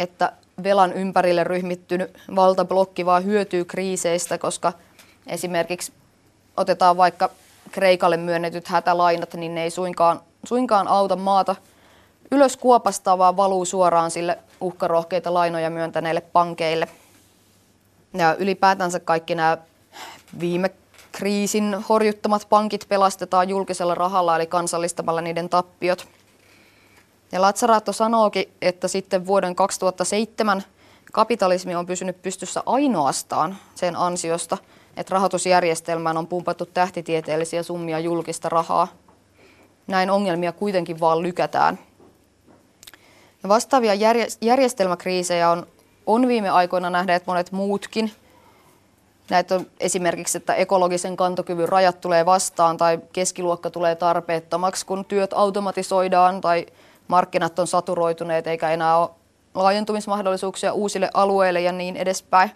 että 0.00 0.32
velan 0.62 0.92
ympärille 0.92 1.44
ryhmittynyt 1.44 2.18
valtablokki 2.36 3.06
vaan 3.06 3.24
hyötyy 3.24 3.64
kriiseistä, 3.64 4.38
koska 4.38 4.72
esimerkiksi 5.26 5.92
otetaan 6.56 6.96
vaikka 6.96 7.30
Kreikalle 7.70 8.16
myönnetyt 8.16 8.68
hätälainat, 8.68 9.34
niin 9.34 9.54
ne 9.54 9.62
ei 9.62 9.70
suinkaan, 9.70 10.20
suinkaan 10.44 10.88
auta 10.88 11.16
maata 11.16 11.56
ylös 12.30 12.56
kuopasta, 12.56 13.18
vaan 13.18 13.36
valuu 13.36 13.64
suoraan 13.64 14.10
sille 14.10 14.38
uhkarohkeita 14.60 15.34
lainoja 15.34 15.70
myöntäneille 15.70 16.20
pankeille. 16.20 16.88
Ja 18.14 18.34
ylipäätänsä 18.34 19.00
kaikki 19.00 19.34
nämä 19.34 19.58
viime 20.40 20.70
kriisin 21.12 21.76
horjuttamat 21.88 22.46
pankit 22.48 22.86
pelastetaan 22.88 23.48
julkisella 23.48 23.94
rahalla 23.94 24.36
eli 24.36 24.46
kansallistamalla 24.46 25.20
niiden 25.20 25.48
tappiot. 25.48 26.08
Ja 27.32 27.40
Latsaraatto 27.42 27.92
sanookin, 27.92 28.52
että 28.62 28.88
sitten 28.88 29.26
vuoden 29.26 29.54
2007 29.54 30.62
kapitalismi 31.12 31.74
on 31.74 31.86
pysynyt 31.86 32.22
pystyssä 32.22 32.62
ainoastaan 32.66 33.56
sen 33.74 33.96
ansiosta, 33.96 34.58
että 34.96 35.12
rahoitusjärjestelmään 35.12 36.16
on 36.16 36.26
pumpattu 36.26 36.66
tähtitieteellisiä 36.66 37.62
summia 37.62 37.98
julkista 37.98 38.48
rahaa. 38.48 38.88
Näin 39.86 40.10
ongelmia 40.10 40.52
kuitenkin 40.52 41.00
vaan 41.00 41.22
lykätään. 41.22 41.78
Ja 43.42 43.48
vastaavia 43.48 43.94
järjestelmäkriisejä 44.40 45.50
on, 45.50 45.66
on 46.06 46.28
viime 46.28 46.50
aikoina 46.50 46.90
nähneet 46.90 47.26
monet 47.26 47.52
muutkin– 47.52 48.12
Näitä 49.30 49.54
on 49.54 49.66
esimerkiksi, 49.80 50.38
että 50.38 50.54
ekologisen 50.54 51.16
kantokyvyn 51.16 51.68
rajat 51.68 52.00
tulee 52.00 52.26
vastaan 52.26 52.76
tai 52.76 52.98
keskiluokka 53.12 53.70
tulee 53.70 53.94
tarpeettomaksi, 53.94 54.86
kun 54.86 55.04
työt 55.04 55.32
automatisoidaan 55.32 56.40
tai 56.40 56.66
markkinat 57.08 57.58
on 57.58 57.66
saturoituneet 57.66 58.46
eikä 58.46 58.70
enää 58.70 58.98
ole 58.98 59.10
laajentumismahdollisuuksia 59.54 60.72
uusille 60.72 61.10
alueille 61.14 61.60
ja 61.60 61.72
niin 61.72 61.96
edespäin. 61.96 62.50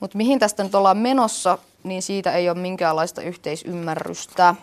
Mutta 0.00 0.16
mihin 0.16 0.38
tästä 0.38 0.64
nyt 0.64 0.74
ollaan 0.74 0.98
menossa, 0.98 1.58
niin 1.82 2.02
siitä 2.02 2.32
ei 2.32 2.48
ole 2.48 2.58
minkäänlaista 2.58 3.22
yhteisymmärrystä. 3.22 4.54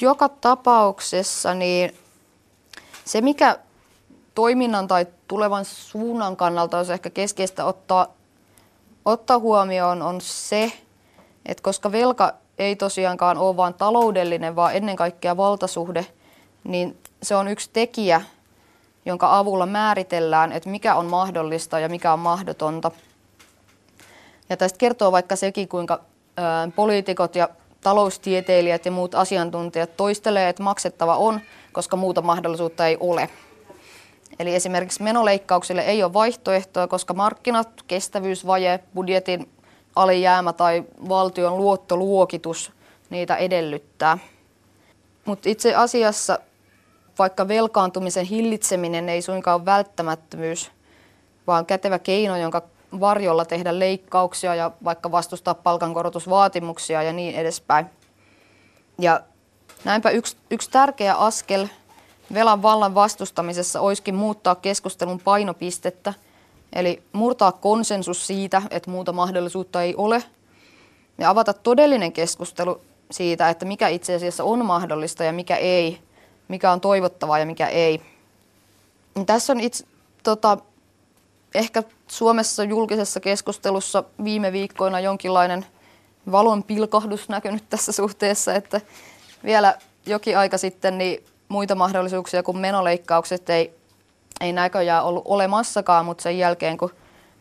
Joka 0.00 0.28
tapauksessa 0.28 1.54
niin 1.54 1.94
se, 3.04 3.20
mikä 3.20 3.58
toiminnan 4.34 4.88
tai 4.88 5.06
tulevan 5.28 5.64
suunnan 5.64 6.36
kannalta 6.36 6.76
olisi 6.76 6.92
ehkä 6.92 7.10
keskeistä 7.10 7.64
ottaa 7.64 8.06
ottaa 9.04 9.38
huomioon 9.38 10.02
on 10.02 10.20
se, 10.20 10.72
että 11.46 11.62
koska 11.62 11.92
velka 11.92 12.34
ei 12.58 12.76
tosiaankaan 12.76 13.38
ole 13.38 13.56
vain 13.56 13.74
taloudellinen, 13.74 14.56
vaan 14.56 14.74
ennen 14.74 14.96
kaikkea 14.96 15.36
valtasuhde, 15.36 16.06
niin 16.64 16.98
se 17.22 17.36
on 17.36 17.48
yksi 17.48 17.70
tekijä, 17.72 18.20
jonka 19.06 19.38
avulla 19.38 19.66
määritellään, 19.66 20.52
että 20.52 20.68
mikä 20.68 20.94
on 20.94 21.06
mahdollista 21.06 21.78
ja 21.80 21.88
mikä 21.88 22.12
on 22.12 22.18
mahdotonta. 22.18 22.90
Ja 24.48 24.56
tästä 24.56 24.78
kertoo 24.78 25.12
vaikka 25.12 25.36
sekin, 25.36 25.68
kuinka 25.68 26.00
poliitikot 26.76 27.36
ja 27.36 27.48
taloustieteilijät 27.84 28.84
ja 28.84 28.90
muut 28.90 29.14
asiantuntijat 29.14 29.96
toistelee, 29.96 30.48
että 30.48 30.62
maksettava 30.62 31.16
on, 31.16 31.40
koska 31.72 31.96
muuta 31.96 32.22
mahdollisuutta 32.22 32.86
ei 32.86 32.96
ole. 33.00 33.30
Eli 34.38 34.54
esimerkiksi 34.54 35.02
menoleikkauksille 35.02 35.82
ei 35.82 36.02
ole 36.02 36.12
vaihtoehtoa, 36.12 36.88
koska 36.88 37.14
markkinat, 37.14 37.68
kestävyysvaje, 37.86 38.80
budjetin 38.94 39.48
alijäämä 39.96 40.52
tai 40.52 40.84
valtion 41.08 41.56
luottoluokitus 41.56 42.72
niitä 43.10 43.36
edellyttää. 43.36 44.18
Mutta 45.24 45.48
itse 45.48 45.74
asiassa 45.74 46.38
vaikka 47.18 47.48
velkaantumisen 47.48 48.24
hillitseminen 48.24 49.08
ei 49.08 49.22
suinkaan 49.22 49.56
ole 49.56 49.64
välttämättömyys, 49.64 50.70
vaan 51.46 51.66
kätevä 51.66 51.98
keino, 51.98 52.36
jonka 52.36 52.62
varjolla 53.00 53.44
tehdä 53.44 53.78
leikkauksia 53.78 54.54
ja 54.54 54.70
vaikka 54.84 55.12
vastustaa 55.12 55.54
palkankorotusvaatimuksia 55.54 57.02
ja 57.02 57.12
niin 57.12 57.34
edespäin. 57.34 57.86
Ja 58.98 59.20
näinpä 59.84 60.10
yksi, 60.10 60.36
yksi 60.50 60.70
tärkeä 60.70 61.14
askel 61.14 61.66
velan 62.34 62.62
vallan 62.62 62.94
vastustamisessa 62.94 63.80
olisikin 63.80 64.14
muuttaa 64.14 64.54
keskustelun 64.54 65.20
painopistettä, 65.20 66.14
eli 66.72 67.02
murtaa 67.12 67.52
konsensus 67.52 68.26
siitä, 68.26 68.62
että 68.70 68.90
muuta 68.90 69.12
mahdollisuutta 69.12 69.82
ei 69.82 69.94
ole, 69.96 70.22
ja 71.18 71.30
avata 71.30 71.52
todellinen 71.52 72.12
keskustelu 72.12 72.80
siitä, 73.10 73.50
että 73.50 73.64
mikä 73.64 73.88
itse 73.88 74.14
asiassa 74.14 74.44
on 74.44 74.64
mahdollista 74.64 75.24
ja 75.24 75.32
mikä 75.32 75.56
ei, 75.56 75.98
mikä 76.48 76.72
on 76.72 76.80
toivottavaa 76.80 77.38
ja 77.38 77.46
mikä 77.46 77.66
ei. 77.66 78.00
Tässä 79.26 79.52
on 79.52 79.60
itse, 79.60 79.84
tota, 80.22 80.58
ehkä 81.54 81.82
Suomessa 82.08 82.64
julkisessa 82.64 83.20
keskustelussa 83.20 84.04
viime 84.24 84.52
viikkoina 84.52 85.00
jonkinlainen 85.00 85.66
valon 86.32 86.62
pilkahdus 86.62 87.28
näkynyt 87.28 87.64
tässä 87.70 87.92
suhteessa, 87.92 88.54
että 88.54 88.80
vielä 89.44 89.74
jokin 90.06 90.38
aika 90.38 90.58
sitten 90.58 90.98
niin 90.98 91.24
muita 91.48 91.74
mahdollisuuksia 91.74 92.42
kuin 92.42 92.58
menoleikkaukset 92.58 93.50
ei, 93.50 93.74
ei 94.40 94.52
näköjään 94.52 95.04
ollut 95.04 95.22
olemassakaan, 95.26 96.04
mutta 96.04 96.22
sen 96.22 96.38
jälkeen 96.38 96.78
kun 96.78 96.90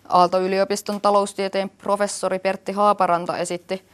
Aalto-yliopiston 0.10 1.02
taloustieteen 1.02 1.70
professori 1.70 2.40
Pertti 2.40 2.72
Haaparanta 2.72 3.38
esitti 3.38 3.86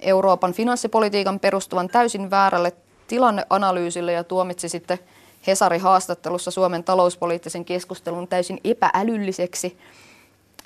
Euroopan 0.00 0.52
finanssipolitiikan 0.52 1.40
perustuvan 1.40 1.88
täysin 1.88 2.30
väärälle 2.30 2.72
tilanneanalyysille 3.06 4.12
ja 4.12 4.24
tuomitsi 4.24 4.68
sitten 4.68 4.98
Hesari-haastattelussa 5.46 6.50
Suomen 6.50 6.84
talouspoliittisen 6.84 7.64
keskustelun 7.64 8.28
täysin 8.28 8.60
epäälylliseksi, 8.64 9.78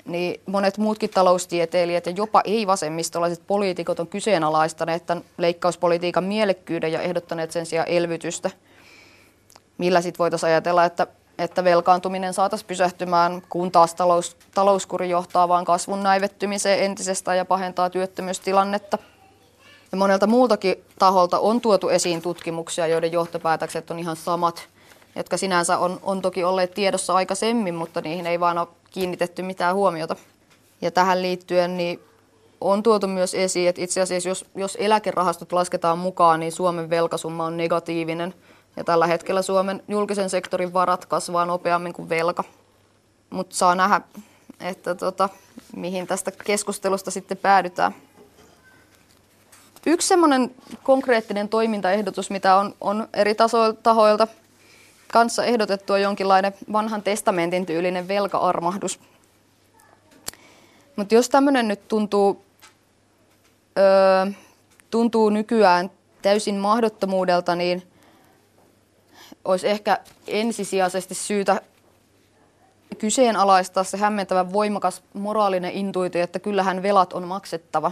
niin 0.05 0.41
monet 0.45 0.77
muutkin 0.77 1.09
taloustieteilijät 1.09 2.05
ja 2.05 2.11
jopa 2.11 2.41
ei-vasemmistolaiset 2.45 3.47
poliitikot 3.47 3.99
on 3.99 4.07
kyseenalaistaneet 4.07 5.05
tämän 5.05 5.23
leikkauspolitiikan 5.37 6.23
mielekkyyden 6.23 6.91
ja 6.91 7.01
ehdottaneet 7.01 7.51
sen 7.51 7.65
sijaan 7.65 7.87
elvytystä. 7.87 8.51
Millä 9.77 10.01
sitten 10.01 10.19
voitaisiin 10.19 10.49
ajatella, 10.49 10.85
että, 10.85 11.07
että 11.37 11.63
velkaantuminen 11.63 12.33
saataisiin 12.33 12.67
pysähtymään, 12.67 13.41
kun 13.49 13.71
taas 13.71 13.95
talous, 13.95 14.37
talouskuri 14.53 15.09
johtaa 15.09 15.47
vain 15.47 15.65
kasvun 15.65 16.03
näivettymiseen 16.03 16.79
entisestään 16.79 17.37
ja 17.37 17.45
pahentaa 17.45 17.89
työttömyystilannetta. 17.89 18.97
Ja 19.93 19.97
monelta 19.97 20.27
muultakin 20.27 20.75
taholta 20.99 21.39
on 21.39 21.61
tuotu 21.61 21.89
esiin 21.89 22.21
tutkimuksia, 22.21 22.87
joiden 22.87 23.11
johtopäätökset 23.11 23.91
on 23.91 23.99
ihan 23.99 24.15
samat, 24.15 24.69
jotka 25.15 25.37
sinänsä 25.37 25.77
on, 25.77 25.99
on 26.03 26.21
toki 26.21 26.43
olleet 26.43 26.73
tiedossa 26.73 27.13
aikaisemmin, 27.13 27.75
mutta 27.75 28.01
niihin 28.01 28.27
ei 28.27 28.39
vaan 28.39 28.57
ole 28.57 28.67
kiinnitetty 28.91 29.41
mitään 29.41 29.75
huomiota. 29.75 30.15
Ja 30.81 30.91
tähän 30.91 31.21
liittyen 31.21 31.77
niin 31.77 31.99
on 32.61 32.83
tuotu 32.83 33.07
myös 33.07 33.33
esiin, 33.33 33.69
että 33.69 33.81
itse 33.81 34.01
asiassa 34.01 34.29
jos, 34.29 34.45
jos 34.55 34.77
eläkerahastot 34.79 35.51
lasketaan 35.51 35.97
mukaan, 35.97 36.39
niin 36.39 36.51
Suomen 36.51 36.89
velkasumma 36.89 37.45
on 37.45 37.57
negatiivinen. 37.57 38.33
Ja 38.77 38.83
tällä 38.83 39.07
hetkellä 39.07 39.41
Suomen 39.41 39.83
julkisen 39.87 40.29
sektorin 40.29 40.73
varat 40.73 41.05
kasvaa 41.05 41.45
nopeammin 41.45 41.93
kuin 41.93 42.09
velka. 42.09 42.43
Mutta 43.29 43.55
saa 43.55 43.75
nähdä, 43.75 44.01
että 44.59 44.95
tota, 44.95 45.29
mihin 45.75 46.07
tästä 46.07 46.31
keskustelusta 46.31 47.11
sitten 47.11 47.37
päädytään. 47.37 47.95
Yksi 49.85 50.07
semmoinen 50.07 50.55
konkreettinen 50.83 51.49
toimintaehdotus, 51.49 52.29
mitä 52.29 52.55
on, 52.55 52.75
on 52.81 53.07
eri 53.13 53.35
tahoilta 53.83 54.27
kanssa 55.13 55.45
ehdotettu 55.45 55.93
on 55.93 56.01
jonkinlainen 56.01 56.53
vanhan 56.71 57.03
testamentin 57.03 57.65
tyylinen 57.65 58.07
velkaarmahdus. 58.07 58.99
Mutta 60.95 61.15
jos 61.15 61.29
tämmöinen 61.29 61.67
nyt 61.67 61.87
tuntuu, 61.87 62.45
öö, 63.77 64.31
tuntuu 64.91 65.29
nykyään 65.29 65.91
täysin 66.21 66.55
mahdottomuudelta, 66.55 67.55
niin 67.55 67.83
olisi 69.45 69.67
ehkä 69.67 69.97
ensisijaisesti 70.27 71.15
syytä 71.15 71.61
kyseenalaistaa 72.97 73.83
se 73.83 73.97
hämmentävä 73.97 74.53
voimakas 74.53 75.03
moraalinen 75.13 75.71
intuitio, 75.71 76.23
että 76.23 76.39
kyllähän 76.39 76.83
velat 76.83 77.13
on 77.13 77.27
maksettava. 77.27 77.91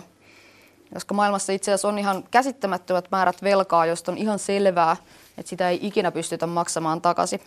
Koska 0.94 1.14
maailmassa 1.14 1.54
itse 1.54 1.72
asiassa 1.72 1.88
on 1.88 2.00
ihan 2.00 2.24
käsittämättömät 2.32 3.06
määrät 3.12 3.44
velkaa, 3.44 3.86
josta 3.86 4.12
on 4.12 4.18
ihan 4.18 4.40
selvää, 4.40 4.98
että 5.38 5.50
sitä 5.50 5.70
ei 5.70 5.80
ikinä 5.82 6.12
pystytä 6.12 6.48
maksamaan 6.48 7.02
takaisin. 7.02 7.42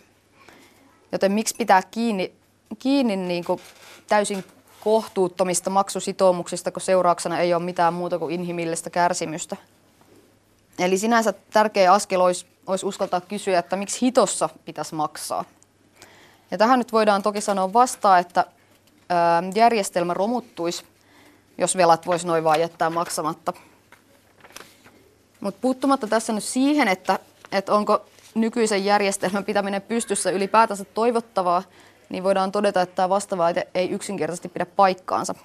Joten 1.11 1.31
miksi 1.31 1.55
pitää 1.55 1.81
kiinni, 1.91 2.33
kiinni 2.79 3.15
niin 3.15 3.45
kuin 3.45 3.61
täysin 4.07 4.43
kohtuuttomista 4.83 5.69
maksusitoumuksista, 5.69 6.71
kun 6.71 6.81
seurauksena 6.81 7.39
ei 7.39 7.53
ole 7.53 7.63
mitään 7.63 7.93
muuta 7.93 8.19
kuin 8.19 8.33
inhimillistä 8.33 8.89
kärsimystä. 8.89 9.55
Eli 10.79 10.97
sinänsä 10.97 11.33
tärkeä 11.33 11.93
askel 11.93 12.21
olisi, 12.21 12.45
olisi 12.67 12.85
uskaltaa 12.85 13.21
kysyä, 13.21 13.59
että 13.59 13.75
miksi 13.75 14.01
hitossa 14.01 14.49
pitäisi 14.65 14.95
maksaa. 14.95 15.45
Ja 16.51 16.57
tähän 16.57 16.79
nyt 16.79 16.93
voidaan 16.93 17.23
toki 17.23 17.41
sanoa 17.41 17.73
vastaan, 17.73 18.19
että 18.19 18.45
järjestelmä 19.55 20.13
romuttuisi, 20.13 20.85
jos 21.57 21.77
velat 21.77 22.05
voisi 22.05 22.27
noin 22.27 22.43
vaan 22.43 22.59
jättää 22.59 22.89
maksamatta. 22.89 23.53
Mutta 25.39 25.59
puuttumatta 25.61 26.07
tässä 26.07 26.33
nyt 26.33 26.43
siihen, 26.43 26.87
että 26.87 27.19
että 27.51 27.73
onko 27.73 28.05
nykyisen 28.35 28.85
järjestelmän 28.85 29.45
pitäminen 29.45 29.81
pystyssä 29.81 30.31
ylipäätänsä 30.31 30.83
toivottavaa, 30.85 31.63
niin 32.09 32.23
voidaan 32.23 32.51
todeta, 32.51 32.81
että 32.81 32.95
tämä 32.95 33.09
vastaava 33.09 33.45
ei 33.75 33.89
yksinkertaisesti 33.89 34.49
pidä 34.49 34.65
paikkaansa. 34.65 35.35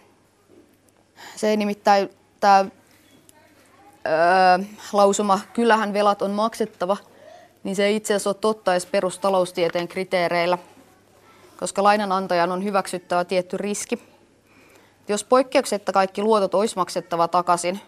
Se 1.36 1.48
ei 1.48 1.56
nimittäin 1.56 2.10
tämä 2.40 2.64
öö, 4.06 4.66
lausuma, 4.92 5.40
kyllähän 5.52 5.92
velat 5.92 6.22
on 6.22 6.30
maksettava, 6.30 6.96
niin 7.64 7.76
se 7.76 7.84
ei 7.84 7.96
itse 7.96 8.14
asiassa 8.14 8.30
ole 8.30 8.36
totta 8.40 8.72
edes 8.72 8.86
perustaloustieteen 8.86 9.88
kriteereillä, 9.88 10.58
koska 11.56 11.82
lainanantajan 11.82 12.52
on 12.52 12.64
hyväksyttävä 12.64 13.24
tietty 13.24 13.56
riski. 13.56 14.19
Jos 15.10 15.24
poikkeuksetta 15.24 15.92
kaikki 15.92 16.22
luotot 16.22 16.54
olisi 16.54 16.76
maksettava 16.76 17.28
takaisin, 17.28 17.80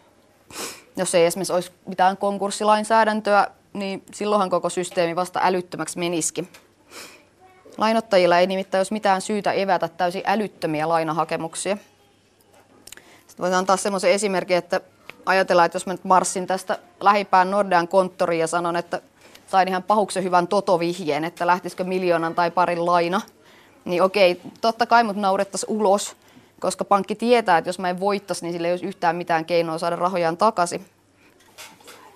jos 0.97 1.15
ei 1.15 1.27
esimerkiksi 1.27 1.53
olisi 1.53 1.73
mitään 1.87 2.17
konkurssilainsäädäntöä, 2.17 3.47
niin 3.73 4.03
silloinhan 4.15 4.51
koko 4.51 4.71
systeemi 4.71 5.17
vasta 5.17 5.41
älyttömäksi 5.43 5.99
menisikin. 5.99 6.49
Lainottajilla 7.79 8.39
ei 8.39 8.47
nimittäin 8.47 8.81
olisi 8.81 8.93
mitään 8.93 9.21
syytä 9.21 9.53
evätä 9.53 9.89
täysin 9.89 10.23
älyttömiä 10.25 10.89
lainahakemuksia. 10.89 11.77
Sitten 13.27 13.43
voisi 13.43 13.55
antaa 13.55 13.77
semmoisen 13.77 14.11
esimerkin, 14.11 14.57
että 14.57 14.81
ajatellaan, 15.27 15.67
että 15.67 15.77
jos 15.77 15.87
mä 15.87 15.93
nyt 15.93 16.05
marssin 16.05 16.47
tästä 16.47 16.79
lähipään 17.01 17.51
Nordean 17.51 17.89
konttoriin 17.89 18.41
ja 18.41 18.47
sanon, 18.47 18.77
että 18.77 19.01
sain 19.47 19.69
ihan 19.69 19.83
pahuksen 19.83 20.25
hyvän 20.25 20.49
totovihjeen, 20.49 21.25
että 21.25 21.47
lähtisikö 21.47 21.85
miljoonan 21.85 22.35
tai 22.35 22.51
parin 22.51 22.87
laina, 22.87 23.21
niin 23.85 24.03
okei, 24.03 24.41
totta 24.61 24.87
kai 24.87 25.05
mut 25.05 25.17
naurettaisiin 25.17 25.71
ulos, 25.71 26.17
koska 26.63 26.85
pankki 26.85 27.15
tietää, 27.15 27.59
että 27.59 27.69
jos 27.69 27.79
mä 27.79 27.91
en 27.91 28.01
voittaisi, 28.01 28.45
niin 28.45 28.53
sillä 28.53 28.69
ei 28.69 28.73
olisi 28.73 28.87
yhtään 28.87 29.17
mitään 29.17 29.45
keinoa 29.45 29.79
saada 29.79 29.97
rahojaan 29.97 30.37
takaisin. 30.37 30.87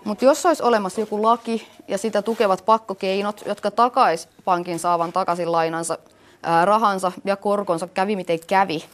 Mutta 0.04 0.24
jos 0.24 0.46
olisi 0.46 0.62
olemassa 0.62 1.00
joku 1.00 1.22
laki 1.22 1.68
ja 1.88 1.98
sitä 1.98 2.22
tukevat 2.22 2.64
pakkokeinot, 2.66 3.42
jotka 3.46 3.70
takais 3.70 4.28
pankin 4.44 4.78
saavan 4.78 5.12
takaisin 5.12 5.52
lainansa, 5.52 5.98
ää, 6.42 6.64
rahansa 6.64 7.12
ja 7.24 7.36
korkonsa 7.36 7.86
kävi 7.86 8.16
miten 8.16 8.38
kävi, 8.46 8.84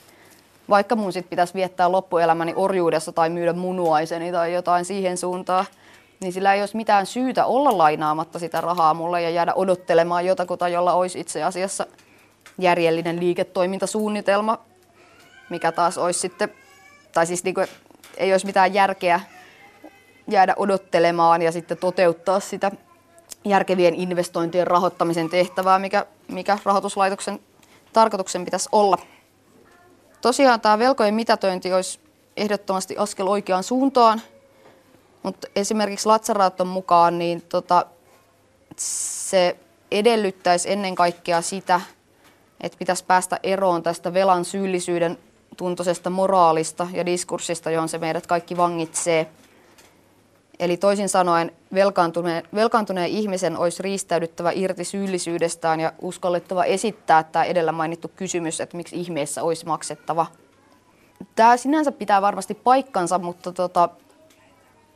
vaikka 0.68 0.96
mun 0.96 1.12
sitten 1.12 1.30
pitäisi 1.30 1.54
viettää 1.54 1.92
loppuelämäni 1.92 2.52
orjuudessa 2.56 3.12
tai 3.12 3.30
myydä 3.30 3.52
munuaiseni 3.52 4.32
tai 4.32 4.52
jotain 4.52 4.84
siihen 4.84 5.18
suuntaan, 5.18 5.66
niin 6.20 6.32
sillä 6.32 6.54
ei 6.54 6.62
olisi 6.62 6.76
mitään 6.76 7.06
syytä 7.06 7.46
olla 7.46 7.78
lainaamatta 7.78 8.38
sitä 8.38 8.60
rahaa 8.60 8.94
mulle 8.94 9.22
ja 9.22 9.30
jäädä 9.30 9.54
odottelemaan 9.54 10.26
jotakuta, 10.26 10.68
jolla 10.68 10.92
olisi 10.92 11.20
itse 11.20 11.42
asiassa 11.42 11.86
järjellinen 12.58 13.20
liiketoimintasuunnitelma, 13.20 14.58
mikä 15.50 15.72
taas 15.72 15.98
olisi 15.98 16.20
sitten, 16.20 16.52
tai 17.12 17.26
siis 17.26 17.44
niin 17.44 17.54
kuin, 17.54 17.66
ei 18.16 18.32
olisi 18.32 18.46
mitään 18.46 18.74
järkeä 18.74 19.20
jäädä 20.28 20.54
odottelemaan 20.56 21.42
ja 21.42 21.52
sitten 21.52 21.78
toteuttaa 21.78 22.40
sitä 22.40 22.70
järkevien 23.44 23.94
investointien 23.94 24.66
rahoittamisen 24.66 25.30
tehtävää, 25.30 25.78
mikä, 25.78 26.06
mikä 26.28 26.58
rahoituslaitoksen 26.64 27.40
tarkoituksen 27.92 28.44
pitäisi 28.44 28.68
olla. 28.72 28.98
Tosiaan 30.20 30.60
tämä 30.60 30.78
velkojen 30.78 31.14
mitätöinti 31.14 31.72
olisi 31.72 32.00
ehdottomasti 32.36 32.96
askel 32.96 33.26
oikeaan 33.26 33.64
suuntaan, 33.64 34.22
mutta 35.22 35.48
esimerkiksi 35.56 36.06
Latsaraaton 36.06 36.66
mukaan 36.66 37.18
niin 37.18 37.42
tota, 37.42 37.86
se 38.76 39.56
edellyttäisi 39.90 40.72
ennen 40.72 40.94
kaikkea 40.94 41.42
sitä, 41.42 41.80
että 42.60 42.78
pitäisi 42.78 43.04
päästä 43.04 43.40
eroon 43.42 43.82
tästä 43.82 44.14
velan 44.14 44.44
syyllisyyden 44.44 45.18
tuntoisesta 45.56 46.10
moraalista 46.10 46.86
ja 46.92 47.06
diskurssista, 47.06 47.70
johon 47.70 47.88
se 47.88 47.98
meidät 47.98 48.26
kaikki 48.26 48.56
vangitsee– 48.56 49.26
Eli 50.62 50.76
toisin 50.76 51.08
sanoen 51.08 51.52
velkaantuneen, 51.74 52.42
velkaantuneen 52.54 53.10
ihmisen 53.10 53.56
olisi 53.56 53.82
riistäydyttävä 53.82 54.52
irti 54.54 54.84
syyllisyydestään 54.84 55.80
ja 55.80 55.92
uskallettava 56.02 56.64
esittää 56.64 57.22
tämä 57.22 57.44
edellä 57.44 57.72
mainittu 57.72 58.10
kysymys, 58.16 58.60
että 58.60 58.76
miksi 58.76 59.00
ihmeessä 59.00 59.42
olisi 59.42 59.66
maksettava. 59.66 60.26
Tämä 61.36 61.56
sinänsä 61.56 61.92
pitää 61.92 62.22
varmasti 62.22 62.54
paikkansa, 62.54 63.18
mutta 63.18 63.52
tota, 63.52 63.88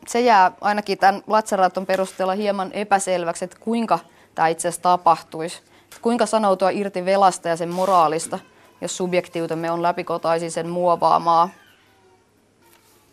se 0.07 0.21
jää 0.21 0.53
ainakin 0.61 0.99
tämän 0.99 1.23
Latsaraton 1.27 1.87
perusteella 1.87 2.35
hieman 2.35 2.73
epäselväksi, 2.73 3.45
että 3.45 3.57
kuinka 3.61 3.99
tämä 4.35 4.49
itse 4.49 4.69
asiassa 4.69 4.83
tapahtuisi. 4.83 5.61
Kuinka 6.03 6.27
sanoutua 6.27 6.71
irti 6.71 7.05
velasta 7.05 7.49
ja 7.49 7.57
sen 7.57 7.75
moraalista, 7.75 8.39
jos 8.87 8.97
subjektiutemme 8.97 9.71
on 9.71 9.83
läpikotaisin 9.83 10.51
sen 10.51 10.69
muovaamaa. 10.69 11.49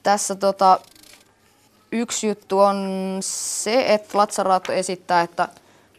Tässä 0.03 0.35
tota, 0.35 0.79
Yksi 1.95 2.27
juttu 2.27 2.59
on 2.59 3.17
se, 3.21 3.93
että 3.93 4.17
Latsaraatto 4.17 4.71
esittää, 4.71 5.21
että 5.21 5.47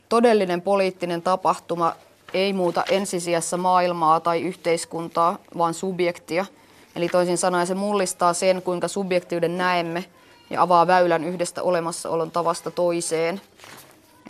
todellinen 0.08 0.62
poliittinen 0.62 1.22
tapahtuma 1.22 1.92
ei 2.34 2.52
muuta 2.52 2.84
ensisijassa 2.90 3.56
maailmaa 3.56 4.20
tai 4.20 4.42
yhteiskuntaa, 4.42 5.38
vaan 5.58 5.74
subjektia. 5.74 6.46
Eli 6.96 7.08
toisin 7.08 7.38
sanoen 7.38 7.66
se 7.66 7.74
mullistaa 7.74 8.32
sen, 8.32 8.62
kuinka 8.62 8.88
subjektiuden 8.88 9.58
näemme 9.58 10.04
ja 10.50 10.62
avaa 10.62 10.86
väylän 10.86 11.24
yhdestä 11.24 11.62
olemassaolon 11.62 12.30
tavasta 12.30 12.70
toiseen. 12.70 13.40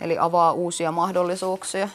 Eli 0.01 0.17
avaa 0.17 0.53
uusia 0.53 0.91
mahdollisuuksia 0.91 1.89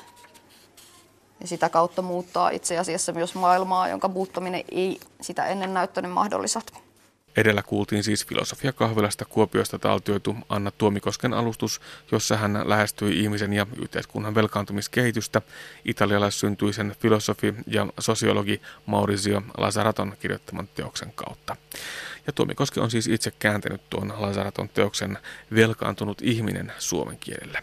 ja 1.41 1.47
sitä 1.47 1.69
kautta 1.69 2.03
muuttaa 2.03 2.51
itse 2.51 2.79
asiassa 2.79 3.13
myös 3.13 3.35
maailmaa, 3.35 3.89
jonka 3.89 4.09
muuttaminen 4.09 4.65
ei 4.71 5.01
sitä 5.21 5.47
ennen 5.47 5.75
näyttänyt 5.75 6.13
mahdolliselta. 6.13 6.73
Edellä 7.37 7.63
kuultiin 7.63 8.05
siis 8.05 8.27
filosofia 8.27 8.73
kahvilasta 8.73 9.25
Kuopiosta 9.25 9.79
taltioitu 9.79 10.37
Anna 10.49 10.71
Tuomikosken 10.71 11.35
alustus, 11.35 11.81
jossa 12.13 12.37
hän 12.37 12.63
lähestyi 12.65 13.21
ihmisen 13.21 13.53
ja 13.53 13.67
yhteiskunnan 13.83 14.35
velkaantumiskehitystä 14.35 15.43
italialaissyntyisen 15.85 16.97
filosofi 17.01 17.55
ja 17.67 17.87
sosiologi 18.01 18.61
Maurizio 18.87 19.43
Lazaraton 19.59 20.17
kirjoittaman 20.21 20.69
teoksen 20.75 21.13
kautta. 21.15 21.57
Ja 22.27 22.33
Tuomikoski 22.33 22.81
on 22.81 22.91
siis 22.91 23.07
itse 23.07 23.31
kääntänyt 23.39 23.91
tuon 23.91 24.15
Lazaraton 24.17 24.69
teoksen 24.69 25.19
velkaantunut 25.55 26.23
ihminen 26.23 26.73
suomen 26.79 27.19
kielelle. 27.19 27.63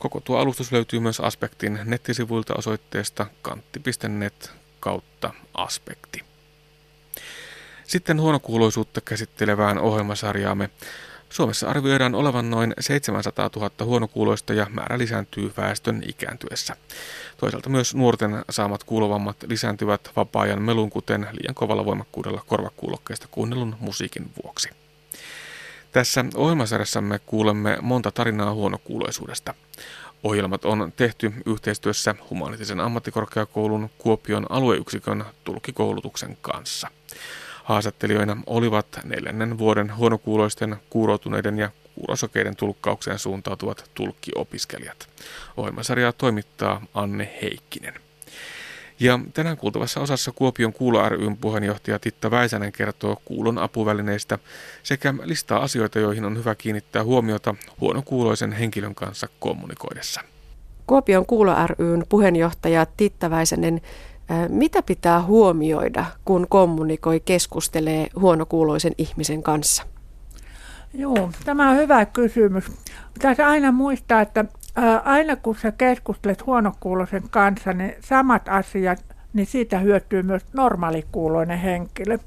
Koko 0.00 0.20
tuo 0.20 0.38
alustus 0.38 0.72
löytyy 0.72 1.00
myös 1.00 1.20
Aspektin 1.20 1.78
nettisivuilta 1.84 2.54
osoitteesta 2.54 3.26
kantti.net 3.42 4.50
kautta 4.80 5.32
aspekti. 5.54 6.24
Sitten 7.84 8.20
huonokuuloisuutta 8.20 9.00
käsittelevään 9.00 9.78
ohjelmasarjaamme. 9.78 10.70
Suomessa 11.28 11.68
arvioidaan 11.68 12.14
olevan 12.14 12.50
noin 12.50 12.74
700 12.80 13.50
000 13.56 13.70
huonokuuloista 13.84 14.54
ja 14.54 14.66
määrä 14.70 14.98
lisääntyy 14.98 15.52
väestön 15.56 16.02
ikääntyessä. 16.08 16.76
Toisaalta 17.36 17.68
myös 17.68 17.94
nuorten 17.94 18.44
saamat 18.50 18.84
kuulovammat 18.84 19.36
lisääntyvät 19.46 20.10
vapaa-ajan 20.16 20.62
melun, 20.62 20.90
kuten 20.90 21.28
liian 21.32 21.54
kovalla 21.54 21.84
voimakkuudella 21.84 22.44
korvakuulokkeista 22.46 23.28
kuunnellun 23.30 23.76
musiikin 23.80 24.30
vuoksi. 24.42 24.68
Tässä 25.92 26.24
ohjelmasarjassamme 26.34 27.18
kuulemme 27.18 27.78
monta 27.82 28.10
tarinaa 28.10 28.54
huonokuuloisuudesta. 28.54 29.54
Ohjelmat 30.24 30.64
on 30.64 30.92
tehty 30.96 31.32
yhteistyössä 31.46 32.14
Humanitisen 32.30 32.80
ammattikorkeakoulun 32.80 33.90
Kuopion 33.98 34.46
alueyksikön 34.50 35.24
tulkikoulutuksen 35.44 36.38
kanssa. 36.42 36.88
Haastattelijoina 37.64 38.36
olivat 38.46 38.86
neljännen 39.04 39.58
vuoden 39.58 39.96
huonokuuloisten, 39.96 40.76
kuuroutuneiden 40.90 41.58
ja 41.58 41.70
kuurosokeiden 41.94 42.56
tulkkaukseen 42.56 43.18
suuntautuvat 43.18 43.90
tulkkiopiskelijat. 43.94 45.08
Ohjelmasarjaa 45.56 46.12
toimittaa 46.12 46.82
Anne 46.94 47.38
Heikkinen. 47.42 48.09
Ja 49.00 49.20
tänään 49.34 49.56
kuultavassa 49.56 50.00
osassa 50.00 50.32
Kuopion 50.32 50.72
Kuulo 50.72 51.08
ryn 51.08 51.36
puheenjohtaja 51.36 51.98
Titta 51.98 52.30
Väisänen 52.30 52.72
kertoo 52.72 53.16
kuulon 53.24 53.58
apuvälineistä 53.58 54.38
sekä 54.82 55.14
listaa 55.22 55.62
asioita, 55.62 55.98
joihin 55.98 56.24
on 56.24 56.38
hyvä 56.38 56.54
kiinnittää 56.54 57.04
huomiota 57.04 57.54
huonokuuloisen 57.80 58.52
henkilön 58.52 58.94
kanssa 58.94 59.28
kommunikoidessa. 59.38 60.20
Kuopion 60.86 61.26
Kuulo 61.26 61.52
ryn 61.78 62.06
puheenjohtaja 62.08 62.86
Titta 62.86 63.30
Väisänen, 63.30 63.80
mitä 64.48 64.82
pitää 64.82 65.22
huomioida, 65.22 66.04
kun 66.24 66.46
kommunikoi, 66.48 67.20
keskustelee 67.20 68.06
huonokuuloisen 68.20 68.92
ihmisen 68.98 69.42
kanssa? 69.42 69.82
Joo, 70.94 71.30
tämä 71.44 71.70
on 71.70 71.76
hyvä 71.76 72.06
kysymys. 72.06 72.64
Pitäisi 73.14 73.42
aina 73.42 73.72
muistaa, 73.72 74.20
että 74.20 74.44
aina 75.04 75.36
kun 75.36 75.56
sä 75.56 75.72
keskustelet 75.72 76.46
huonokuuloisen 76.46 77.22
kanssa, 77.30 77.72
niin 77.72 77.94
samat 78.00 78.48
asiat, 78.48 79.04
niin 79.32 79.46
siitä 79.46 79.78
hyötyy 79.78 80.22
myös 80.22 80.42
normaalikuuloinen 80.52 81.58
henkilö. 81.58 82.18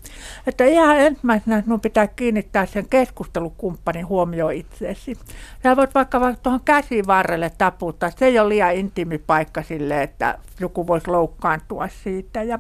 Että 0.48 0.66
ihan 0.66 1.00
ensimmäisenä 1.00 1.62
sinun 1.62 1.80
pitää 1.80 2.08
kiinnittää 2.08 2.66
sen 2.66 2.90
keskustelukumppanin 2.90 4.08
huomioon 4.08 4.54
itseesi. 4.54 5.18
Sä 5.64 5.76
voit 5.76 5.96
vaikka, 5.96 6.20
vaikka 6.20 6.42
tuohon 6.44 6.62
käsivarrelle 6.66 7.52
taputtaa, 7.58 8.10
se 8.10 8.26
ei 8.26 8.40
ole 8.40 8.50
liian 8.50 8.76
intiimi 8.76 9.18
paikka 9.18 9.64
sille, 9.64 10.04
että 10.04 10.38
joku 10.60 10.88
voisi 10.88 11.08
loukkaantua 11.08 11.88
siitä. 11.88 12.44
Ja 12.44 12.60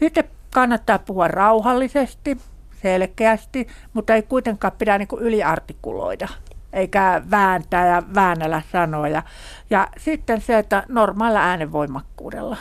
sitten 0.00 0.24
kannattaa 0.54 0.98
puhua 0.98 1.28
rauhallisesti, 1.28 2.38
selkeästi, 2.82 3.66
mutta 3.92 4.14
ei 4.14 4.22
kuitenkaan 4.22 4.72
pidä 4.78 4.98
niin 4.98 5.08
yliartikuloida 5.20 6.28
eikä 6.72 7.22
vääntää 7.30 7.86
ja 7.86 8.02
väännellä 8.14 8.62
sanoja. 8.72 9.22
Ja 9.70 9.88
sitten 9.98 10.40
se, 10.40 10.58
että 10.58 10.82
normaalilla 10.88 11.40
äänenvoimakkuudella. 11.40 12.56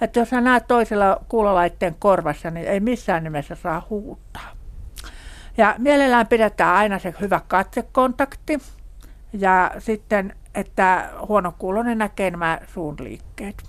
Että 0.00 0.18
jos 0.18 0.30
sä 0.30 0.40
näet 0.40 0.68
toisella 0.68 1.20
kuulolaitteen 1.28 1.96
korvassa, 1.98 2.50
niin 2.50 2.66
ei 2.66 2.80
missään 2.80 3.24
nimessä 3.24 3.54
saa 3.54 3.86
huuttaa. 3.90 4.48
Ja 5.56 5.74
mielellään 5.78 6.26
pidetään 6.26 6.74
aina 6.74 6.98
se 6.98 7.14
hyvä 7.20 7.40
katsekontakti. 7.48 8.58
Ja 9.32 9.70
sitten, 9.78 10.36
että 10.54 11.10
huonokuuloinen 11.28 11.98
näkee 11.98 12.30
nämä 12.30 12.58
suun 12.74 12.96
liikkeet. 13.00 13.62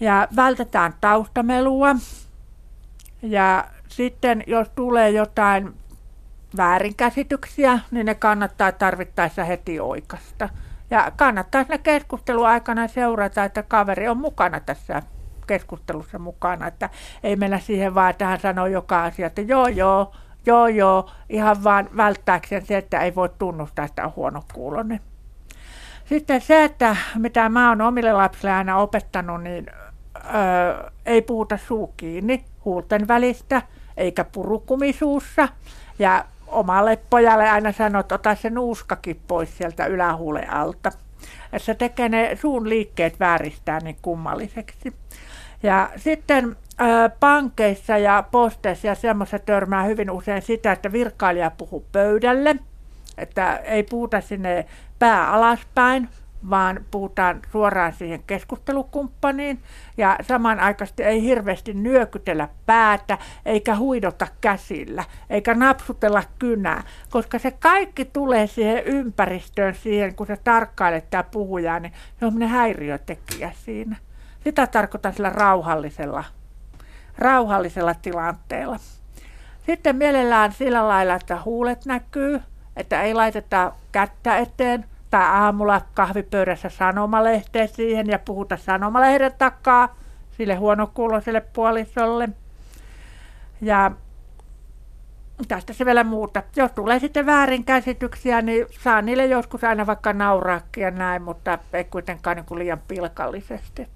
Ja 0.00 0.28
vältetään 0.36 0.94
taustamelua. 1.00 1.96
Ja 3.22 3.64
sitten 3.88 4.44
jos 4.46 4.68
tulee 4.74 5.10
jotain 5.10 5.74
väärinkäsityksiä, 6.56 7.78
niin 7.90 8.06
ne 8.06 8.14
kannattaa 8.14 8.72
tarvittaessa 8.72 9.44
heti 9.44 9.80
oikasta. 9.80 10.48
Ja 10.90 11.12
kannattaa 11.16 11.64
siinä 11.64 11.78
keskustelun 11.78 12.46
aikana 12.46 12.88
seurata, 12.88 13.44
että 13.44 13.62
kaveri 13.62 14.08
on 14.08 14.16
mukana 14.16 14.60
tässä 14.60 15.02
keskustelussa 15.46 16.18
mukana, 16.18 16.66
että 16.66 16.90
ei 17.22 17.36
mennä 17.36 17.58
siihen 17.58 17.94
vaan, 17.94 18.10
että 18.10 18.26
hän 18.26 18.40
sanoo 18.40 18.66
joka 18.66 19.04
asia, 19.04 19.26
että 19.26 19.42
joo 19.42 19.68
joo, 19.68 20.12
joo 20.46 20.66
joo, 20.66 21.10
ihan 21.28 21.64
vaan 21.64 21.88
välttääkseen 21.96 22.66
se, 22.66 22.76
että 22.76 23.00
ei 23.00 23.14
voi 23.14 23.28
tunnustaa, 23.38 23.84
että 23.84 24.04
on 24.04 24.12
huono 24.16 24.42
kuulonen. 24.54 25.00
Sitten 26.04 26.40
se, 26.40 26.64
että 26.64 26.96
mitä 27.14 27.48
mä 27.48 27.68
oon 27.68 27.80
omille 27.80 28.12
lapsille 28.12 28.52
aina 28.52 28.76
opettanut, 28.76 29.42
niin 29.42 29.66
öö, 30.34 30.90
ei 31.06 31.22
puhuta 31.22 31.56
suu 31.56 31.86
kiinni 31.96 32.44
huulten 32.64 33.08
välistä, 33.08 33.62
eikä 33.96 34.24
purukumisuussa. 34.24 35.48
Ja 35.98 36.24
omalle 36.50 36.98
pojalle 37.10 37.50
aina 37.50 37.72
sanoo, 37.72 38.00
että 38.00 38.14
ota 38.14 38.34
se 38.34 38.50
nuuskakin 38.50 39.20
pois 39.28 39.58
sieltä 39.58 39.86
ylähuulen 39.86 40.50
alta. 40.50 40.92
Ja 41.52 41.58
se 41.58 41.74
tekee 41.74 42.08
ne 42.08 42.38
suun 42.40 42.68
liikkeet 42.68 43.20
vääristää 43.20 43.78
niin 43.80 43.96
kummalliseksi. 44.02 44.92
Ja 45.62 45.90
sitten 45.96 46.56
ää, 46.78 47.08
pankeissa 47.08 47.98
ja 47.98 48.24
posteissa 48.30 48.86
ja 48.86 48.94
semmoista 48.94 49.38
törmää 49.38 49.82
hyvin 49.82 50.10
usein 50.10 50.42
sitä, 50.42 50.72
että 50.72 50.92
virkailija 50.92 51.50
puhuu 51.50 51.86
pöydälle, 51.92 52.56
että 53.18 53.56
ei 53.56 53.82
puhuta 53.82 54.20
sinne 54.20 54.66
pää 54.98 55.32
alaspäin, 55.32 56.08
vaan 56.50 56.84
puhutaan 56.90 57.40
suoraan 57.52 57.92
siihen 57.92 58.22
keskustelukumppaniin 58.26 59.62
ja 59.96 60.18
samanaikaisesti 60.22 61.02
ei 61.02 61.22
hirveästi 61.22 61.74
nyökytellä 61.74 62.48
päätä 62.66 63.18
eikä 63.46 63.76
huidota 63.76 64.26
käsillä 64.40 65.04
eikä 65.30 65.54
napsutella 65.54 66.22
kynää, 66.38 66.82
koska 67.10 67.38
se 67.38 67.50
kaikki 67.50 68.04
tulee 68.04 68.46
siihen 68.46 68.84
ympäristöön 68.84 69.74
siihen, 69.74 70.14
kun 70.14 70.26
se 70.26 70.36
tarkkailet 70.44 71.10
tämä 71.10 71.22
puhujaa, 71.22 71.80
niin 71.80 71.92
se 72.20 72.26
on 72.26 72.42
häiriötekijä 72.42 73.52
siinä. 73.64 73.96
Sitä 74.44 74.66
tarkoitan 74.66 75.12
sillä 75.12 75.30
rauhallisella, 75.30 76.24
rauhallisella 77.18 77.94
tilanteella. 77.94 78.76
Sitten 79.66 79.96
mielellään 79.96 80.52
sillä 80.52 80.88
lailla, 80.88 81.14
että 81.14 81.38
huulet 81.44 81.86
näkyy, 81.86 82.40
että 82.76 83.02
ei 83.02 83.14
laiteta 83.14 83.72
kättä 83.92 84.36
eteen, 84.36 84.84
tai 85.10 85.24
aamulla 85.24 85.80
kahvipöydässä 85.94 86.68
sanomalehteen 86.68 87.68
siihen 87.68 88.06
ja 88.06 88.18
puhuta 88.18 88.56
sanomalehden 88.56 89.32
takaa 89.38 89.96
sille 90.36 90.54
huonokuuloiselle 90.54 91.40
puolisolle. 91.40 92.28
Ja 93.60 93.90
tästä 95.48 95.72
se 95.72 95.84
vielä 95.86 96.04
muuta. 96.04 96.42
Jos 96.56 96.72
tulee 96.72 96.98
sitten 96.98 97.26
väärinkäsityksiä, 97.26 98.42
niin 98.42 98.66
saa 98.82 99.02
niille 99.02 99.26
joskus 99.26 99.64
aina 99.64 99.86
vaikka 99.86 100.12
nauraakin 100.12 100.82
ja 100.82 100.90
näin, 100.90 101.22
mutta 101.22 101.58
ei 101.72 101.84
kuitenkaan 101.84 102.36
niin 102.36 102.46
kuin 102.46 102.58
liian 102.58 102.80
pilkallisesti. 102.88 103.88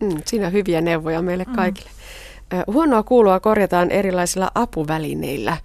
Mm, 0.00 0.22
siinä 0.26 0.46
on 0.46 0.52
hyviä 0.52 0.80
neuvoja 0.80 1.22
meille 1.22 1.44
mm. 1.44 1.54
kaikille. 1.54 1.90
Mm. 1.90 2.72
Huonoa 2.72 3.02
kuulua 3.02 3.40
korjataan 3.40 3.90
erilaisilla 3.90 4.50
apuvälineillä. 4.54 5.56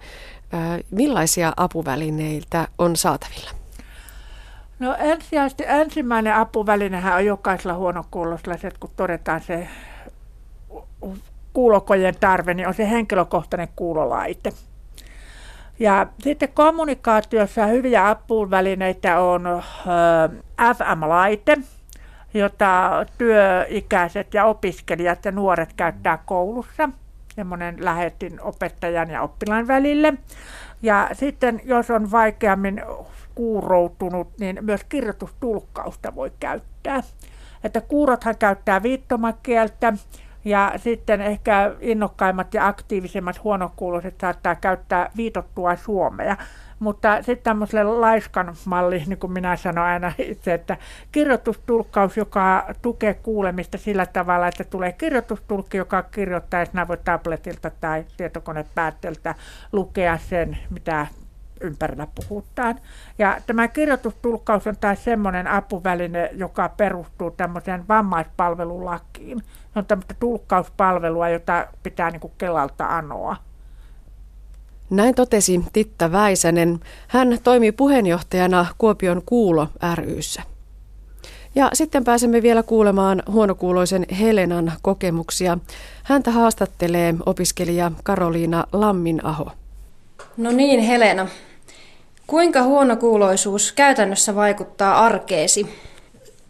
Millaisia 0.90 1.52
apuvälineitä 1.56 2.68
on 2.78 2.96
saatavilla? 2.96 3.50
No 4.78 4.96
ensisijaisesti 4.98 5.64
ensimmäinen 5.66 6.34
apuvälinehän 6.34 7.14
on 7.14 7.24
jokaisella 7.24 7.74
huonokuulosella 7.74 8.56
se, 8.56 8.68
että 8.68 8.80
kun 8.80 8.90
todetaan 8.96 9.40
se 9.40 9.68
kuulokojen 11.52 12.14
tarve, 12.20 12.54
niin 12.54 12.68
on 12.68 12.74
se 12.74 12.90
henkilökohtainen 12.90 13.68
kuulolaite. 13.76 14.52
Ja 15.78 16.06
sitten 16.18 16.48
kommunikaatiossa 16.54 17.66
hyviä 17.66 18.08
apuvälineitä 18.08 19.20
on 19.20 19.62
FM-laite, 20.76 21.58
jota 22.34 22.90
työikäiset 23.18 24.34
ja 24.34 24.44
opiskelijat 24.44 25.24
ja 25.24 25.32
nuoret 25.32 25.72
käyttää 25.72 26.18
koulussa. 26.26 26.88
Semmoinen 27.34 27.84
lähetin 27.84 28.40
opettajan 28.40 29.10
ja 29.10 29.22
oppilaan 29.22 29.68
välille. 29.68 30.14
Ja 30.82 31.08
sitten 31.12 31.60
jos 31.64 31.90
on 31.90 32.10
vaikeammin 32.10 32.82
kuuroutunut, 33.36 34.28
niin 34.40 34.58
myös 34.60 34.84
kirjoitustulkkausta 34.84 36.14
voi 36.14 36.32
käyttää. 36.40 37.02
Että 37.64 37.80
kuurothan 37.80 38.38
käyttää 38.38 38.82
viittomakieltä 38.82 39.92
Ja 40.46 40.72
sitten 40.76 41.20
ehkä 41.20 41.74
innokkaimmat 41.80 42.54
ja 42.54 42.66
aktiivisemmat 42.66 43.44
huonokuuloiset 43.44 44.14
saattaa 44.20 44.54
käyttää 44.54 45.10
viitottua 45.16 45.76
suomea. 45.76 46.36
Mutta 46.78 47.16
sitten 47.16 47.44
tämmöiselle 47.44 47.84
laiskan 47.84 48.54
malli, 48.64 49.02
niin 49.06 49.18
kuin 49.18 49.32
minä 49.32 49.56
sanon 49.56 49.84
aina 49.84 50.12
itse, 50.18 50.54
että 50.54 50.76
kirjoitustulkkaus, 51.12 52.16
joka 52.16 52.74
tukee 52.82 53.14
kuulemista 53.14 53.78
sillä 53.78 54.06
tavalla, 54.06 54.48
että 54.48 54.64
tulee 54.64 54.92
kirjoitustulkki, 54.92 55.76
joka 55.76 56.02
kirjoittaa, 56.02 56.60
ja 56.60 56.88
voi 56.88 56.98
tabletilta 57.04 57.70
tai 57.70 58.04
tietokonepäätteeltä 58.16 59.34
lukea 59.72 60.18
sen, 60.18 60.58
mitä 60.70 61.06
ympärillä 61.60 62.06
puhutaan. 62.14 62.80
Ja 63.18 63.40
tämä 63.46 63.68
kirjoitustulkkaus 63.68 64.66
on 64.66 64.76
taas 64.80 65.04
semmoinen 65.04 65.46
apuväline, 65.46 66.30
joka 66.32 66.68
perustuu 66.68 67.30
tämmöiseen 67.30 67.88
vammaispalvelulakiin. 67.88 69.38
Se 69.72 69.78
on 69.78 69.86
tämmöistä 69.86 70.14
tulkkauspalvelua, 70.20 71.28
jota 71.28 71.66
pitää 71.82 72.10
niin 72.10 72.20
kuin 72.20 72.32
Kelalta 72.38 72.86
anoa. 72.86 73.36
Näin 74.90 75.14
totesi 75.14 75.64
Titta 75.72 76.12
Väisänen. 76.12 76.80
Hän 77.08 77.38
toimii 77.44 77.72
puheenjohtajana 77.72 78.66
Kuopion 78.78 79.22
Kuulo 79.26 79.68
ryssä. 79.94 80.42
Ja 81.54 81.70
sitten 81.72 82.04
pääsemme 82.04 82.42
vielä 82.42 82.62
kuulemaan 82.62 83.22
huonokuuloisen 83.30 84.06
Helenan 84.20 84.72
kokemuksia. 84.82 85.58
Häntä 86.02 86.30
haastattelee 86.30 87.14
opiskelija 87.26 87.92
Karoliina 88.04 88.64
Lamminaho. 88.72 89.50
No 90.36 90.52
niin, 90.52 90.80
Helena. 90.80 91.28
Kuinka 92.26 92.62
huonokuuloisuus 92.62 93.72
käytännössä 93.72 94.34
vaikuttaa 94.34 95.04
arkeesi? 95.04 95.74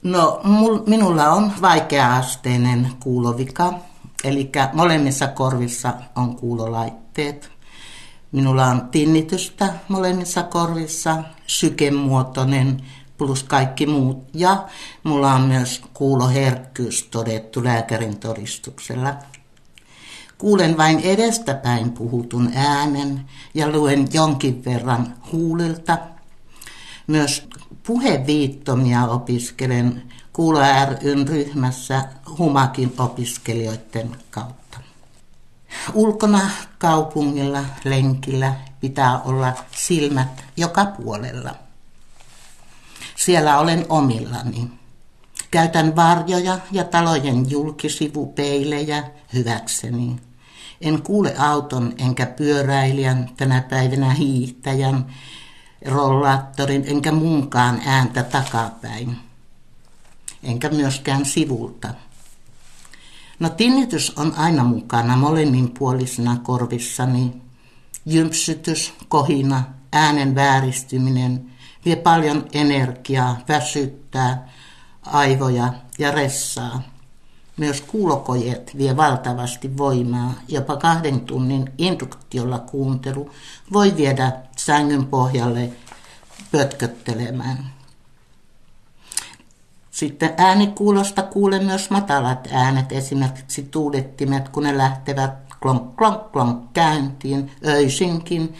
No, 0.02 0.40
mul, 0.44 0.78
minulla 0.86 1.28
on 1.28 1.52
vaikea-asteinen 1.62 2.88
kuulovika, 3.00 3.74
eli 4.24 4.50
molemmissa 4.72 5.26
korvissa 5.26 5.92
on 6.16 6.36
kuulolaitteet. 6.36 7.50
Minulla 8.32 8.66
on 8.66 8.88
tinnitystä 8.90 9.74
molemmissa 9.88 10.42
korvissa, 10.42 11.16
sykemuotoinen 11.46 12.82
plus 13.18 13.42
kaikki 13.42 13.86
muut. 13.86 14.24
Ja 14.34 14.64
mulla 15.02 15.32
on 15.32 15.40
myös 15.40 15.82
kuuloherkkyys 15.94 17.02
todettu 17.10 17.64
lääkärin 17.64 18.18
todistuksella. 18.18 19.14
Kuulen 20.38 20.76
vain 20.76 21.00
edestäpäin 21.00 21.92
puhutun 21.92 22.52
äänen 22.54 23.24
ja 23.54 23.68
luen 23.68 24.08
jonkin 24.12 24.64
verran 24.64 25.14
huulilta. 25.32 25.98
Myös 27.06 27.48
puheviittomia 27.86 29.04
opiskelen 29.04 30.02
Kuulo 30.36 30.60
ryn 31.02 31.28
ryhmässä 31.28 32.04
Humakin 32.38 32.94
opiskelijoiden 32.98 34.16
kautta. 34.30 34.78
Ulkona 35.94 36.50
kaupungilla, 36.78 37.64
lenkillä 37.84 38.54
pitää 38.80 39.20
olla 39.20 39.52
silmät 39.70 40.44
joka 40.56 40.84
puolella. 40.84 41.54
Siellä 43.16 43.58
olen 43.58 43.86
omillani. 43.88 44.70
Käytän 45.50 45.96
varjoja 45.96 46.58
ja 46.72 46.84
talojen 46.84 47.50
julkisivupeilejä 47.50 49.04
hyväkseni. 49.32 50.16
En 50.80 51.02
kuule 51.02 51.34
auton 51.38 51.92
enkä 51.98 52.26
pyöräilijän, 52.26 53.30
tänä 53.36 53.60
päivänä 53.60 54.10
hiihtäjän, 54.10 55.06
rollaattorin 55.86 56.84
enkä 56.86 57.12
muunkaan 57.12 57.80
ääntä 57.86 58.22
takapäin. 58.22 59.16
Enkä 60.42 60.68
myöskään 60.68 61.24
sivulta. 61.24 61.88
No 63.38 63.48
tinnitys 63.48 64.12
on 64.18 64.34
aina 64.36 64.64
mukana 64.64 65.16
molemminpuolisena 65.16 66.36
korvissani. 66.42 67.42
Jympsytys, 68.06 68.92
kohina, 69.08 69.64
äänen 69.92 70.34
vääristyminen 70.34 71.50
vie 71.84 71.96
paljon 71.96 72.46
energiaa, 72.52 73.38
väsyttää 73.48 74.48
aivoja 75.02 75.72
ja 75.98 76.10
ressaa. 76.10 76.82
Myös 77.56 77.80
kuulokojet 77.80 78.76
vie 78.78 78.96
valtavasti 78.96 79.76
voimaa. 79.76 80.34
Jopa 80.48 80.76
kahden 80.76 81.20
tunnin 81.20 81.72
induktiolla 81.78 82.58
kuuntelu 82.58 83.30
voi 83.72 83.96
viedä 83.96 84.32
sängyn 84.56 85.06
pohjalle 85.06 85.72
pötköttelemään. 86.52 87.76
Sitten 89.90 90.34
äänikuulosta 90.36 91.22
kuulen 91.22 91.64
myös 91.64 91.90
matalat 91.90 92.48
äänet, 92.52 92.92
esimerkiksi 92.92 93.62
tuulettimet, 93.62 94.48
kun 94.48 94.62
ne 94.62 94.78
lähtevät 94.78 95.32
klonk, 95.62 95.96
klonk, 95.96 96.32
klonk 96.32 96.72
käyntiin 96.72 97.50
öisinkin. 97.66 98.54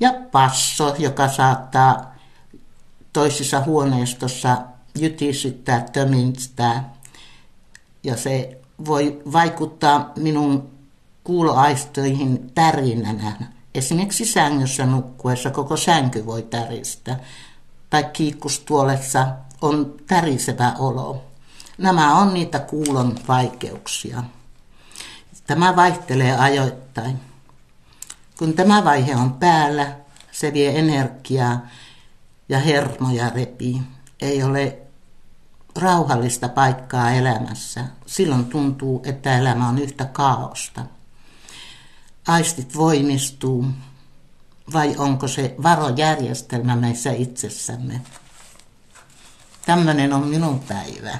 Ja 0.00 0.12
passo, 0.32 0.94
joka 0.98 1.28
saattaa 1.28 2.14
toisissa 3.12 3.60
huoneistossa 3.60 4.58
jytisyttää, 4.98 5.80
töminstää 5.92 6.91
ja 8.04 8.16
se 8.16 8.60
voi 8.86 9.22
vaikuttaa 9.32 10.12
minun 10.16 10.70
kuuloaistoihin 11.24 12.50
tärinänä. 12.54 13.32
Esimerkiksi 13.74 14.24
sängyssä 14.24 14.86
nukkuessa 14.86 15.50
koko 15.50 15.76
sänky 15.76 16.26
voi 16.26 16.42
täristä 16.42 17.16
tai 17.90 18.04
kiikkustuolessa 18.04 19.26
on 19.62 19.94
tärisevä 20.06 20.72
olo. 20.78 21.24
Nämä 21.78 22.18
on 22.18 22.34
niitä 22.34 22.58
kuulon 22.58 23.18
vaikeuksia. 23.28 24.22
Tämä 25.46 25.76
vaihtelee 25.76 26.38
ajoittain. 26.38 27.20
Kun 28.38 28.52
tämä 28.54 28.84
vaihe 28.84 29.16
on 29.16 29.32
päällä, 29.32 29.96
se 30.32 30.52
vie 30.52 30.78
energiaa 30.78 31.66
ja 32.48 32.58
hermoja 32.58 33.30
repii. 33.30 33.82
Ei 34.20 34.42
ole 34.42 34.81
rauhallista 35.76 36.48
paikkaa 36.48 37.10
elämässä. 37.10 37.84
Silloin 38.06 38.44
tuntuu, 38.44 39.02
että 39.04 39.38
elämä 39.38 39.68
on 39.68 39.78
yhtä 39.78 40.04
kaaosta. 40.04 40.84
Aistit 42.28 42.76
voimistuu, 42.76 43.66
vai 44.72 44.94
onko 44.98 45.28
se 45.28 45.54
varojärjestelmä 45.62 46.76
meissä 46.76 47.12
itsessämme? 47.12 48.00
Tämmöinen 49.66 50.12
on 50.12 50.26
minun 50.26 50.60
päivä. 50.60 51.18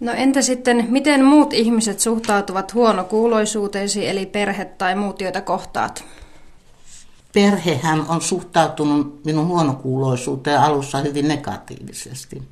No 0.00 0.12
entä 0.12 0.42
sitten, 0.42 0.86
miten 0.88 1.24
muut 1.24 1.52
ihmiset 1.52 2.00
suhtautuvat 2.00 2.74
huonokuuloisuuteesi, 2.74 4.08
eli 4.08 4.26
perhe 4.26 4.64
tai 4.64 4.94
muut, 4.94 5.20
joita 5.20 5.40
kohtaat? 5.40 6.04
Perhehän 7.32 8.08
on 8.08 8.22
suhtautunut 8.22 9.24
minun 9.24 9.46
huonokuuloisuuteen 9.46 10.60
alussa 10.60 10.98
hyvin 10.98 11.28
negatiivisesti 11.28 12.42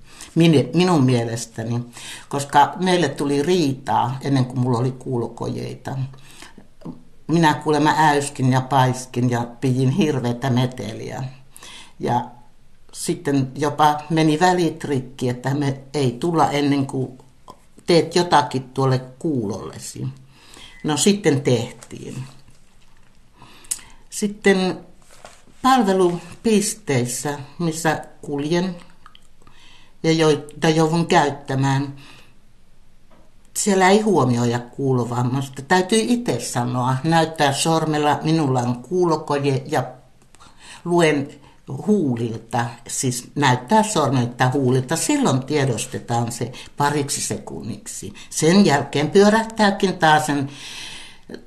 minun 0.74 1.04
mielestäni, 1.04 1.80
koska 2.28 2.74
meille 2.80 3.08
tuli 3.08 3.42
riitaa 3.42 4.18
ennen 4.20 4.44
kuin 4.44 4.60
mulla 4.60 4.78
oli 4.78 4.92
kuulokojeita. 4.92 5.98
Minä 7.26 7.54
kuulemma 7.54 7.94
äyskin 7.96 8.52
ja 8.52 8.60
paiskin 8.60 9.30
ja 9.30 9.46
pidin 9.60 9.90
hirveätä 9.90 10.50
meteliä. 10.50 11.24
Ja 12.00 12.24
sitten 12.92 13.52
jopa 13.54 14.00
meni 14.10 14.40
välitrikki, 14.40 15.28
että 15.28 15.54
me 15.54 15.80
ei 15.94 16.16
tulla 16.20 16.50
ennen 16.50 16.86
kuin 16.86 17.18
teet 17.86 18.16
jotakin 18.16 18.62
tuolle 18.62 18.98
kuulollesi. 19.18 20.06
No 20.84 20.96
sitten 20.96 21.40
tehtiin. 21.40 22.24
Sitten 24.10 24.78
palvelupisteissä, 25.62 27.38
missä 27.58 28.04
kuljen 28.22 28.76
ja 30.04 30.12
joita 30.12 30.68
joudun 30.68 31.06
käyttämään, 31.06 31.94
siellä 33.56 33.90
ei 33.90 34.00
huomioida 34.00 34.58
kuulovammasta. 34.58 35.62
Täytyy 35.62 36.00
itse 36.02 36.40
sanoa, 36.40 36.96
näyttää 37.04 37.52
sormella, 37.52 38.20
minulla 38.22 38.60
on 38.60 38.82
kuulokoje 38.82 39.62
ja 39.66 39.84
luen 40.84 41.28
huulilta, 41.86 42.66
siis 42.88 43.30
näyttää 43.34 43.82
sormelta 43.82 44.50
huulilta, 44.52 44.96
silloin 44.96 45.42
tiedostetaan 45.42 46.32
se 46.32 46.52
pariksi 46.76 47.20
sekunniksi. 47.20 48.14
Sen 48.30 48.66
jälkeen 48.66 49.10
pyörähtääkin 49.10 49.98
taas 49.98 50.26
sen 50.26 50.50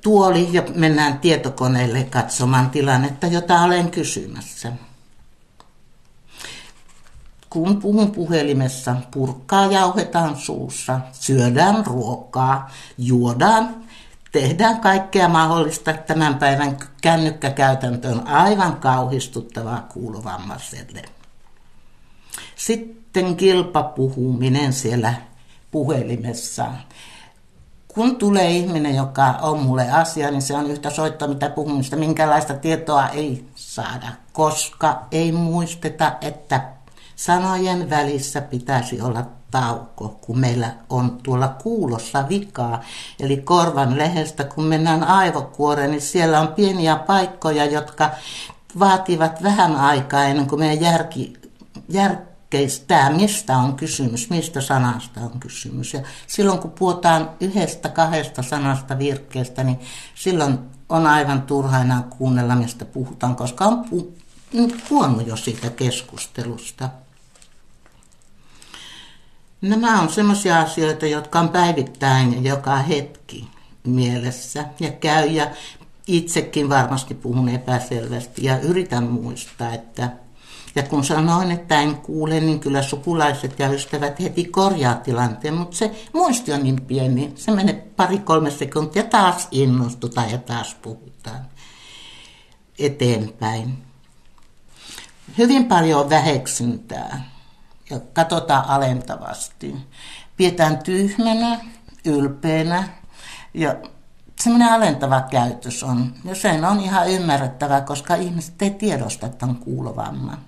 tuoli 0.02 0.48
ja 0.52 0.62
mennään 0.74 1.18
tietokoneelle 1.18 2.04
katsomaan 2.04 2.70
tilannetta, 2.70 3.26
jota 3.26 3.60
olen 3.60 3.90
kysymässä. 3.90 4.72
Kun 7.58 7.76
puhun 7.76 8.10
puhelimessa, 8.10 8.96
purkkaa 9.10 9.66
jauhetaan 9.66 10.36
suussa, 10.36 11.00
syödään 11.12 11.86
ruokaa, 11.86 12.70
juodaan, 12.98 13.74
tehdään 14.32 14.80
kaikkea 14.80 15.28
mahdollista. 15.28 15.92
Tämän 15.92 16.34
päivän 16.34 16.78
kännykkäkäytäntö 17.00 18.08
on 18.08 18.26
aivan 18.26 18.76
kauhistuttavaa 18.76 19.86
kuulovammaiselle. 19.92 21.02
Sitten 22.56 23.36
kilpapuhuminen 23.36 24.72
siellä 24.72 25.14
puhelimessa. 25.70 26.66
kun 27.88 28.16
tulee 28.16 28.50
ihminen, 28.50 28.96
joka 28.96 29.26
on 29.26 29.62
mulle 29.62 29.90
asia, 29.90 30.30
niin 30.30 30.42
se 30.42 30.54
on 30.54 30.70
yhtä 30.70 30.90
soittoa, 30.90 31.28
mitä 31.28 31.50
puhumista. 31.50 31.96
Minkälaista 31.96 32.54
tietoa 32.54 33.08
ei 33.08 33.44
saada, 33.54 34.08
koska 34.32 35.06
ei 35.12 35.32
muisteta, 35.32 36.12
että 36.20 36.77
sanojen 37.18 37.90
välissä 37.90 38.40
pitäisi 38.40 39.00
olla 39.00 39.26
tauko, 39.50 40.18
kun 40.20 40.38
meillä 40.38 40.74
on 40.90 41.18
tuolla 41.22 41.48
kuulossa 41.48 42.28
vikaa. 42.28 42.80
Eli 43.20 43.36
korvan 43.36 43.98
lehestä, 43.98 44.44
kun 44.44 44.64
mennään 44.64 45.04
aivokuoreen, 45.04 45.90
niin 45.90 46.00
siellä 46.00 46.40
on 46.40 46.48
pieniä 46.48 46.96
paikkoja, 46.96 47.64
jotka 47.64 48.10
vaativat 48.78 49.42
vähän 49.42 49.76
aikaa 49.76 50.24
ennen 50.24 50.46
kuin 50.46 50.58
meidän 50.60 50.80
järki, 50.80 51.32
järkeistää, 51.88 53.10
mistä 53.10 53.56
on 53.56 53.76
kysymys, 53.76 54.30
mistä 54.30 54.60
sanasta 54.60 55.20
on 55.20 55.40
kysymys. 55.40 55.94
Ja 55.94 56.00
silloin 56.26 56.58
kun 56.58 56.70
puhutaan 56.70 57.30
yhdestä, 57.40 57.88
kahdesta 57.88 58.42
sanasta 58.42 58.98
virkkeestä, 58.98 59.64
niin 59.64 59.80
silloin 60.14 60.58
on 60.88 61.06
aivan 61.06 61.42
turha 61.42 61.80
enää 61.80 62.02
kuunnella, 62.18 62.54
mistä 62.54 62.84
puhutaan, 62.84 63.36
koska 63.36 63.64
on 63.64 63.84
puhunut 64.88 65.26
jo 65.26 65.36
siitä 65.36 65.70
keskustelusta. 65.70 66.88
Nämä 69.60 70.00
on 70.00 70.08
sellaisia 70.08 70.60
asioita, 70.60 71.06
jotka 71.06 71.40
on 71.40 71.48
päivittäin 71.48 72.44
joka 72.44 72.76
hetki 72.76 73.48
mielessä 73.84 74.64
ja 74.80 74.90
käy 74.90 75.26
ja 75.26 75.50
itsekin 76.06 76.68
varmasti 76.68 77.14
puhun 77.14 77.48
epäselvästi 77.48 78.44
ja 78.44 78.58
yritän 78.58 79.04
muistaa, 79.04 79.74
että 79.74 80.10
ja 80.74 80.82
kun 80.82 81.04
sanoin, 81.04 81.50
että 81.50 81.80
en 81.80 81.96
kuule, 81.96 82.40
niin 82.40 82.60
kyllä 82.60 82.82
sukulaiset 82.82 83.58
ja 83.58 83.68
ystävät 83.68 84.20
heti 84.20 84.44
korjaa 84.44 84.94
tilanteen, 84.94 85.54
mutta 85.54 85.76
se 85.76 85.90
muisti 86.12 86.52
on 86.52 86.62
niin 86.62 86.82
pieni, 86.82 87.32
se 87.34 87.50
menee 87.50 87.86
pari-kolme 87.96 88.50
sekuntia, 88.50 89.02
taas 89.02 89.48
innostutaan 89.50 90.30
ja 90.30 90.38
taas 90.38 90.74
puhutaan 90.74 91.40
eteenpäin. 92.78 93.78
Hyvin 95.38 95.64
paljon 95.64 96.10
väheksyntää 96.10 97.37
ja 97.90 98.00
katsotaan 98.12 98.64
alentavasti. 98.68 99.76
Pidetään 100.36 100.78
tyhmänä, 100.78 101.60
ylpeänä 102.04 102.88
ja 103.54 103.74
semmoinen 104.40 104.72
alentava 104.72 105.20
käytös 105.20 105.82
on. 105.82 106.12
Ja 106.24 106.34
sen 106.34 106.64
on 106.64 106.80
ihan 106.80 107.10
ymmärrettävää, 107.10 107.80
koska 107.80 108.14
ihmiset 108.14 108.62
ei 108.62 108.70
tiedosta, 108.70 109.26
että 109.26 109.46
on 109.46 109.56
kuulovamma. 109.56 110.38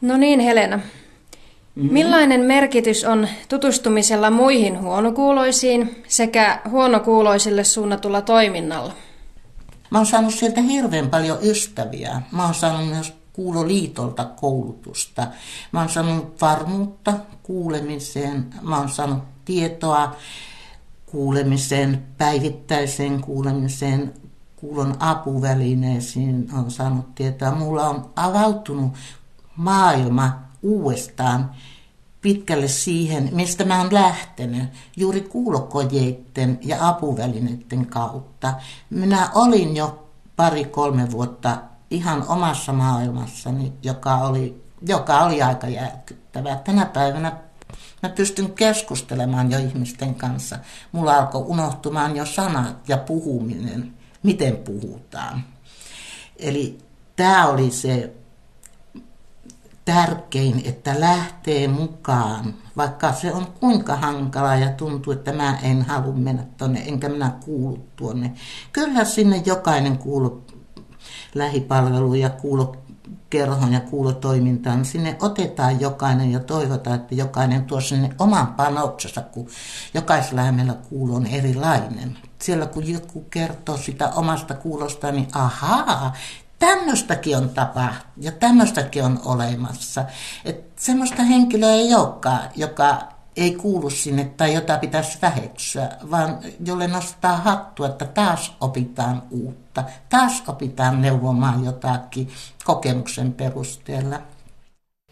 No 0.00 0.16
niin, 0.16 0.40
Helena. 0.40 0.76
Mm-hmm. 0.76 1.92
Millainen 1.92 2.40
merkitys 2.40 3.04
on 3.04 3.28
tutustumisella 3.48 4.30
muihin 4.30 4.80
huonokuuloisiin 4.80 6.02
sekä 6.08 6.60
huonokuuloisille 6.70 7.64
suunnatulla 7.64 8.22
toiminnalla? 8.22 8.92
Mä 9.90 9.98
oon 9.98 10.06
saanut 10.06 10.34
sieltä 10.34 10.60
hirveän 10.60 11.10
paljon 11.10 11.38
ystäviä. 11.42 12.22
Mä 12.32 12.44
oon 12.44 12.54
saanut 12.54 12.88
myös 12.88 13.17
Kuuloliitolta 13.38 14.24
koulutusta. 14.24 15.26
Mä 15.72 15.80
oon 15.80 15.88
saanut 15.88 16.40
varmuutta 16.40 17.14
kuulemiseen. 17.42 18.46
Mä 18.62 18.78
oon 18.78 18.88
saanut 18.88 19.18
tietoa 19.44 20.16
kuulemiseen, 21.06 22.06
päivittäiseen 22.18 23.20
kuulemiseen, 23.20 24.14
kuulon 24.56 24.96
apuvälineisiin 24.98 26.48
on 26.58 26.70
saanut 26.70 27.14
tietää. 27.14 27.54
Mulla 27.54 27.88
on 27.88 28.10
avautunut 28.16 28.92
maailma 29.56 30.38
uudestaan 30.62 31.50
pitkälle 32.20 32.68
siihen, 32.68 33.28
mistä 33.32 33.64
mä 33.64 33.78
oon 33.78 33.94
lähtenyt, 33.94 34.64
juuri 34.96 35.20
kuulokojeiden 35.20 36.58
ja 36.62 36.88
apuvälineiden 36.88 37.86
kautta. 37.86 38.54
Minä 38.90 39.30
olin 39.34 39.76
jo 39.76 40.08
pari-kolme 40.36 41.10
vuotta 41.10 41.67
ihan 41.90 42.24
omassa 42.28 42.72
maailmassani, 42.72 43.72
joka 43.82 44.14
oli, 44.14 44.64
joka 44.82 45.20
oli 45.20 45.42
aika 45.42 45.68
järkyttävää. 45.68 46.56
Tänä 46.56 46.86
päivänä 46.86 47.32
mä 48.02 48.08
pystyn 48.08 48.52
keskustelemaan 48.52 49.50
jo 49.50 49.58
ihmisten 49.58 50.14
kanssa. 50.14 50.58
Mulla 50.92 51.16
alkoi 51.16 51.42
unohtumaan 51.46 52.16
jo 52.16 52.26
sanat 52.26 52.88
ja 52.88 52.96
puhuminen, 52.96 53.94
miten 54.22 54.56
puhutaan. 54.56 55.44
Eli 56.36 56.78
tämä 57.16 57.46
oli 57.46 57.70
se 57.70 58.14
tärkein, 59.84 60.62
että 60.64 61.00
lähtee 61.00 61.68
mukaan, 61.68 62.54
vaikka 62.76 63.12
se 63.12 63.32
on 63.32 63.46
kuinka 63.46 63.96
hankalaa 63.96 64.56
ja 64.56 64.70
tuntuu, 64.70 65.12
että 65.12 65.32
mä 65.32 65.58
en 65.62 65.82
halua 65.82 66.12
mennä 66.12 66.44
tuonne, 66.56 66.82
enkä 66.86 67.08
minä 67.08 67.32
kuulu 67.44 67.86
tuonne. 67.96 68.32
Kyllä 68.72 69.04
sinne 69.04 69.42
jokainen 69.46 69.98
kuulu 69.98 70.44
lähipalvelu 71.38 72.14
ja 72.14 72.30
kuulu 72.30 72.76
kerhon 73.30 73.72
ja 73.72 73.80
kuulotoimintaan, 73.80 74.84
sinne 74.84 75.16
otetaan 75.20 75.80
jokainen 75.80 76.32
ja 76.32 76.40
toivotaan, 76.40 76.96
että 76.96 77.14
jokainen 77.14 77.64
tuo 77.64 77.80
sinne 77.80 78.10
oman 78.18 78.46
panoksensa, 78.46 79.20
kun 79.20 79.48
jokaisella 79.94 80.42
hänellä 80.42 80.74
kuulo 80.88 81.14
on 81.14 81.26
erilainen. 81.26 82.18
Siellä 82.38 82.66
kun 82.66 82.88
joku 82.88 83.20
kertoo 83.20 83.76
sitä 83.76 84.08
omasta 84.08 84.54
kuulosta, 84.54 85.12
niin 85.12 85.28
ahaa, 85.34 86.12
tämmöistäkin 86.58 87.36
on 87.36 87.48
tapa 87.48 87.88
ja 88.16 88.32
tämmöistäkin 88.32 89.04
on 89.04 89.20
olemassa. 89.24 90.04
Että 90.44 90.82
semmoista 90.82 91.22
henkilöä 91.22 91.72
ei 91.72 91.94
olekaan, 91.94 92.48
joka 92.56 93.17
ei 93.38 93.54
kuulu 93.54 93.90
sinne 93.90 94.24
tai 94.24 94.54
jota 94.54 94.78
pitäisi 94.78 95.18
väheksyä, 95.22 95.88
vaan 96.10 96.38
jolle 96.66 96.88
nostaa 96.88 97.36
hattua, 97.36 97.86
että 97.86 98.04
taas 98.04 98.56
opitaan 98.60 99.22
uutta, 99.30 99.84
taas 100.08 100.42
opitaan 100.48 101.02
neuvomaan 101.02 101.64
jotakin 101.64 102.30
kokemuksen 102.64 103.32
perusteella. 103.32 104.20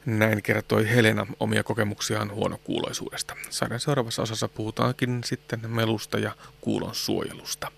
Näin 0.07 0.43
kertoi 0.43 0.89
Helena 0.89 1.27
omia 1.41 1.64
kokemuksiaan 1.64 2.35
huonokuuloisuudesta. 2.35 3.35
Saiden 3.51 3.81
seuraavassa 3.81 4.22
osassa 4.22 4.49
puhutaankin 4.49 5.20
sitten 5.24 5.61
melusta 5.70 6.18
ja 6.18 6.33
kuulon 6.61 6.95
suojelusta. 6.95 7.72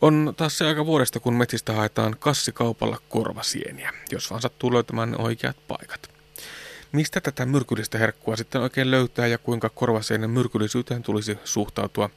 On 0.00 0.34
taas 0.36 0.58
se 0.58 0.66
aika 0.66 0.86
vuodesta, 0.86 1.20
kun 1.20 1.34
metsistä 1.34 1.72
haetaan 1.72 2.16
kassikaupalla 2.18 2.98
korvasieniä, 3.08 3.92
jos 4.12 4.30
vaan 4.30 4.42
sattuu 4.42 4.72
löytämään 4.72 5.20
oikeat 5.20 5.56
paikat. 5.68 6.11
Mistä 6.92 7.20
tätä 7.20 7.46
myrkyllistä 7.46 7.98
herkkua 7.98 8.36
sitten 8.36 8.60
oikein 8.60 8.90
löytää 8.90 9.26
ja 9.26 9.38
kuinka 9.38 9.68
korvasienen 9.68 10.30
myrkyllisyyteen 10.30 11.02
tulisi 11.02 11.38
suhtautua? 11.44 12.10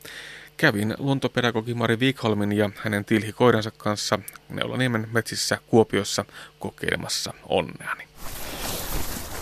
Kävin 0.58 0.96
luontopedagogi 0.98 1.74
Mari 1.74 1.96
Wikholmin 2.00 2.52
ja 2.52 2.70
hänen 2.76 3.06
tilhikoiransa 3.06 3.72
kanssa 3.72 4.20
Neulaniemen 4.50 5.08
metsissä 5.12 5.58
Kuopiossa 5.68 6.26
kokeilemassa 6.60 7.34
onneani. 7.50 8.04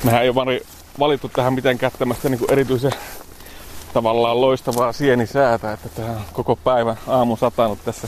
Mehän 0.03 0.23
ei 0.23 0.29
ole 0.29 0.35
Mari 0.35 0.61
valittu 0.99 1.29
tähän 1.29 1.53
mitenkään 1.53 1.91
tämmöistä 1.99 2.29
niin 2.29 2.51
erityisen 2.51 2.91
tavallaan 3.93 4.41
loistavaa 4.41 4.93
sienisäätä, 4.93 5.73
että 5.73 5.89
tähän 5.89 6.21
koko 6.33 6.55
päivän 6.55 6.97
aamu 7.07 7.37
satanut 7.37 7.85
tässä 7.85 8.07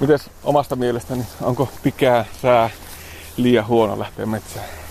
Mites 0.00 0.30
omasta 0.44 0.76
mielestäni, 0.76 1.24
onko 1.40 1.68
pikää 1.82 2.24
sää 2.42 2.70
liian 3.36 3.66
huono 3.66 3.98
lähteä 3.98 4.26
metsään? 4.26 4.83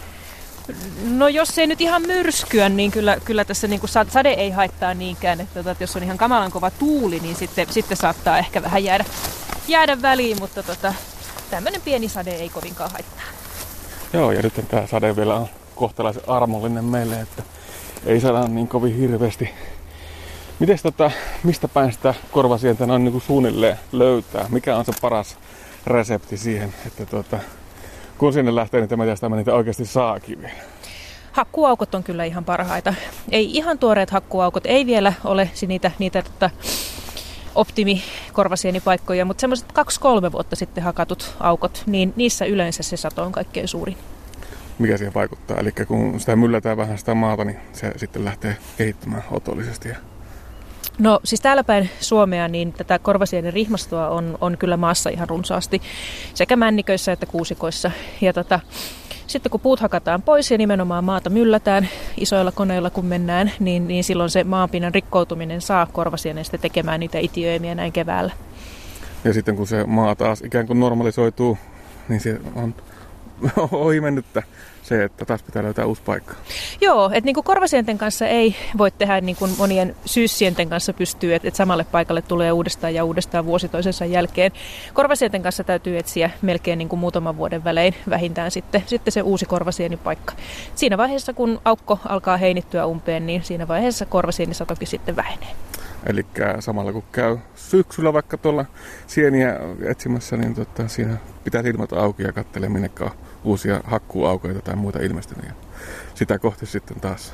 No 1.04 1.28
jos 1.28 1.58
ei 1.58 1.68
nyt 1.68 1.82
ihan 1.82 2.02
myrskyä, 2.02 2.70
niin 2.70 2.92
kyllä, 2.92 3.18
kyllä 3.26 3.46
tässä 3.46 3.68
niin 3.68 3.80
kuin 3.80 3.90
sade 3.90 4.30
ei 4.30 4.52
haittaa 4.52 4.94
niinkään. 4.94 5.42
Että, 5.42 5.54
tota, 5.54 5.72
että 5.72 5.84
jos 5.84 5.96
on 5.96 6.04
ihan 6.04 6.18
kamalan 6.18 6.52
kova 6.52 6.72
tuuli, 6.72 7.20
niin 7.20 7.36
sitten, 7.36 7.68
sitten 7.70 7.98
saattaa 7.98 8.38
ehkä 8.38 8.64
vähän 8.64 8.84
jäädä, 8.84 9.06
jäädä 9.68 10.02
väliin, 10.02 10.40
mutta 10.40 10.64
tota, 10.64 10.94
tämmöinen 11.50 11.82
pieni 11.82 12.10
sade 12.10 12.32
ei 12.32 12.50
kovinkaan 12.50 12.92
haittaa. 12.92 13.26
Joo, 14.14 14.32
ja 14.32 14.42
nyt 14.42 14.54
tämä 14.68 14.88
sade 14.88 15.16
vielä 15.16 15.36
on 15.36 15.48
kohtalaisen 15.76 16.24
armollinen 16.28 16.86
meille, 16.86 17.20
että 17.20 17.44
ei 18.06 18.20
saada 18.20 18.48
niin 18.48 18.68
kovin 18.68 18.98
hirveästi 18.98 19.50
Mites 20.60 20.82
tota, 20.82 21.12
mistä 21.44 21.68
päin 21.68 21.92
sitä 21.92 22.14
korvasientä 22.32 22.86
noin 22.86 23.04
niin 23.04 23.12
kuin 23.12 23.22
suunnilleen 23.22 23.80
löytää? 23.92 24.46
Mikä 24.50 24.78
on 24.78 24.86
se 24.86 24.92
paras 25.02 25.38
resepti 25.88 26.38
siihen, 26.38 26.74
että 26.88 27.06
tota, 27.06 27.40
kun 28.18 28.34
sinne 28.34 28.56
lähtee, 28.56 28.80
niin 28.80 28.90
tämä 28.90 29.06
mä 29.30 29.36
niitä 29.36 29.54
oikeasti 29.54 29.86
saakin 29.86 30.42
vielä? 30.42 30.54
Hakkuaukot 31.32 31.96
on 31.96 32.04
kyllä 32.04 32.24
ihan 32.24 32.46
parhaita. 32.46 32.94
Ei 33.32 33.58
ihan 33.58 33.80
tuoreet 33.80 34.10
hakkuaukot, 34.10 34.66
ei 34.66 34.86
vielä 34.86 35.14
ole 35.24 35.52
niitä, 35.68 35.92
niitä 36.00 36.22
tota, 36.22 36.50
optimikorvasienipaikkoja, 37.56 39.26
mutta 39.26 39.42
semmoiset 39.42 39.72
kaksi-kolme 39.72 40.32
vuotta 40.32 40.56
sitten 40.56 40.84
hakatut 40.84 41.36
aukot, 41.40 41.84
niin 41.86 42.14
niissä 42.16 42.46
yleensä 42.46 42.84
se 42.84 42.98
sato 42.98 43.24
on 43.24 43.32
kaikkein 43.32 43.68
suurin. 43.68 43.98
Mikä 44.80 44.98
siihen 44.98 45.14
vaikuttaa? 45.14 45.58
Eli 45.58 45.72
kun 45.72 46.20
sitä 46.20 46.36
myllätään 46.36 46.78
vähän 46.78 46.98
sitä 46.98 47.14
maata, 47.14 47.46
niin 47.46 47.58
se 47.74 47.92
sitten 47.96 48.26
lähtee 48.26 48.58
kehittämään 48.78 49.24
otollisesti 49.32 49.90
ja 49.90 49.96
No 51.00 51.20
siis 51.24 51.42
täällä 51.42 51.64
päin 51.64 51.90
Suomea 52.00 52.48
niin 52.48 52.74
tätä 52.74 53.00
korvasienen 53.00 53.54
rihmastoa 53.54 54.10
on, 54.10 54.38
on 54.42 54.58
kyllä 54.58 54.78
maassa 54.78 55.10
ihan 55.10 55.30
runsaasti 55.30 55.82
sekä 56.34 56.56
männiköissä 56.56 57.12
että 57.12 57.26
kuusikoissa. 57.26 57.92
Ja 58.22 58.34
tota, 58.34 58.60
Sitten 59.28 59.50
kun 59.50 59.60
puut 59.60 59.80
hakataan 59.80 60.22
pois 60.22 60.52
ja 60.52 60.58
nimenomaan 60.58 61.04
maata 61.04 61.30
myllätään 61.30 61.90
isoilla 62.18 62.52
koneilla 62.52 62.90
kun 62.90 63.06
mennään, 63.06 63.52
niin, 63.60 63.88
niin 63.88 64.04
silloin 64.04 64.30
se 64.30 64.44
maanpinnan 64.44 64.94
rikkoutuminen 64.94 65.62
saa 65.62 65.86
korvasienestä 65.86 66.58
tekemään 66.58 67.00
niitä 67.00 67.20
itiöimiä 67.20 67.76
näin 67.76 67.92
keväällä. 67.92 68.32
Ja 69.24 69.34
sitten 69.34 69.56
kun 69.56 69.68
se 69.68 69.84
maa 69.84 70.16
taas 70.16 70.42
ikään 70.42 70.68
kuin 70.68 70.80
normalisoituu, 70.80 71.58
niin 72.10 72.20
se 72.20 72.40
on 72.56 72.76
ohi 73.72 74.02
mennyttä 74.02 74.44
se, 74.84 75.04
että 75.04 75.26
taas 75.26 75.44
pitää 75.44 75.64
löytää 75.64 75.86
uusi 75.86 76.02
paikka. 76.06 76.34
Joo, 76.82 77.06
että 77.06 77.26
niin 77.26 77.34
kuin 77.34 77.44
korvasienten 77.44 77.98
kanssa 77.98 78.28
ei 78.28 78.56
voi 78.78 78.92
tehdä 78.92 79.22
niin 79.22 79.36
kuin 79.36 79.52
monien 79.58 79.96
syyssienten 80.06 80.70
kanssa 80.70 80.94
pystyy, 80.94 81.34
että, 81.36 81.48
että 81.48 81.58
samalle 81.58 81.86
paikalle 81.92 82.22
tulee 82.22 82.52
uudestaan 82.52 82.94
ja 82.94 83.04
uudestaan 83.04 83.46
vuosi 83.46 83.70
toisensa 83.70 84.06
jälkeen. 84.06 84.52
Korvasienten 84.94 85.44
kanssa 85.44 85.64
täytyy 85.64 85.98
etsiä 85.98 86.30
melkein 86.42 86.78
niin 86.78 86.90
kuin 86.90 87.00
muutaman 87.00 87.38
vuoden 87.38 87.64
välein 87.64 87.96
vähintään 88.10 88.52
sitten, 88.52 88.84
sitten 88.86 89.12
se 89.12 89.22
uusi 89.22 89.46
korvasienipaikka. 89.46 90.34
Siinä 90.76 90.98
vaiheessa, 90.98 91.34
kun 91.34 91.62
aukko 91.66 92.00
alkaa 92.06 92.38
heinittyä 92.38 92.86
umpeen, 92.86 93.26
niin 93.26 93.44
siinä 93.44 93.68
vaiheessa 93.68 94.06
korvasienisatokin 94.06 94.88
sitten 94.88 95.16
vähenee. 95.16 95.50
Eli 96.06 96.26
samalla 96.60 96.94
kun 96.94 97.04
käy 97.12 97.38
syksyllä 97.56 98.14
vaikka 98.14 98.38
tuolla 98.38 98.66
sieniä 99.08 99.60
etsimässä, 99.86 100.38
niin 100.38 100.56
tota, 100.56 100.88
siinä 100.88 101.18
pitää 101.44 101.64
silmät 101.64 101.94
auki 101.94 102.24
ja 102.24 102.34
katselee 102.34 102.70
minnekä 102.70 103.10
uusia 103.44 103.82
hakkuuaukoita 103.84 104.62
tai 104.62 104.76
muita 104.76 105.00
ilmestynyt. 105.00 105.52
sitä 106.16 106.40
kohti 106.40 106.66
sitten 106.66 107.00
taas 107.00 107.34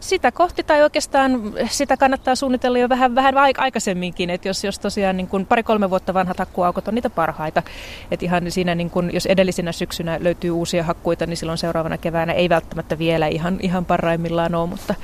sitä 0.00 0.32
kohti, 0.32 0.62
tai 0.62 0.82
oikeastaan 0.82 1.52
sitä 1.70 1.96
kannattaa 1.96 2.34
suunnitella 2.34 2.78
jo 2.78 2.88
vähän, 2.88 3.14
vähän 3.14 3.34
aikaisemminkin, 3.38 4.30
että 4.30 4.48
jos, 4.48 4.64
jos 4.64 4.78
tosiaan 4.78 5.16
niin 5.16 5.26
kuin 5.26 5.46
pari-kolme 5.46 5.90
vuotta 5.90 6.14
vanhat 6.14 6.38
hakkuaukot 6.38 6.88
on 6.88 6.94
niitä 6.94 7.10
parhaita, 7.10 7.62
että 8.10 8.26
ihan 8.26 8.50
siinä 8.50 8.74
niin 8.74 8.90
kuin, 8.90 9.10
jos 9.14 9.26
edellisenä 9.26 9.72
syksynä 9.72 10.18
löytyy 10.20 10.50
uusia 10.50 10.84
hakkuita, 10.84 11.26
niin 11.26 11.36
silloin 11.36 11.58
seuraavana 11.58 11.98
keväänä 11.98 12.32
ei 12.32 12.48
välttämättä 12.48 12.98
vielä 12.98 13.26
ihan, 13.26 13.58
ihan 13.60 13.84
parhaimmillaan 13.84 14.54
ole, 14.54 14.68
mutta 14.68 14.94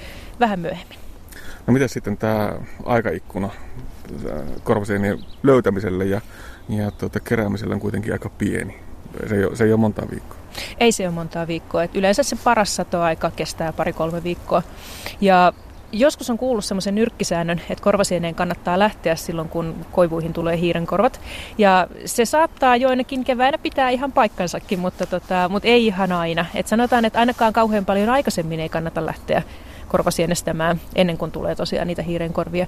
vähän 0.41 0.61
myöhemmin. 0.61 0.99
No 1.67 1.73
miten 1.73 1.89
sitten 1.89 2.17
tämä 2.17 2.53
aikaikkuna 2.85 3.51
korvasienien 4.65 5.19
löytämiselle 5.43 6.05
ja, 6.05 6.21
ja 6.69 6.91
tuota, 6.91 7.21
keräämiselle 7.21 7.75
on 7.75 7.81
kuitenkin 7.81 8.13
aika 8.13 8.29
pieni? 8.29 8.86
Se 9.29 9.35
ei 9.35 9.45
ole, 9.45 9.57
se 9.57 9.65
ei 9.65 9.73
ole 9.73 9.81
monta 9.81 10.03
viikkoa. 10.11 10.39
Ei 10.81 10.93
se 10.93 11.05
ole 11.05 11.15
monta 11.15 11.47
viikkoa. 11.47 11.83
Et 11.83 11.97
yleensä 11.97 12.23
se 12.23 12.37
paras 12.45 12.77
satoaika 12.77 13.31
kestää 13.31 13.73
pari-kolme 13.73 14.23
viikkoa. 14.23 14.63
Ja 15.21 15.53
Joskus 15.93 16.31
on 16.31 16.39
kuullut 16.39 16.65
semmoisen 16.65 16.95
nyrkkisäännön, 16.95 17.61
että 17.71 17.85
korvasieneen 17.85 18.35
kannattaa 18.35 18.79
lähteä 18.79 19.17
silloin, 19.17 19.49
kun 19.49 19.87
koivuihin 19.93 20.33
tulee 20.33 20.59
hiirenkorvat. 20.59 21.21
Ja 21.59 21.87
se 22.05 22.25
saattaa 22.25 22.77
joinakin 22.77 23.25
keväänä 23.25 23.59
pitää 23.59 23.91
ihan 23.91 24.13
paikkansakin, 24.13 24.79
mutta, 24.79 25.07
tota, 25.07 25.49
mutta 25.49 25.69
ei 25.69 25.87
ihan 25.87 26.13
aina. 26.13 26.47
Et 26.55 26.67
sanotaan, 26.67 27.05
että 27.05 27.19
ainakaan 27.19 27.53
kauhean 27.53 27.85
paljon 27.85 28.09
aikaisemmin 28.09 28.61
ei 28.61 28.69
kannata 28.69 29.07
lähteä 29.07 29.43
korvasienestämään 29.89 30.81
ennen 30.95 31.19
kuin 31.19 31.31
tulee 31.31 31.55
tosiaan 31.55 31.87
niitä 31.87 32.03
hiirenkorvia. 32.03 32.67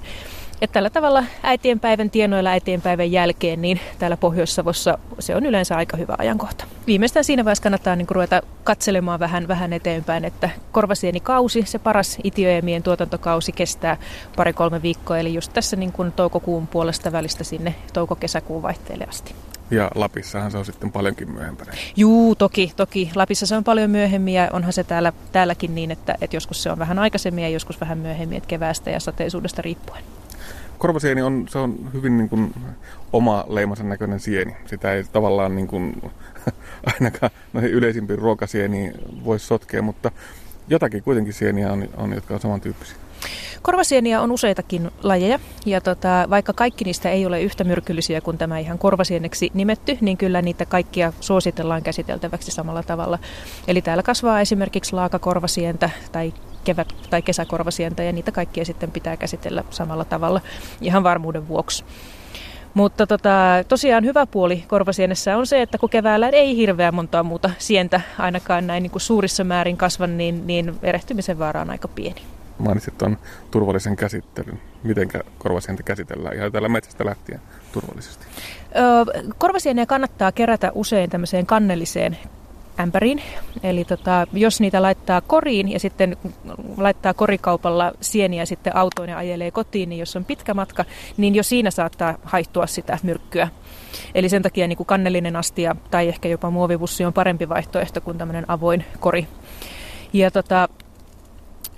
Et 0.61 0.71
tällä 0.71 0.89
tavalla 0.89 1.23
äitienpäivän 1.43 2.09
tienoilla 2.09 2.49
äitienpäivän 2.49 3.11
jälkeen, 3.11 3.61
niin 3.61 3.79
täällä 3.99 4.17
Pohjois-Savossa 4.17 4.97
se 5.19 5.35
on 5.35 5.45
yleensä 5.45 5.75
aika 5.75 5.97
hyvä 5.97 6.15
ajankohta. 6.17 6.65
Viimeistään 6.87 7.23
siinä 7.23 7.45
vaiheessa 7.45 7.63
kannattaa 7.63 7.95
niin 7.95 8.07
ruveta 8.09 8.41
katselemaan 8.63 9.19
vähän, 9.19 9.47
vähän 9.47 9.73
eteenpäin, 9.73 10.25
että 10.25 10.49
korvasienikausi, 10.71 11.63
se 11.65 11.79
paras 11.79 12.17
itioemien 12.23 12.83
tuotantokausi 12.83 13.51
kestää 13.51 13.97
pari-kolme 14.35 14.81
viikkoa, 14.81 15.17
eli 15.17 15.33
just 15.33 15.53
tässä 15.53 15.75
niin 15.75 15.91
kuin 15.91 16.11
toukokuun 16.11 16.67
puolesta 16.67 17.11
välistä 17.11 17.43
sinne 17.43 17.75
touko-kesäkuun 17.93 18.61
vaihteelle 18.61 19.05
asti. 19.09 19.35
Ja 19.71 19.91
Lapissahan 19.95 20.51
se 20.51 20.57
on 20.57 20.65
sitten 20.65 20.91
paljonkin 20.91 21.31
myöhempänä. 21.31 21.71
Juu, 21.95 22.35
toki, 22.35 22.73
toki. 22.75 23.11
Lapissa 23.15 23.45
se 23.45 23.55
on 23.55 23.63
paljon 23.63 23.89
myöhemmin 23.89 24.33
ja 24.33 24.49
onhan 24.53 24.73
se 24.73 24.83
täällä, 24.83 25.13
täälläkin 25.31 25.75
niin, 25.75 25.91
että, 25.91 26.15
että 26.21 26.35
joskus 26.35 26.63
se 26.63 26.71
on 26.71 26.79
vähän 26.79 26.99
aikaisemmin 26.99 27.43
ja 27.43 27.49
joskus 27.49 27.81
vähän 27.81 27.97
myöhemmin, 27.97 28.37
että 28.37 28.47
keväästä 28.47 28.89
ja 28.89 28.99
sateisuudesta 28.99 29.61
riippuen. 29.61 30.03
Korvasieni 30.77 31.21
on, 31.21 31.45
se 31.49 31.57
on 31.57 31.89
hyvin 31.93 32.17
niin 32.17 32.29
kuin 32.29 32.53
oma 33.13 33.45
leimansa 33.49 33.83
näköinen 33.83 34.19
sieni. 34.19 34.55
Sitä 34.65 34.93
ei 34.93 35.03
tavallaan 35.03 35.55
niin 35.55 35.67
kuin, 35.67 36.11
ainakaan 36.93 37.31
noihin 37.53 37.71
yleisimpiin 37.71 38.19
ruokasieniin 38.19 38.93
voi 39.25 39.39
sotkea, 39.39 39.81
mutta 39.81 40.11
jotakin 40.67 41.03
kuitenkin 41.03 41.33
sieniä 41.33 41.71
on, 41.71 41.89
on 41.97 42.13
jotka 42.13 42.33
on 42.33 42.39
samantyyppisiä. 42.39 42.97
Korvasieniä 43.61 44.21
on 44.21 44.31
useitakin 44.31 44.91
lajeja 45.03 45.39
ja 45.65 45.81
tota, 45.81 46.27
vaikka 46.29 46.53
kaikki 46.53 46.85
niistä 46.85 47.09
ei 47.09 47.25
ole 47.25 47.41
yhtä 47.41 47.63
myrkyllisiä 47.63 48.21
kuin 48.21 48.37
tämä 48.37 48.59
ihan 48.59 48.79
korvasieneksi 48.79 49.51
nimetty, 49.53 49.97
niin 50.01 50.17
kyllä 50.17 50.41
niitä 50.41 50.65
kaikkia 50.65 51.13
suositellaan 51.19 51.83
käsiteltäväksi 51.83 52.51
samalla 52.51 52.83
tavalla. 52.83 53.19
Eli 53.67 53.81
täällä 53.81 54.03
kasvaa 54.03 54.41
esimerkiksi 54.41 54.93
laakakorvasientä 54.93 55.89
tai 56.11 56.33
kevät- 56.63 57.09
tai 57.09 57.21
kesäkorvasientä 57.21 58.03
ja 58.03 58.11
niitä 58.11 58.31
kaikkia 58.31 58.65
sitten 58.65 58.91
pitää 58.91 59.17
käsitellä 59.17 59.63
samalla 59.69 60.05
tavalla 60.05 60.41
ihan 60.81 61.03
varmuuden 61.03 61.47
vuoksi. 61.47 61.83
Mutta 62.73 63.07
tota, 63.07 63.29
tosiaan 63.67 64.05
hyvä 64.05 64.25
puoli 64.25 64.63
korvasienessä 64.67 65.37
on 65.37 65.47
se, 65.47 65.61
että 65.61 65.77
kun 65.77 65.89
keväällä 65.89 66.29
ei 66.29 66.55
hirveän 66.55 66.95
montaa 66.95 67.23
muuta 67.23 67.49
sientä 67.57 68.01
ainakaan 68.17 68.67
näin 68.67 68.83
niin 68.83 68.91
kuin 68.91 69.01
suurissa 69.01 69.43
määrin 69.43 69.77
kasva, 69.77 70.07
niin, 70.07 70.47
niin 70.47 70.75
erehtymisen 70.83 71.39
vaara 71.39 71.61
on 71.61 71.69
aika 71.69 71.87
pieni 71.87 72.21
mainitsit 72.59 72.97
tuon 72.97 73.17
turvallisen 73.51 73.95
käsittelyn. 73.95 74.59
Miten 74.83 75.09
korvasientä 75.37 75.83
käsitellään 75.83 76.35
ihan 76.35 76.51
täällä 76.51 76.69
metsästä 76.69 77.05
lähtien 77.05 77.41
turvallisesti? 77.71 78.25
Öö, 78.75 79.23
korvasieniä 79.37 79.85
kannattaa 79.85 80.31
kerätä 80.31 80.71
usein 80.75 81.09
tämmöiseen 81.09 81.45
kannelliseen 81.45 82.17
ämpäriin. 82.79 83.21
Eli 83.63 83.85
tota, 83.85 84.27
jos 84.33 84.61
niitä 84.61 84.81
laittaa 84.81 85.21
koriin 85.21 85.71
ja 85.71 85.79
sitten 85.79 86.17
laittaa 86.77 87.13
korikaupalla 87.13 87.91
sieniä 88.01 88.45
sitten 88.45 88.75
autoon 88.75 89.09
ja 89.09 89.17
ajelee 89.17 89.51
kotiin, 89.51 89.89
niin 89.89 89.99
jos 89.99 90.15
on 90.15 90.25
pitkä 90.25 90.53
matka, 90.53 90.85
niin 91.17 91.35
jo 91.35 91.43
siinä 91.43 91.71
saattaa 91.71 92.17
haihtua 92.23 92.67
sitä 92.67 92.97
myrkkyä. 93.03 93.47
Eli 94.15 94.29
sen 94.29 94.41
takia 94.41 94.67
niin 94.67 94.77
kuin 94.77 94.87
kannellinen 94.87 95.35
astia 95.35 95.75
tai 95.91 96.07
ehkä 96.07 96.29
jopa 96.29 96.49
muovivussi 96.49 97.05
on 97.05 97.13
parempi 97.13 97.49
vaihtoehto 97.49 98.01
kuin 98.01 98.17
tämmöinen 98.17 98.45
avoin 98.47 98.85
kori. 98.99 99.27
Ja 100.13 100.31
tota, 100.31 100.69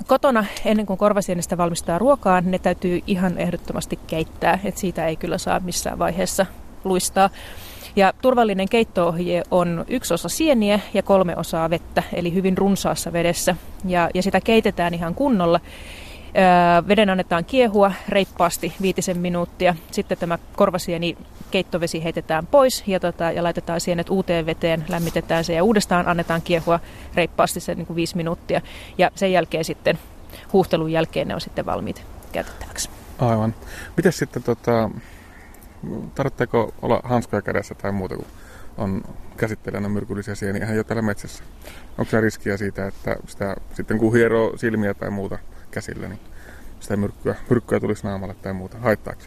kotona 0.08 0.45
ennen 0.66 0.86
kuin 0.86 0.97
korvasienestä 0.97 1.58
valmistaa 1.58 1.99
ruokaa, 1.99 2.41
ne 2.41 2.60
täytyy 2.60 3.02
ihan 3.08 3.38
ehdottomasti 3.38 3.99
keittää. 4.08 4.60
Et 4.64 4.78
siitä 4.78 5.08
ei 5.08 5.16
kyllä 5.16 5.38
saa 5.38 5.60
missään 5.60 5.99
vaiheessa 5.99 6.45
luistaa. 6.84 7.30
Ja 7.95 8.14
turvallinen 8.22 8.70
keittoohje 8.70 9.43
on 9.52 9.86
yksi 9.88 10.14
osa 10.14 10.30
sieniä 10.30 10.80
ja 10.93 11.04
kolme 11.04 11.38
osaa 11.38 11.70
vettä, 11.70 12.04
eli 12.14 12.34
hyvin 12.34 12.58
runsaassa 12.58 13.14
vedessä. 13.14 13.56
Ja, 13.86 14.10
ja 14.14 14.24
sitä 14.24 14.41
keitetään 14.41 14.93
ihan 14.93 15.16
kunnolla. 15.16 15.60
Veden 16.88 17.10
annetaan 17.10 17.46
kiehua 17.46 17.92
reippaasti 18.10 18.74
viitisen 18.82 19.18
minuuttia. 19.18 19.76
Sitten 19.92 20.18
tämä 20.18 20.40
korvasieni 20.56 21.18
keittovesi 21.52 22.04
heitetään 22.04 22.48
pois 22.48 22.84
ja, 22.88 23.00
tota, 23.00 23.32
ja 23.32 23.44
laitetaan 23.44 23.82
sienet 23.82 24.10
uuteen 24.10 24.46
veteen, 24.46 24.86
lämmitetään 24.90 25.44
se 25.44 25.54
ja 25.54 25.64
uudestaan 25.64 26.08
annetaan 26.08 26.42
kiehua 26.42 26.80
reippaasti 27.16 27.60
sen 27.60 27.78
niin 27.78 27.86
kuin 27.86 27.96
viisi 27.96 28.18
minuuttia. 28.18 28.62
Ja 28.98 29.12
sen 29.16 29.32
jälkeen 29.32 29.66
sitten, 29.66 30.00
huuhtelun 30.54 30.92
jälkeen 30.92 31.28
ne 31.28 31.36
on 31.36 31.42
sitten 31.42 31.66
valmiit 31.66 32.04
käytettäväksi. 32.32 32.90
Aivan. 33.20 33.56
Miten 33.98 34.14
sitten, 34.14 34.44
tota, 34.44 34.90
tarvitseeko 36.16 36.74
olla 36.82 37.02
hanskoja 37.04 37.42
kädessä 37.42 37.76
tai 37.76 37.92
muuta, 37.92 38.16
kun 38.16 38.26
on 38.78 39.02
käsittelijänä 39.38 39.90
myrkyllisiä 39.90 40.36
sieniä 40.36 40.74
jo 40.74 40.84
täällä 40.84 41.02
metsässä? 41.02 41.44
Onko 41.98 42.10
se 42.10 42.22
riskiä 42.22 42.58
siitä, 42.58 42.88
että 42.88 43.16
sitä, 43.28 43.56
sitten 43.74 43.98
kun 43.98 44.14
hieroo 44.14 44.58
silmiä 44.58 44.94
tai 44.94 45.10
muuta 45.10 45.38
käsillä, 45.72 46.08
niin 46.08 46.20
sitä 46.80 46.98
myrkkyä, 46.98 47.36
myrkkyä 47.50 47.80
tulisi 47.80 48.04
naamalle 48.04 48.36
tai 48.42 48.54
muuta? 48.54 48.78
Haittaako 48.78 49.22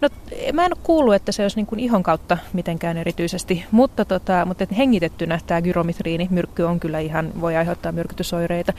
No 0.00 0.08
mä 0.52 0.64
en 0.64 0.72
ole 0.72 0.82
kuullut, 0.82 1.14
että 1.14 1.32
se 1.32 1.42
olisi 1.42 1.56
niin 1.56 1.66
kuin 1.66 1.80
ihon 1.80 2.02
kautta 2.02 2.38
mitenkään 2.52 2.96
erityisesti, 2.96 3.64
mutta, 3.70 4.04
tota, 4.04 4.44
mutta 4.44 4.64
että 4.64 4.74
hengitettynä 4.74 5.40
tämä 5.46 5.62
gyromitriini 5.62 6.28
myrkky 6.30 6.62
on 6.62 6.80
kyllä 6.80 6.98
ihan, 6.98 7.32
voi 7.40 7.56
aiheuttaa 7.56 7.92
myrkytysoireita. 7.92 8.72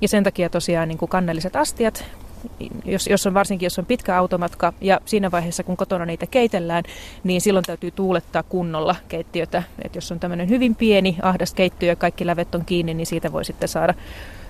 Ja 0.00 0.08
sen 0.08 0.24
takia 0.24 0.50
tosiaan 0.50 0.88
niin 0.88 0.98
kuin 0.98 1.08
kannelliset 1.08 1.56
astiat, 1.56 2.04
jos, 2.84 3.06
jos 3.06 3.26
on 3.26 3.34
varsinkin 3.34 3.66
jos 3.66 3.78
on 3.78 3.86
pitkä 3.86 4.18
automatka 4.18 4.72
ja 4.80 5.00
siinä 5.04 5.30
vaiheessa 5.30 5.62
kun 5.62 5.76
kotona 5.76 6.06
niitä 6.06 6.26
keitellään, 6.26 6.84
niin 7.24 7.40
silloin 7.40 7.64
täytyy 7.64 7.90
tuulettaa 7.90 8.42
kunnolla 8.42 8.96
keittiötä. 9.08 9.62
Et 9.84 9.94
jos 9.94 10.12
on 10.12 10.20
tämmöinen 10.20 10.48
hyvin 10.48 10.74
pieni 10.74 11.16
ahdas 11.22 11.54
keittiö 11.54 11.88
ja 11.88 11.96
kaikki 11.96 12.26
lävet 12.26 12.54
on 12.54 12.64
kiinni, 12.64 12.94
niin 12.94 13.06
siitä 13.06 13.32
voi 13.32 13.44
sitten 13.44 13.68
saada 13.68 13.94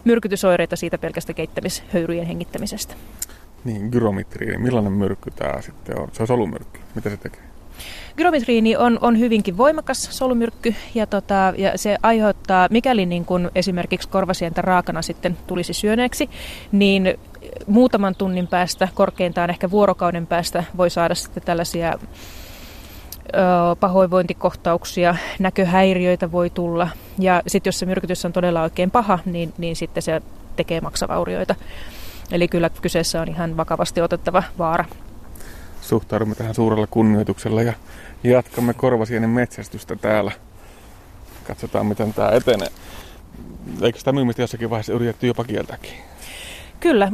myrkytysoireita 0.05 0.77
siitä 0.77 0.99
pelkästä 0.99 1.33
keittämishöyryjen 1.33 2.27
hengittämisestä. 2.27 2.95
Niin, 3.65 3.89
gyromitriini. 3.89 4.59
Millainen 4.59 4.93
myrkky 4.93 5.31
tämä 5.31 5.63
sitten 5.63 5.99
on? 5.99 6.09
Se 6.13 6.23
on 6.23 6.27
solumyrkky. 6.27 6.81
Mitä 6.95 7.11
se 7.11 7.17
tekee? 7.17 7.41
Gyromitriini 8.17 8.77
on, 8.77 8.99
on 9.01 9.19
hyvinkin 9.19 9.57
voimakas 9.57 10.09
solumyrkky 10.11 10.75
ja, 10.95 11.07
tota, 11.07 11.55
ja 11.57 11.79
se 11.79 11.99
aiheuttaa, 12.03 12.69
mikäli 12.71 13.07
niin 13.07 13.25
kun 13.25 13.51
esimerkiksi 13.55 14.09
korvasientä 14.09 14.63
raakana 14.63 15.03
sitten 15.03 15.37
tulisi 15.47 15.73
syöneeksi, 15.73 16.31
niin 16.73 17.19
muutaman 17.67 18.15
tunnin 18.15 18.47
päästä, 18.47 18.89
korkeintaan 18.95 19.51
ehkä 19.51 19.71
vuorokauden 19.71 20.27
päästä 20.27 20.65
voi 20.77 20.91
saada 20.91 21.15
sitten 21.15 21.43
tällaisia 21.43 21.99
pahoinvointikohtauksia, 23.81 25.17
näköhäiriöitä 25.39 26.33
voi 26.33 26.51
tulla. 26.51 26.89
Ja 27.19 27.43
sitten 27.47 27.69
jos 27.69 27.79
se 27.79 27.87
myrkytys 27.87 28.25
on 28.25 28.33
todella 28.33 28.63
oikein 28.63 28.91
paha, 28.91 29.19
niin, 29.25 29.53
niin 29.59 29.77
sitten 29.77 30.03
se 30.03 30.23
tekee 30.57 30.81
maksavaurioita. 30.81 31.55
Eli 32.33 32.49
kyllä 32.49 32.71
kyseessä 32.83 33.21
on 33.21 33.29
ihan 33.29 33.57
vakavasti 33.57 34.01
otettava 34.01 34.43
vaara. 34.59 34.85
Suhtaudumme 35.81 36.35
tähän 36.35 36.55
suurella 36.55 36.87
kunnioituksella 36.87 37.63
ja 37.63 37.73
jatkamme 38.25 38.75
korvasienen 38.75 39.31
metsästystä 39.31 39.97
täällä. 39.97 40.33
Katsotaan, 41.47 41.87
miten 41.87 42.15
tämä 42.15 42.31
etenee. 42.31 42.69
Eikö 43.83 43.99
sitä 43.99 44.13
myymistä 44.13 44.43
jossakin 44.43 44.71
vaiheessa 44.71 44.93
yritetty 44.93 45.27
jopa 45.27 45.45
kieltäkin? 45.45 45.93
Kyllä, 46.81 47.09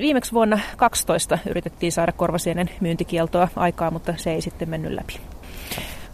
viimeksi 0.00 0.32
vuonna 0.32 0.58
12 0.76 1.38
yritettiin 1.48 1.92
saada 1.92 2.12
korvasienen 2.12 2.70
myyntikieltoa 2.80 3.48
aikaa, 3.56 3.90
mutta 3.90 4.14
se 4.16 4.32
ei 4.32 4.40
sitten 4.40 4.68
mennyt 4.68 4.92
läpi. 4.92 5.20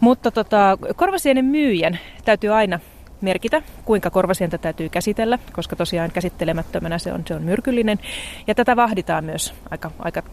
Mutta 0.03 0.31
tota, 0.31 0.77
korvasienen 0.95 1.45
myyjän 1.45 1.99
täytyy 2.25 2.49
aina 2.49 2.79
merkitä, 3.21 3.61
kuinka 3.85 4.09
korvasientä 4.09 4.57
täytyy 4.57 4.89
käsitellä, 4.89 5.39
koska 5.53 5.75
tosiaan 5.75 6.11
käsittelemättömänä 6.11 6.97
se 6.97 7.13
on, 7.13 7.23
se 7.27 7.35
on 7.35 7.43
myrkyllinen. 7.43 7.99
Ja 8.47 8.55
tätä 8.55 8.75
vahditaan 8.75 9.23
myös 9.23 9.53
aika, 9.71 9.91
aika 9.99 10.23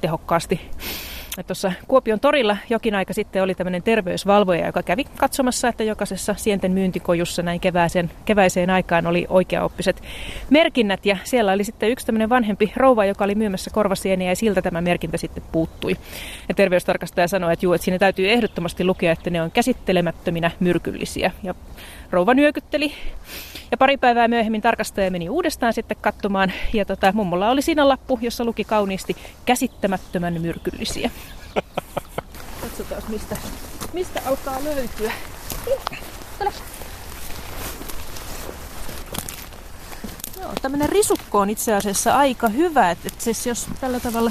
tehokkaasti. 0.00 0.60
Tuossa 1.46 1.72
Kuopion 1.88 2.20
torilla 2.20 2.56
jokin 2.70 2.94
aika 2.94 3.12
sitten 3.12 3.42
oli 3.42 3.54
tämmöinen 3.54 3.82
terveysvalvoja, 3.82 4.66
joka 4.66 4.82
kävi 4.82 5.04
katsomassa, 5.16 5.68
että 5.68 5.84
jokaisessa 5.84 6.34
sienten 6.38 6.72
myyntikojussa 6.72 7.42
näin 7.42 7.60
keväiseen, 7.60 8.10
keväiseen 8.24 8.70
aikaan 8.70 9.06
oli 9.06 9.26
oikeaoppiset 9.28 10.02
merkinnät. 10.50 11.06
Ja 11.06 11.16
siellä 11.24 11.52
oli 11.52 11.64
sitten 11.64 11.90
yksi 11.90 12.06
tämmöinen 12.06 12.28
vanhempi 12.28 12.72
rouva, 12.76 13.04
joka 13.04 13.24
oli 13.24 13.34
myymässä 13.34 13.70
korvasieniä 13.70 14.30
ja 14.30 14.36
siltä 14.36 14.62
tämä 14.62 14.80
merkintä 14.80 15.16
sitten 15.16 15.42
puuttui. 15.52 15.96
Ja 16.48 16.54
terveystarkastaja 16.54 17.28
sanoi, 17.28 17.52
että 17.52 17.66
juu, 17.66 17.72
että 17.72 17.84
siinä 17.84 17.98
täytyy 17.98 18.30
ehdottomasti 18.30 18.84
lukea, 18.84 19.12
että 19.12 19.30
ne 19.30 19.42
on 19.42 19.50
käsittelemättöminä 19.50 20.50
myrkyllisiä. 20.60 21.30
Ja 21.42 21.54
rouva 22.10 22.34
nyökytteli. 22.34 22.92
Ja 23.70 23.76
pari 23.76 23.96
päivää 23.96 24.28
myöhemmin 24.28 24.62
tarkastaja 24.62 25.10
meni 25.10 25.28
uudestaan 25.28 25.72
sitten 25.72 25.96
katsomaan. 26.00 26.52
Ja 26.72 26.84
tota, 26.84 27.12
mummolla 27.12 27.50
oli 27.50 27.62
siinä 27.62 27.88
lappu, 27.88 28.18
jossa 28.22 28.44
luki 28.44 28.64
kauniisti 28.64 29.16
käsittämättömän 29.46 30.40
myrkyllisiä. 30.40 31.10
Katsotaan, 32.60 33.02
mistä, 33.08 33.36
mistä 33.92 34.22
alkaa 34.26 34.64
löytyä. 34.64 35.12
Tule. 35.64 36.52
Joo, 40.40 40.52
tämmönen 40.62 40.88
risukko 40.88 41.38
on 41.38 41.50
itse 41.50 41.74
asiassa 41.74 42.16
aika 42.16 42.48
hyvä, 42.48 42.90
että 42.90 43.08
et 43.08 43.20
siis 43.20 43.46
jos 43.46 43.68
tällä 43.80 44.00
tavalla 44.00 44.30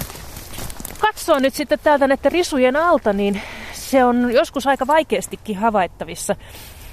katsoo 0.99 1.39
nyt 1.39 1.53
sitten 1.53 1.79
täältä 1.83 2.07
näiden 2.07 2.31
risujen 2.31 2.75
alta, 2.75 3.13
niin 3.13 3.41
se 3.73 4.05
on 4.05 4.31
joskus 4.31 4.67
aika 4.67 4.87
vaikeastikin 4.87 5.57
havaittavissa. 5.57 6.35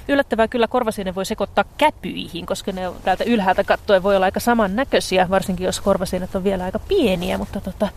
Yllättävää 0.07 0.47
kyllä 0.47 0.67
korvasienen 0.67 1.15
voi 1.15 1.25
sekoittaa 1.25 1.63
käpyihin, 1.77 2.45
koska 2.45 2.71
ne 2.71 2.81
täältä 3.03 3.23
ylhäältä 3.23 3.63
katsoen 3.63 4.03
voi 4.03 4.15
olla 4.15 4.25
aika 4.25 4.39
samannäköisiä, 4.39 5.29
varsinkin 5.29 5.65
jos 5.65 5.81
korvasienet 5.81 6.35
on 6.35 6.43
vielä 6.43 6.63
aika 6.63 6.79
pieniä, 6.79 7.37
mutta 7.37 7.61
tota, 7.61 7.87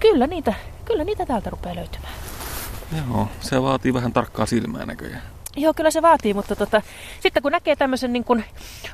kyllä, 0.00 0.26
niitä, 0.26 0.54
kyllä 0.84 1.04
niitä 1.04 1.26
täältä 1.26 1.50
rupeaa 1.50 1.76
löytymään. 1.76 2.14
Joo, 2.96 3.28
se 3.40 3.62
vaatii 3.62 3.94
vähän 3.94 4.12
tarkkaa 4.12 4.46
silmää 4.46 4.86
näköjään. 4.86 5.22
Joo, 5.56 5.74
kyllä 5.74 5.90
se 5.90 6.02
vaatii, 6.02 6.34
mutta 6.34 6.56
tota, 6.56 6.82
sitten 7.20 7.42
kun 7.42 7.52
näkee 7.52 7.76
tämmöisen 7.76 8.12
niin 8.12 8.24
kuin 8.24 8.44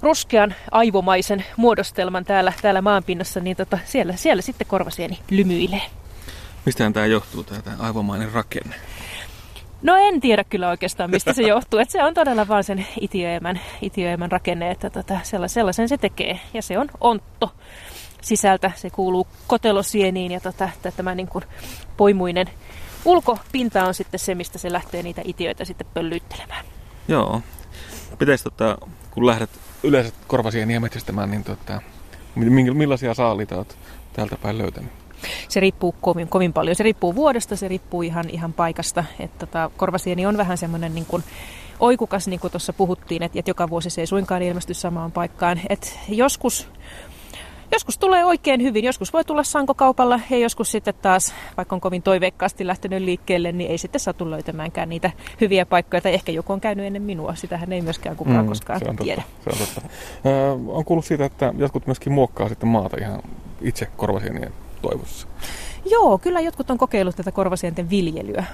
ruskean 0.03 0.55
aivomaisen 0.71 1.45
muodostelman 1.57 2.25
täällä, 2.25 2.53
täällä 2.63 2.83
maanpinnassa, 2.83 3.41
niin 3.41 3.57
tota, 3.57 3.79
siellä, 3.85 4.17
siellä 4.17 4.43
sitten 4.43 4.67
korvasieni 4.67 5.19
lymyilee. 5.31 5.83
Mistä 6.67 6.91
tämä 6.91 7.07
johtuu, 7.07 7.45
tämä 7.45 7.77
aivomainen 7.79 8.33
rakenne? 8.33 8.77
No 9.85 9.97
en 9.97 10.21
tiedä 10.21 10.45
kyllä 10.45 10.69
oikeastaan, 10.69 11.11
mistä 11.11 11.33
se 11.33 11.43
johtuu. 11.43 11.81
Että 11.81 11.93
se 11.93 12.03
on 12.03 12.15
todella 12.15 12.49
vaan 12.49 12.65
sen 12.65 12.87
itiöemän, 13.01 13.61
itiöemän 13.83 14.33
rakenne, 14.33 14.71
että 14.71 14.91
tota, 14.91 15.19
sellaisen 15.23 15.89
se 15.89 15.99
tekee. 15.99 16.41
Ja 16.55 16.63
se 16.63 16.79
on 16.79 16.89
ontto 17.01 17.53
sisältä. 18.21 18.71
Se 18.75 18.91
kuuluu 18.91 19.27
kotelosieniin 19.47 20.33
ja 20.33 20.41
tota, 20.41 20.69
tämä 20.97 21.15
niin 21.15 21.29
kuin 21.29 21.45
poimuinen 21.97 22.47
ulkopinta 23.05 23.85
on 23.85 23.95
sitten 23.95 24.21
se, 24.21 24.35
mistä 24.35 24.59
se 24.59 24.73
lähtee 24.73 25.03
niitä 25.03 25.23
itiöitä 25.25 25.65
sitten 25.65 25.87
pöllyyttelemään. 25.95 26.65
Joo. 27.09 27.43
Pitäisi, 28.19 28.45
tota, 28.45 28.79
kun 29.11 29.27
lähdet 29.27 29.51
yleensä 29.83 30.13
korvasieniä 30.27 30.81
metsästämään, 30.81 31.31
niin 31.31 31.45
tota, 31.45 31.83
millaisia 32.75 33.15
saaliita 33.15 33.57
olet 33.57 33.79
täältä 34.13 34.37
päin 34.37 34.59
löytänyt? 34.59 35.04
Se 35.49 35.61
riippuu 35.61 35.95
kovin, 36.01 36.29
kovin 36.29 36.53
paljon. 36.53 36.77
Se 36.77 36.83
riippuu 36.83 37.15
vuodesta, 37.15 37.57
se 37.57 37.69
riippuu 37.69 38.03
ihan, 38.03 38.31
ihan 38.31 38.53
paikasta. 38.53 39.05
Että 39.21 39.47
tota, 39.47 39.71
korvasieni 39.77 40.27
on 40.27 40.37
vähän 40.37 40.59
semmoinen 40.59 40.95
niin 40.95 41.07
kuin 41.07 41.25
oikukas, 41.81 42.29
niin 42.29 42.41
kuin 42.41 42.51
tuossa 42.51 42.73
puhuttiin, 42.73 43.23
että, 43.23 43.39
että 43.39 43.51
joka 43.51 43.71
vuosi 43.71 43.91
se 43.91 44.01
ei 44.01 44.07
suinkaan 44.07 44.43
ilmesty 44.43 44.75
samaan 44.75 45.13
paikkaan. 45.13 45.61
että 45.69 45.89
joskus 46.09 46.69
Joskus 47.73 47.99
tulee 47.99 48.25
oikein 48.25 48.63
hyvin, 48.63 48.85
joskus 48.85 49.13
voi 49.13 49.25
tulla 49.25 49.43
sankokaupalla 49.43 50.21
ja 50.31 50.39
joskus 50.39 50.71
sitten 50.71 50.95
taas, 51.03 51.35
vaikka 51.57 51.77
on 51.77 51.81
kovin 51.81 52.03
toiveikkaasti 52.03 52.67
lähtenyt 52.67 53.03
liikkeelle, 53.03 53.53
niin 53.53 53.71
ei 53.71 53.79
sitten 53.79 54.01
satu 54.01 54.31
löytämäänkään 54.31 54.89
niitä 54.89 55.11
hyviä 55.41 55.67
paikkoja. 55.67 56.01
Tai 56.01 56.15
ehkä 56.15 56.33
joku 56.33 56.53
on 56.53 56.61
käynyt 56.61 56.87
ennen 56.87 57.03
minua, 57.03 57.35
sitähän 57.35 57.73
ei 57.73 57.83
myöskään 57.83 58.17
kukaan 58.17 58.45
mm, 58.45 58.49
koskaan 58.49 58.79
se 58.79 58.89
on 58.89 58.97
tiedä. 58.97 59.23
Totta, 59.45 59.57
se 59.57 59.63
on, 59.63 59.69
totta. 59.69 59.89
Ö, 60.27 60.53
on 60.69 60.85
kuullut 60.85 61.05
siitä, 61.05 61.25
että 61.25 61.55
jotkut 61.59 61.87
myöskin 61.87 62.13
muokkaa 62.13 62.49
sitten 62.49 62.69
maata 62.69 62.97
ihan 63.01 63.23
itse 63.61 63.87
korvasienien 63.97 64.53
toivossa. 64.89 65.29
Joo, 65.91 66.19
kyllä 66.19 66.41
jotkut 66.41 66.71
on 66.71 66.79
kokeillut 66.79 67.17
tätä 67.17 67.33
korvasienten 67.33 67.91
viljelyä. 67.91 68.45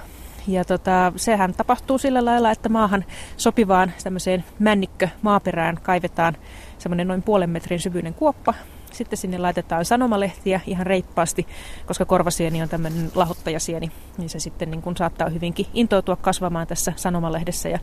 Ja 0.47 0.65
tota, 0.65 1.13
sehän 1.15 1.53
tapahtuu 1.53 1.97
sillä 1.97 2.25
lailla, 2.25 2.51
että 2.51 2.69
maahan 2.69 3.05
sopivaan 3.37 3.93
tämmöiseen 4.03 4.43
männikkö 4.59 5.07
maaperään 5.21 5.79
kaivetaan 5.83 6.37
semmoinen 6.77 7.07
noin 7.07 7.21
puolen 7.21 7.49
metrin 7.49 7.79
syvyinen 7.79 8.13
kuoppa. 8.13 8.53
Sitten 8.91 9.17
sinne 9.17 9.37
laitetaan 9.37 9.85
sanomalehtiä 9.85 10.61
ihan 10.67 10.85
reippaasti, 10.85 11.47
koska 11.85 12.05
korvasieni 12.05 12.61
on 12.61 12.69
tämmöinen 12.69 13.11
lahottajasieni, 13.15 13.91
niin 14.17 14.29
se 14.29 14.39
sitten 14.39 14.71
niin 14.71 14.81
kuin 14.81 14.97
saattaa 14.97 15.29
hyvinkin 15.29 15.65
intoutua 15.73 16.15
kasvamaan 16.15 16.67
tässä 16.67 16.93
sanomalehdessä. 16.95 17.69
Ja, 17.69 17.79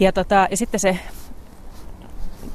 ja, 0.00 0.12
tota, 0.12 0.48
ja 0.50 0.56
sitten 0.56 0.80
se 0.80 0.98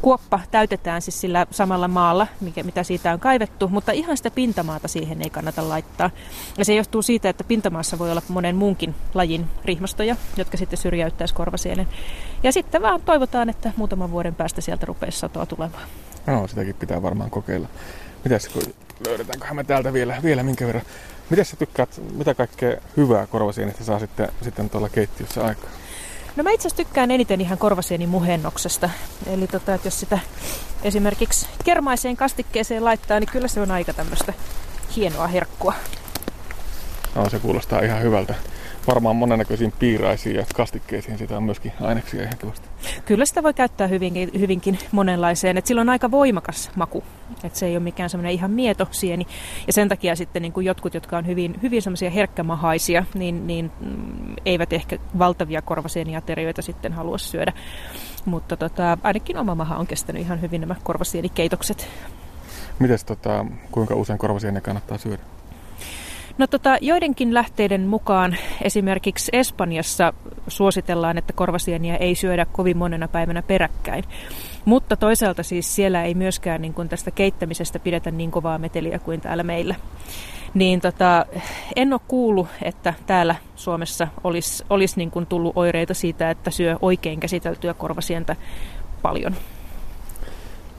kuoppa 0.01 0.39
täytetään 0.51 1.01
siis 1.01 1.21
sillä 1.21 1.45
samalla 1.51 1.87
maalla, 1.87 2.27
mikä, 2.41 2.63
mitä 2.63 2.83
siitä 2.83 3.13
on 3.13 3.19
kaivettu, 3.19 3.67
mutta 3.67 3.91
ihan 3.91 4.17
sitä 4.17 4.31
pintamaata 4.31 4.87
siihen 4.87 5.21
ei 5.21 5.29
kannata 5.29 5.69
laittaa. 5.69 6.09
Ja 6.57 6.65
se 6.65 6.75
johtuu 6.75 7.01
siitä, 7.01 7.29
että 7.29 7.43
pintamaassa 7.43 7.99
voi 7.99 8.11
olla 8.11 8.21
monen 8.27 8.55
muunkin 8.55 8.95
lajin 9.13 9.45
rihmastoja, 9.65 10.15
jotka 10.37 10.57
sitten 10.57 10.77
syrjäyttäisi 10.77 11.33
korvasienen. 11.33 11.87
Ja 12.43 12.51
sitten 12.51 12.81
vaan 12.81 13.01
toivotaan, 13.01 13.49
että 13.49 13.71
muutaman 13.75 14.11
vuoden 14.11 14.35
päästä 14.35 14.61
sieltä 14.61 14.85
rupeaa 14.85 15.11
satoa 15.11 15.45
tulemaan. 15.45 15.83
No, 16.27 16.47
sitäkin 16.47 16.75
pitää 16.75 17.01
varmaan 17.01 17.29
kokeilla. 17.29 17.67
Mitäs, 18.23 18.47
kun 18.47 18.61
löydetäänköhän 19.07 19.55
me 19.55 19.63
täältä 19.63 19.93
vielä, 19.93 20.17
vielä 20.23 20.43
minkä 20.43 20.65
verran? 20.67 20.83
Miten 21.29 21.45
sä 21.45 21.55
tykkäät, 21.55 22.01
mitä 22.17 22.33
kaikkea 22.33 22.77
hyvää 22.97 23.27
korvasienestä 23.27 23.83
saa 23.83 23.99
sitten, 23.99 24.29
sitten 24.41 24.69
tuolla 24.69 24.89
keittiössä 24.89 25.45
aikaa? 25.45 25.69
No 26.35 26.43
mä 26.43 26.51
itse 26.51 26.67
asiassa 26.67 26.83
tykkään 26.83 27.11
eniten 27.11 27.41
ihan 27.41 27.57
korvasieni 27.57 28.07
muhennoksesta. 28.07 28.89
Eli 29.27 29.47
tota, 29.47 29.73
että 29.73 29.87
jos 29.87 29.99
sitä 29.99 30.19
esimerkiksi 30.83 31.47
kermaiseen 31.63 32.17
kastikkeeseen 32.17 32.85
laittaa, 32.85 33.19
niin 33.19 33.29
kyllä 33.31 33.47
se 33.47 33.61
on 33.61 33.71
aika 33.71 33.93
tämmöistä 33.93 34.33
hienoa 34.95 35.27
herkkua. 35.27 35.73
No, 37.15 37.29
se 37.29 37.39
kuulostaa 37.39 37.79
ihan 37.79 38.01
hyvältä 38.01 38.35
varmaan 38.87 39.15
monennäköisiin 39.15 39.73
piiraisiin 39.79 40.35
ja 40.35 40.45
kastikkeisiin 40.55 41.17
sitä 41.17 41.37
on 41.37 41.43
myöskin 41.43 41.71
aineksia 41.81 42.21
ihan 42.21 42.37
kivasti. 42.37 42.69
Kyllä 43.05 43.25
sitä 43.25 43.43
voi 43.43 43.53
käyttää 43.53 43.87
hyvinkin, 43.87 44.31
hyvinkin 44.39 44.79
monenlaiseen, 44.91 45.57
että 45.57 45.67
sillä 45.67 45.81
on 45.81 45.89
aika 45.89 46.11
voimakas 46.11 46.71
maku, 46.75 47.03
että 47.43 47.59
se 47.59 47.65
ei 47.65 47.73
ole 47.73 47.83
mikään 47.83 48.09
semmoinen 48.09 48.31
ihan 48.31 48.51
mieto 48.51 48.87
sieni. 48.91 49.27
Ja 49.67 49.73
sen 49.73 49.89
takia 49.89 50.15
sitten 50.15 50.41
niin 50.41 50.53
kuin 50.53 50.65
jotkut, 50.65 50.93
jotka 50.93 51.17
on 51.17 51.27
hyvin, 51.27 51.59
hyvin 51.61 51.81
semmoisia 51.81 52.09
herkkämahaisia, 52.09 53.05
niin, 53.13 53.47
niin 53.47 53.71
mm, 53.79 54.35
eivät 54.45 54.73
ehkä 54.73 54.97
valtavia 55.19 55.61
korvasieniaterioita 55.61 56.61
sitten 56.61 56.93
halua 56.93 57.17
syödä. 57.17 57.53
Mutta 58.25 58.57
tota, 58.57 58.97
ainakin 59.03 59.37
oma 59.37 59.55
maha 59.55 59.77
on 59.77 59.87
kestänyt 59.87 60.21
ihan 60.21 60.41
hyvin 60.41 60.61
nämä 60.61 60.75
korvasienikeitokset. 60.83 61.87
Mites 62.79 63.03
tota, 63.03 63.45
kuinka 63.71 63.95
usein 63.95 64.19
korvasieniä 64.19 64.61
kannattaa 64.61 64.97
syödä? 64.97 65.23
No 66.37 66.47
tota, 66.47 66.77
joidenkin 66.81 67.33
lähteiden 67.33 67.81
mukaan 67.81 68.37
esimerkiksi 68.61 69.31
Espanjassa 69.33 70.13
suositellaan, 70.47 71.17
että 71.17 71.33
korvasieniä 71.33 71.95
ei 71.95 72.15
syödä 72.15 72.45
kovin 72.45 72.77
monena 72.77 73.07
päivänä 73.07 73.41
peräkkäin. 73.41 74.03
Mutta 74.65 74.95
toisaalta 74.95 75.43
siis 75.43 75.75
siellä 75.75 76.03
ei 76.03 76.13
myöskään 76.13 76.61
niin 76.61 76.73
kuin 76.73 76.89
tästä 76.89 77.11
keittämisestä 77.11 77.79
pidetä 77.79 78.11
niin 78.11 78.31
kovaa 78.31 78.57
meteliä 78.57 78.99
kuin 78.99 79.21
täällä 79.21 79.43
meillä. 79.43 79.75
Niin 80.53 80.81
tota, 80.81 81.25
en 81.75 81.93
ole 81.93 82.01
kuullut, 82.07 82.47
että 82.61 82.93
täällä 83.05 83.35
Suomessa 83.55 84.07
olisi, 84.23 84.63
olisi 84.69 84.97
niin 84.97 85.11
kuin 85.11 85.25
tullut 85.25 85.53
oireita 85.55 85.93
siitä, 85.93 86.29
että 86.29 86.51
syö 86.51 86.77
oikein 86.81 87.19
käsiteltyä 87.19 87.73
korvasientä 87.73 88.35
paljon. 89.01 89.35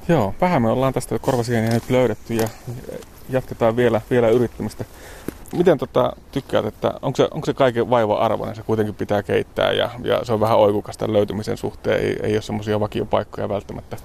Joo, 0.08 0.34
vähän 0.40 0.62
me 0.62 0.68
ollaan 0.68 0.92
tästä 0.92 1.18
korvasieniä 1.18 1.70
nyt 1.70 1.90
löydetty 1.90 2.34
ja 2.34 2.48
jatketaan 3.28 3.76
vielä, 3.76 4.00
vielä 4.10 4.28
yrittämistä. 4.28 4.84
Miten 5.56 5.78
tota, 5.78 6.12
tykkäät, 6.32 6.66
että 6.66 6.94
onko 7.02 7.16
se, 7.16 7.28
onko 7.30 7.46
se 7.46 7.54
kaiken 7.54 7.90
vaiva 7.90 8.14
arvoinen? 8.14 8.56
Se 8.56 8.62
kuitenkin 8.62 8.94
pitää 8.94 9.22
keittää 9.22 9.72
ja, 9.72 9.90
ja 10.04 10.24
se 10.24 10.32
on 10.32 10.40
vähän 10.40 10.58
oikukasta 10.58 11.12
löytymisen 11.12 11.56
suhteen. 11.56 12.00
Ei, 12.00 12.16
ei 12.22 12.34
ole 12.34 12.42
semmoisia 12.42 12.80
vakiopaikkoja 12.80 13.48
välttämättä 13.48 13.96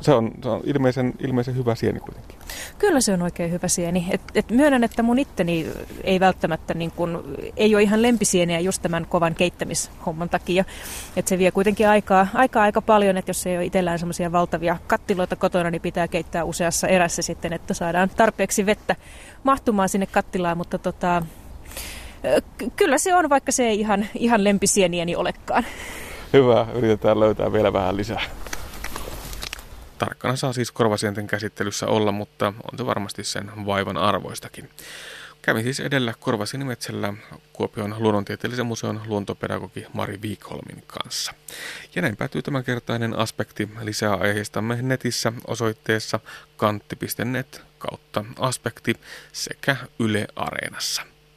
se 0.00 0.12
on, 0.12 0.30
se 0.42 0.48
on 0.48 0.60
ilmeisen, 0.64 1.14
ilmeisen 1.18 1.56
hyvä 1.56 1.74
sieni 1.74 2.00
kuitenkin. 2.00 2.38
Kyllä 2.78 3.00
se 3.00 3.12
on 3.12 3.22
oikein 3.22 3.52
hyvä 3.52 3.68
sieni. 3.68 4.06
Et, 4.10 4.20
et 4.34 4.50
myönnän, 4.50 4.84
että 4.84 5.02
mun 5.02 5.18
itteni 5.18 5.66
ei 6.04 6.20
välttämättä 6.20 6.74
niin 6.74 6.90
kun, 6.90 7.36
ei 7.56 7.74
ole 7.74 7.82
ihan 7.82 8.02
lempisieniä 8.02 8.60
just 8.60 8.82
tämän 8.82 9.06
kovan 9.06 9.34
keittämishomman 9.34 10.28
takia. 10.28 10.64
Et 11.16 11.28
se 11.28 11.38
vie 11.38 11.50
kuitenkin 11.50 11.88
aikaa, 11.88 12.26
aikaa 12.34 12.62
aika 12.62 12.82
paljon, 12.82 13.16
että 13.16 13.30
jos 13.30 13.46
ei 13.46 13.56
ole 13.56 13.64
itsellään 13.64 13.98
semmoisia 13.98 14.32
valtavia 14.32 14.76
kattiloita 14.86 15.36
kotona, 15.36 15.70
niin 15.70 15.82
pitää 15.82 16.08
keittää 16.08 16.44
useassa 16.44 16.88
erässä 16.88 17.22
sitten, 17.22 17.52
että 17.52 17.74
saadaan 17.74 18.10
tarpeeksi 18.16 18.66
vettä 18.66 18.96
mahtumaan 19.42 19.88
sinne 19.88 20.06
kattilaan, 20.06 20.56
mutta 20.56 20.78
tota, 20.78 21.22
kyllä 22.76 22.98
se 22.98 23.14
on, 23.14 23.28
vaikka 23.30 23.52
se 23.52 23.68
ei 23.68 23.80
ihan, 23.80 24.06
ihan 24.14 24.44
lempisieniäni 24.44 25.16
olekaan. 25.16 25.66
Hyvä, 26.32 26.66
yritetään 26.74 27.20
löytää 27.20 27.52
vielä 27.52 27.72
vähän 27.72 27.96
lisää. 27.96 28.22
Tarkkana 29.98 30.36
saa 30.36 30.52
siis 30.52 30.70
korvasienten 30.70 31.26
käsittelyssä 31.26 31.86
olla, 31.86 32.12
mutta 32.12 32.46
on 32.72 32.78
se 32.78 32.86
varmasti 32.86 33.24
sen 33.24 33.66
vaivan 33.66 33.96
arvoistakin. 33.96 34.70
Kävin 35.42 35.62
siis 35.62 35.80
edellä 35.80 36.14
Korvasinimetsellä 36.20 37.14
Kuopion 37.52 37.94
luonnontieteellisen 37.98 38.66
museon 38.66 39.00
luontopedagogi 39.06 39.86
Mari 39.92 40.22
Viikholmin 40.22 40.84
kanssa. 40.86 41.34
Ja 41.94 42.02
näin 42.02 42.16
päätyy 42.16 42.42
tämänkertainen 42.42 43.18
aspekti. 43.18 43.68
Lisää 43.80 44.14
aiheistamme 44.14 44.78
netissä 44.82 45.32
osoitteessa 45.46 46.20
kantti.net 46.56 47.62
kautta 47.82 48.24
aspekti 48.38 48.94
sekä 49.32 49.76
Yle 49.98 50.26
Areenassa. 50.36 51.11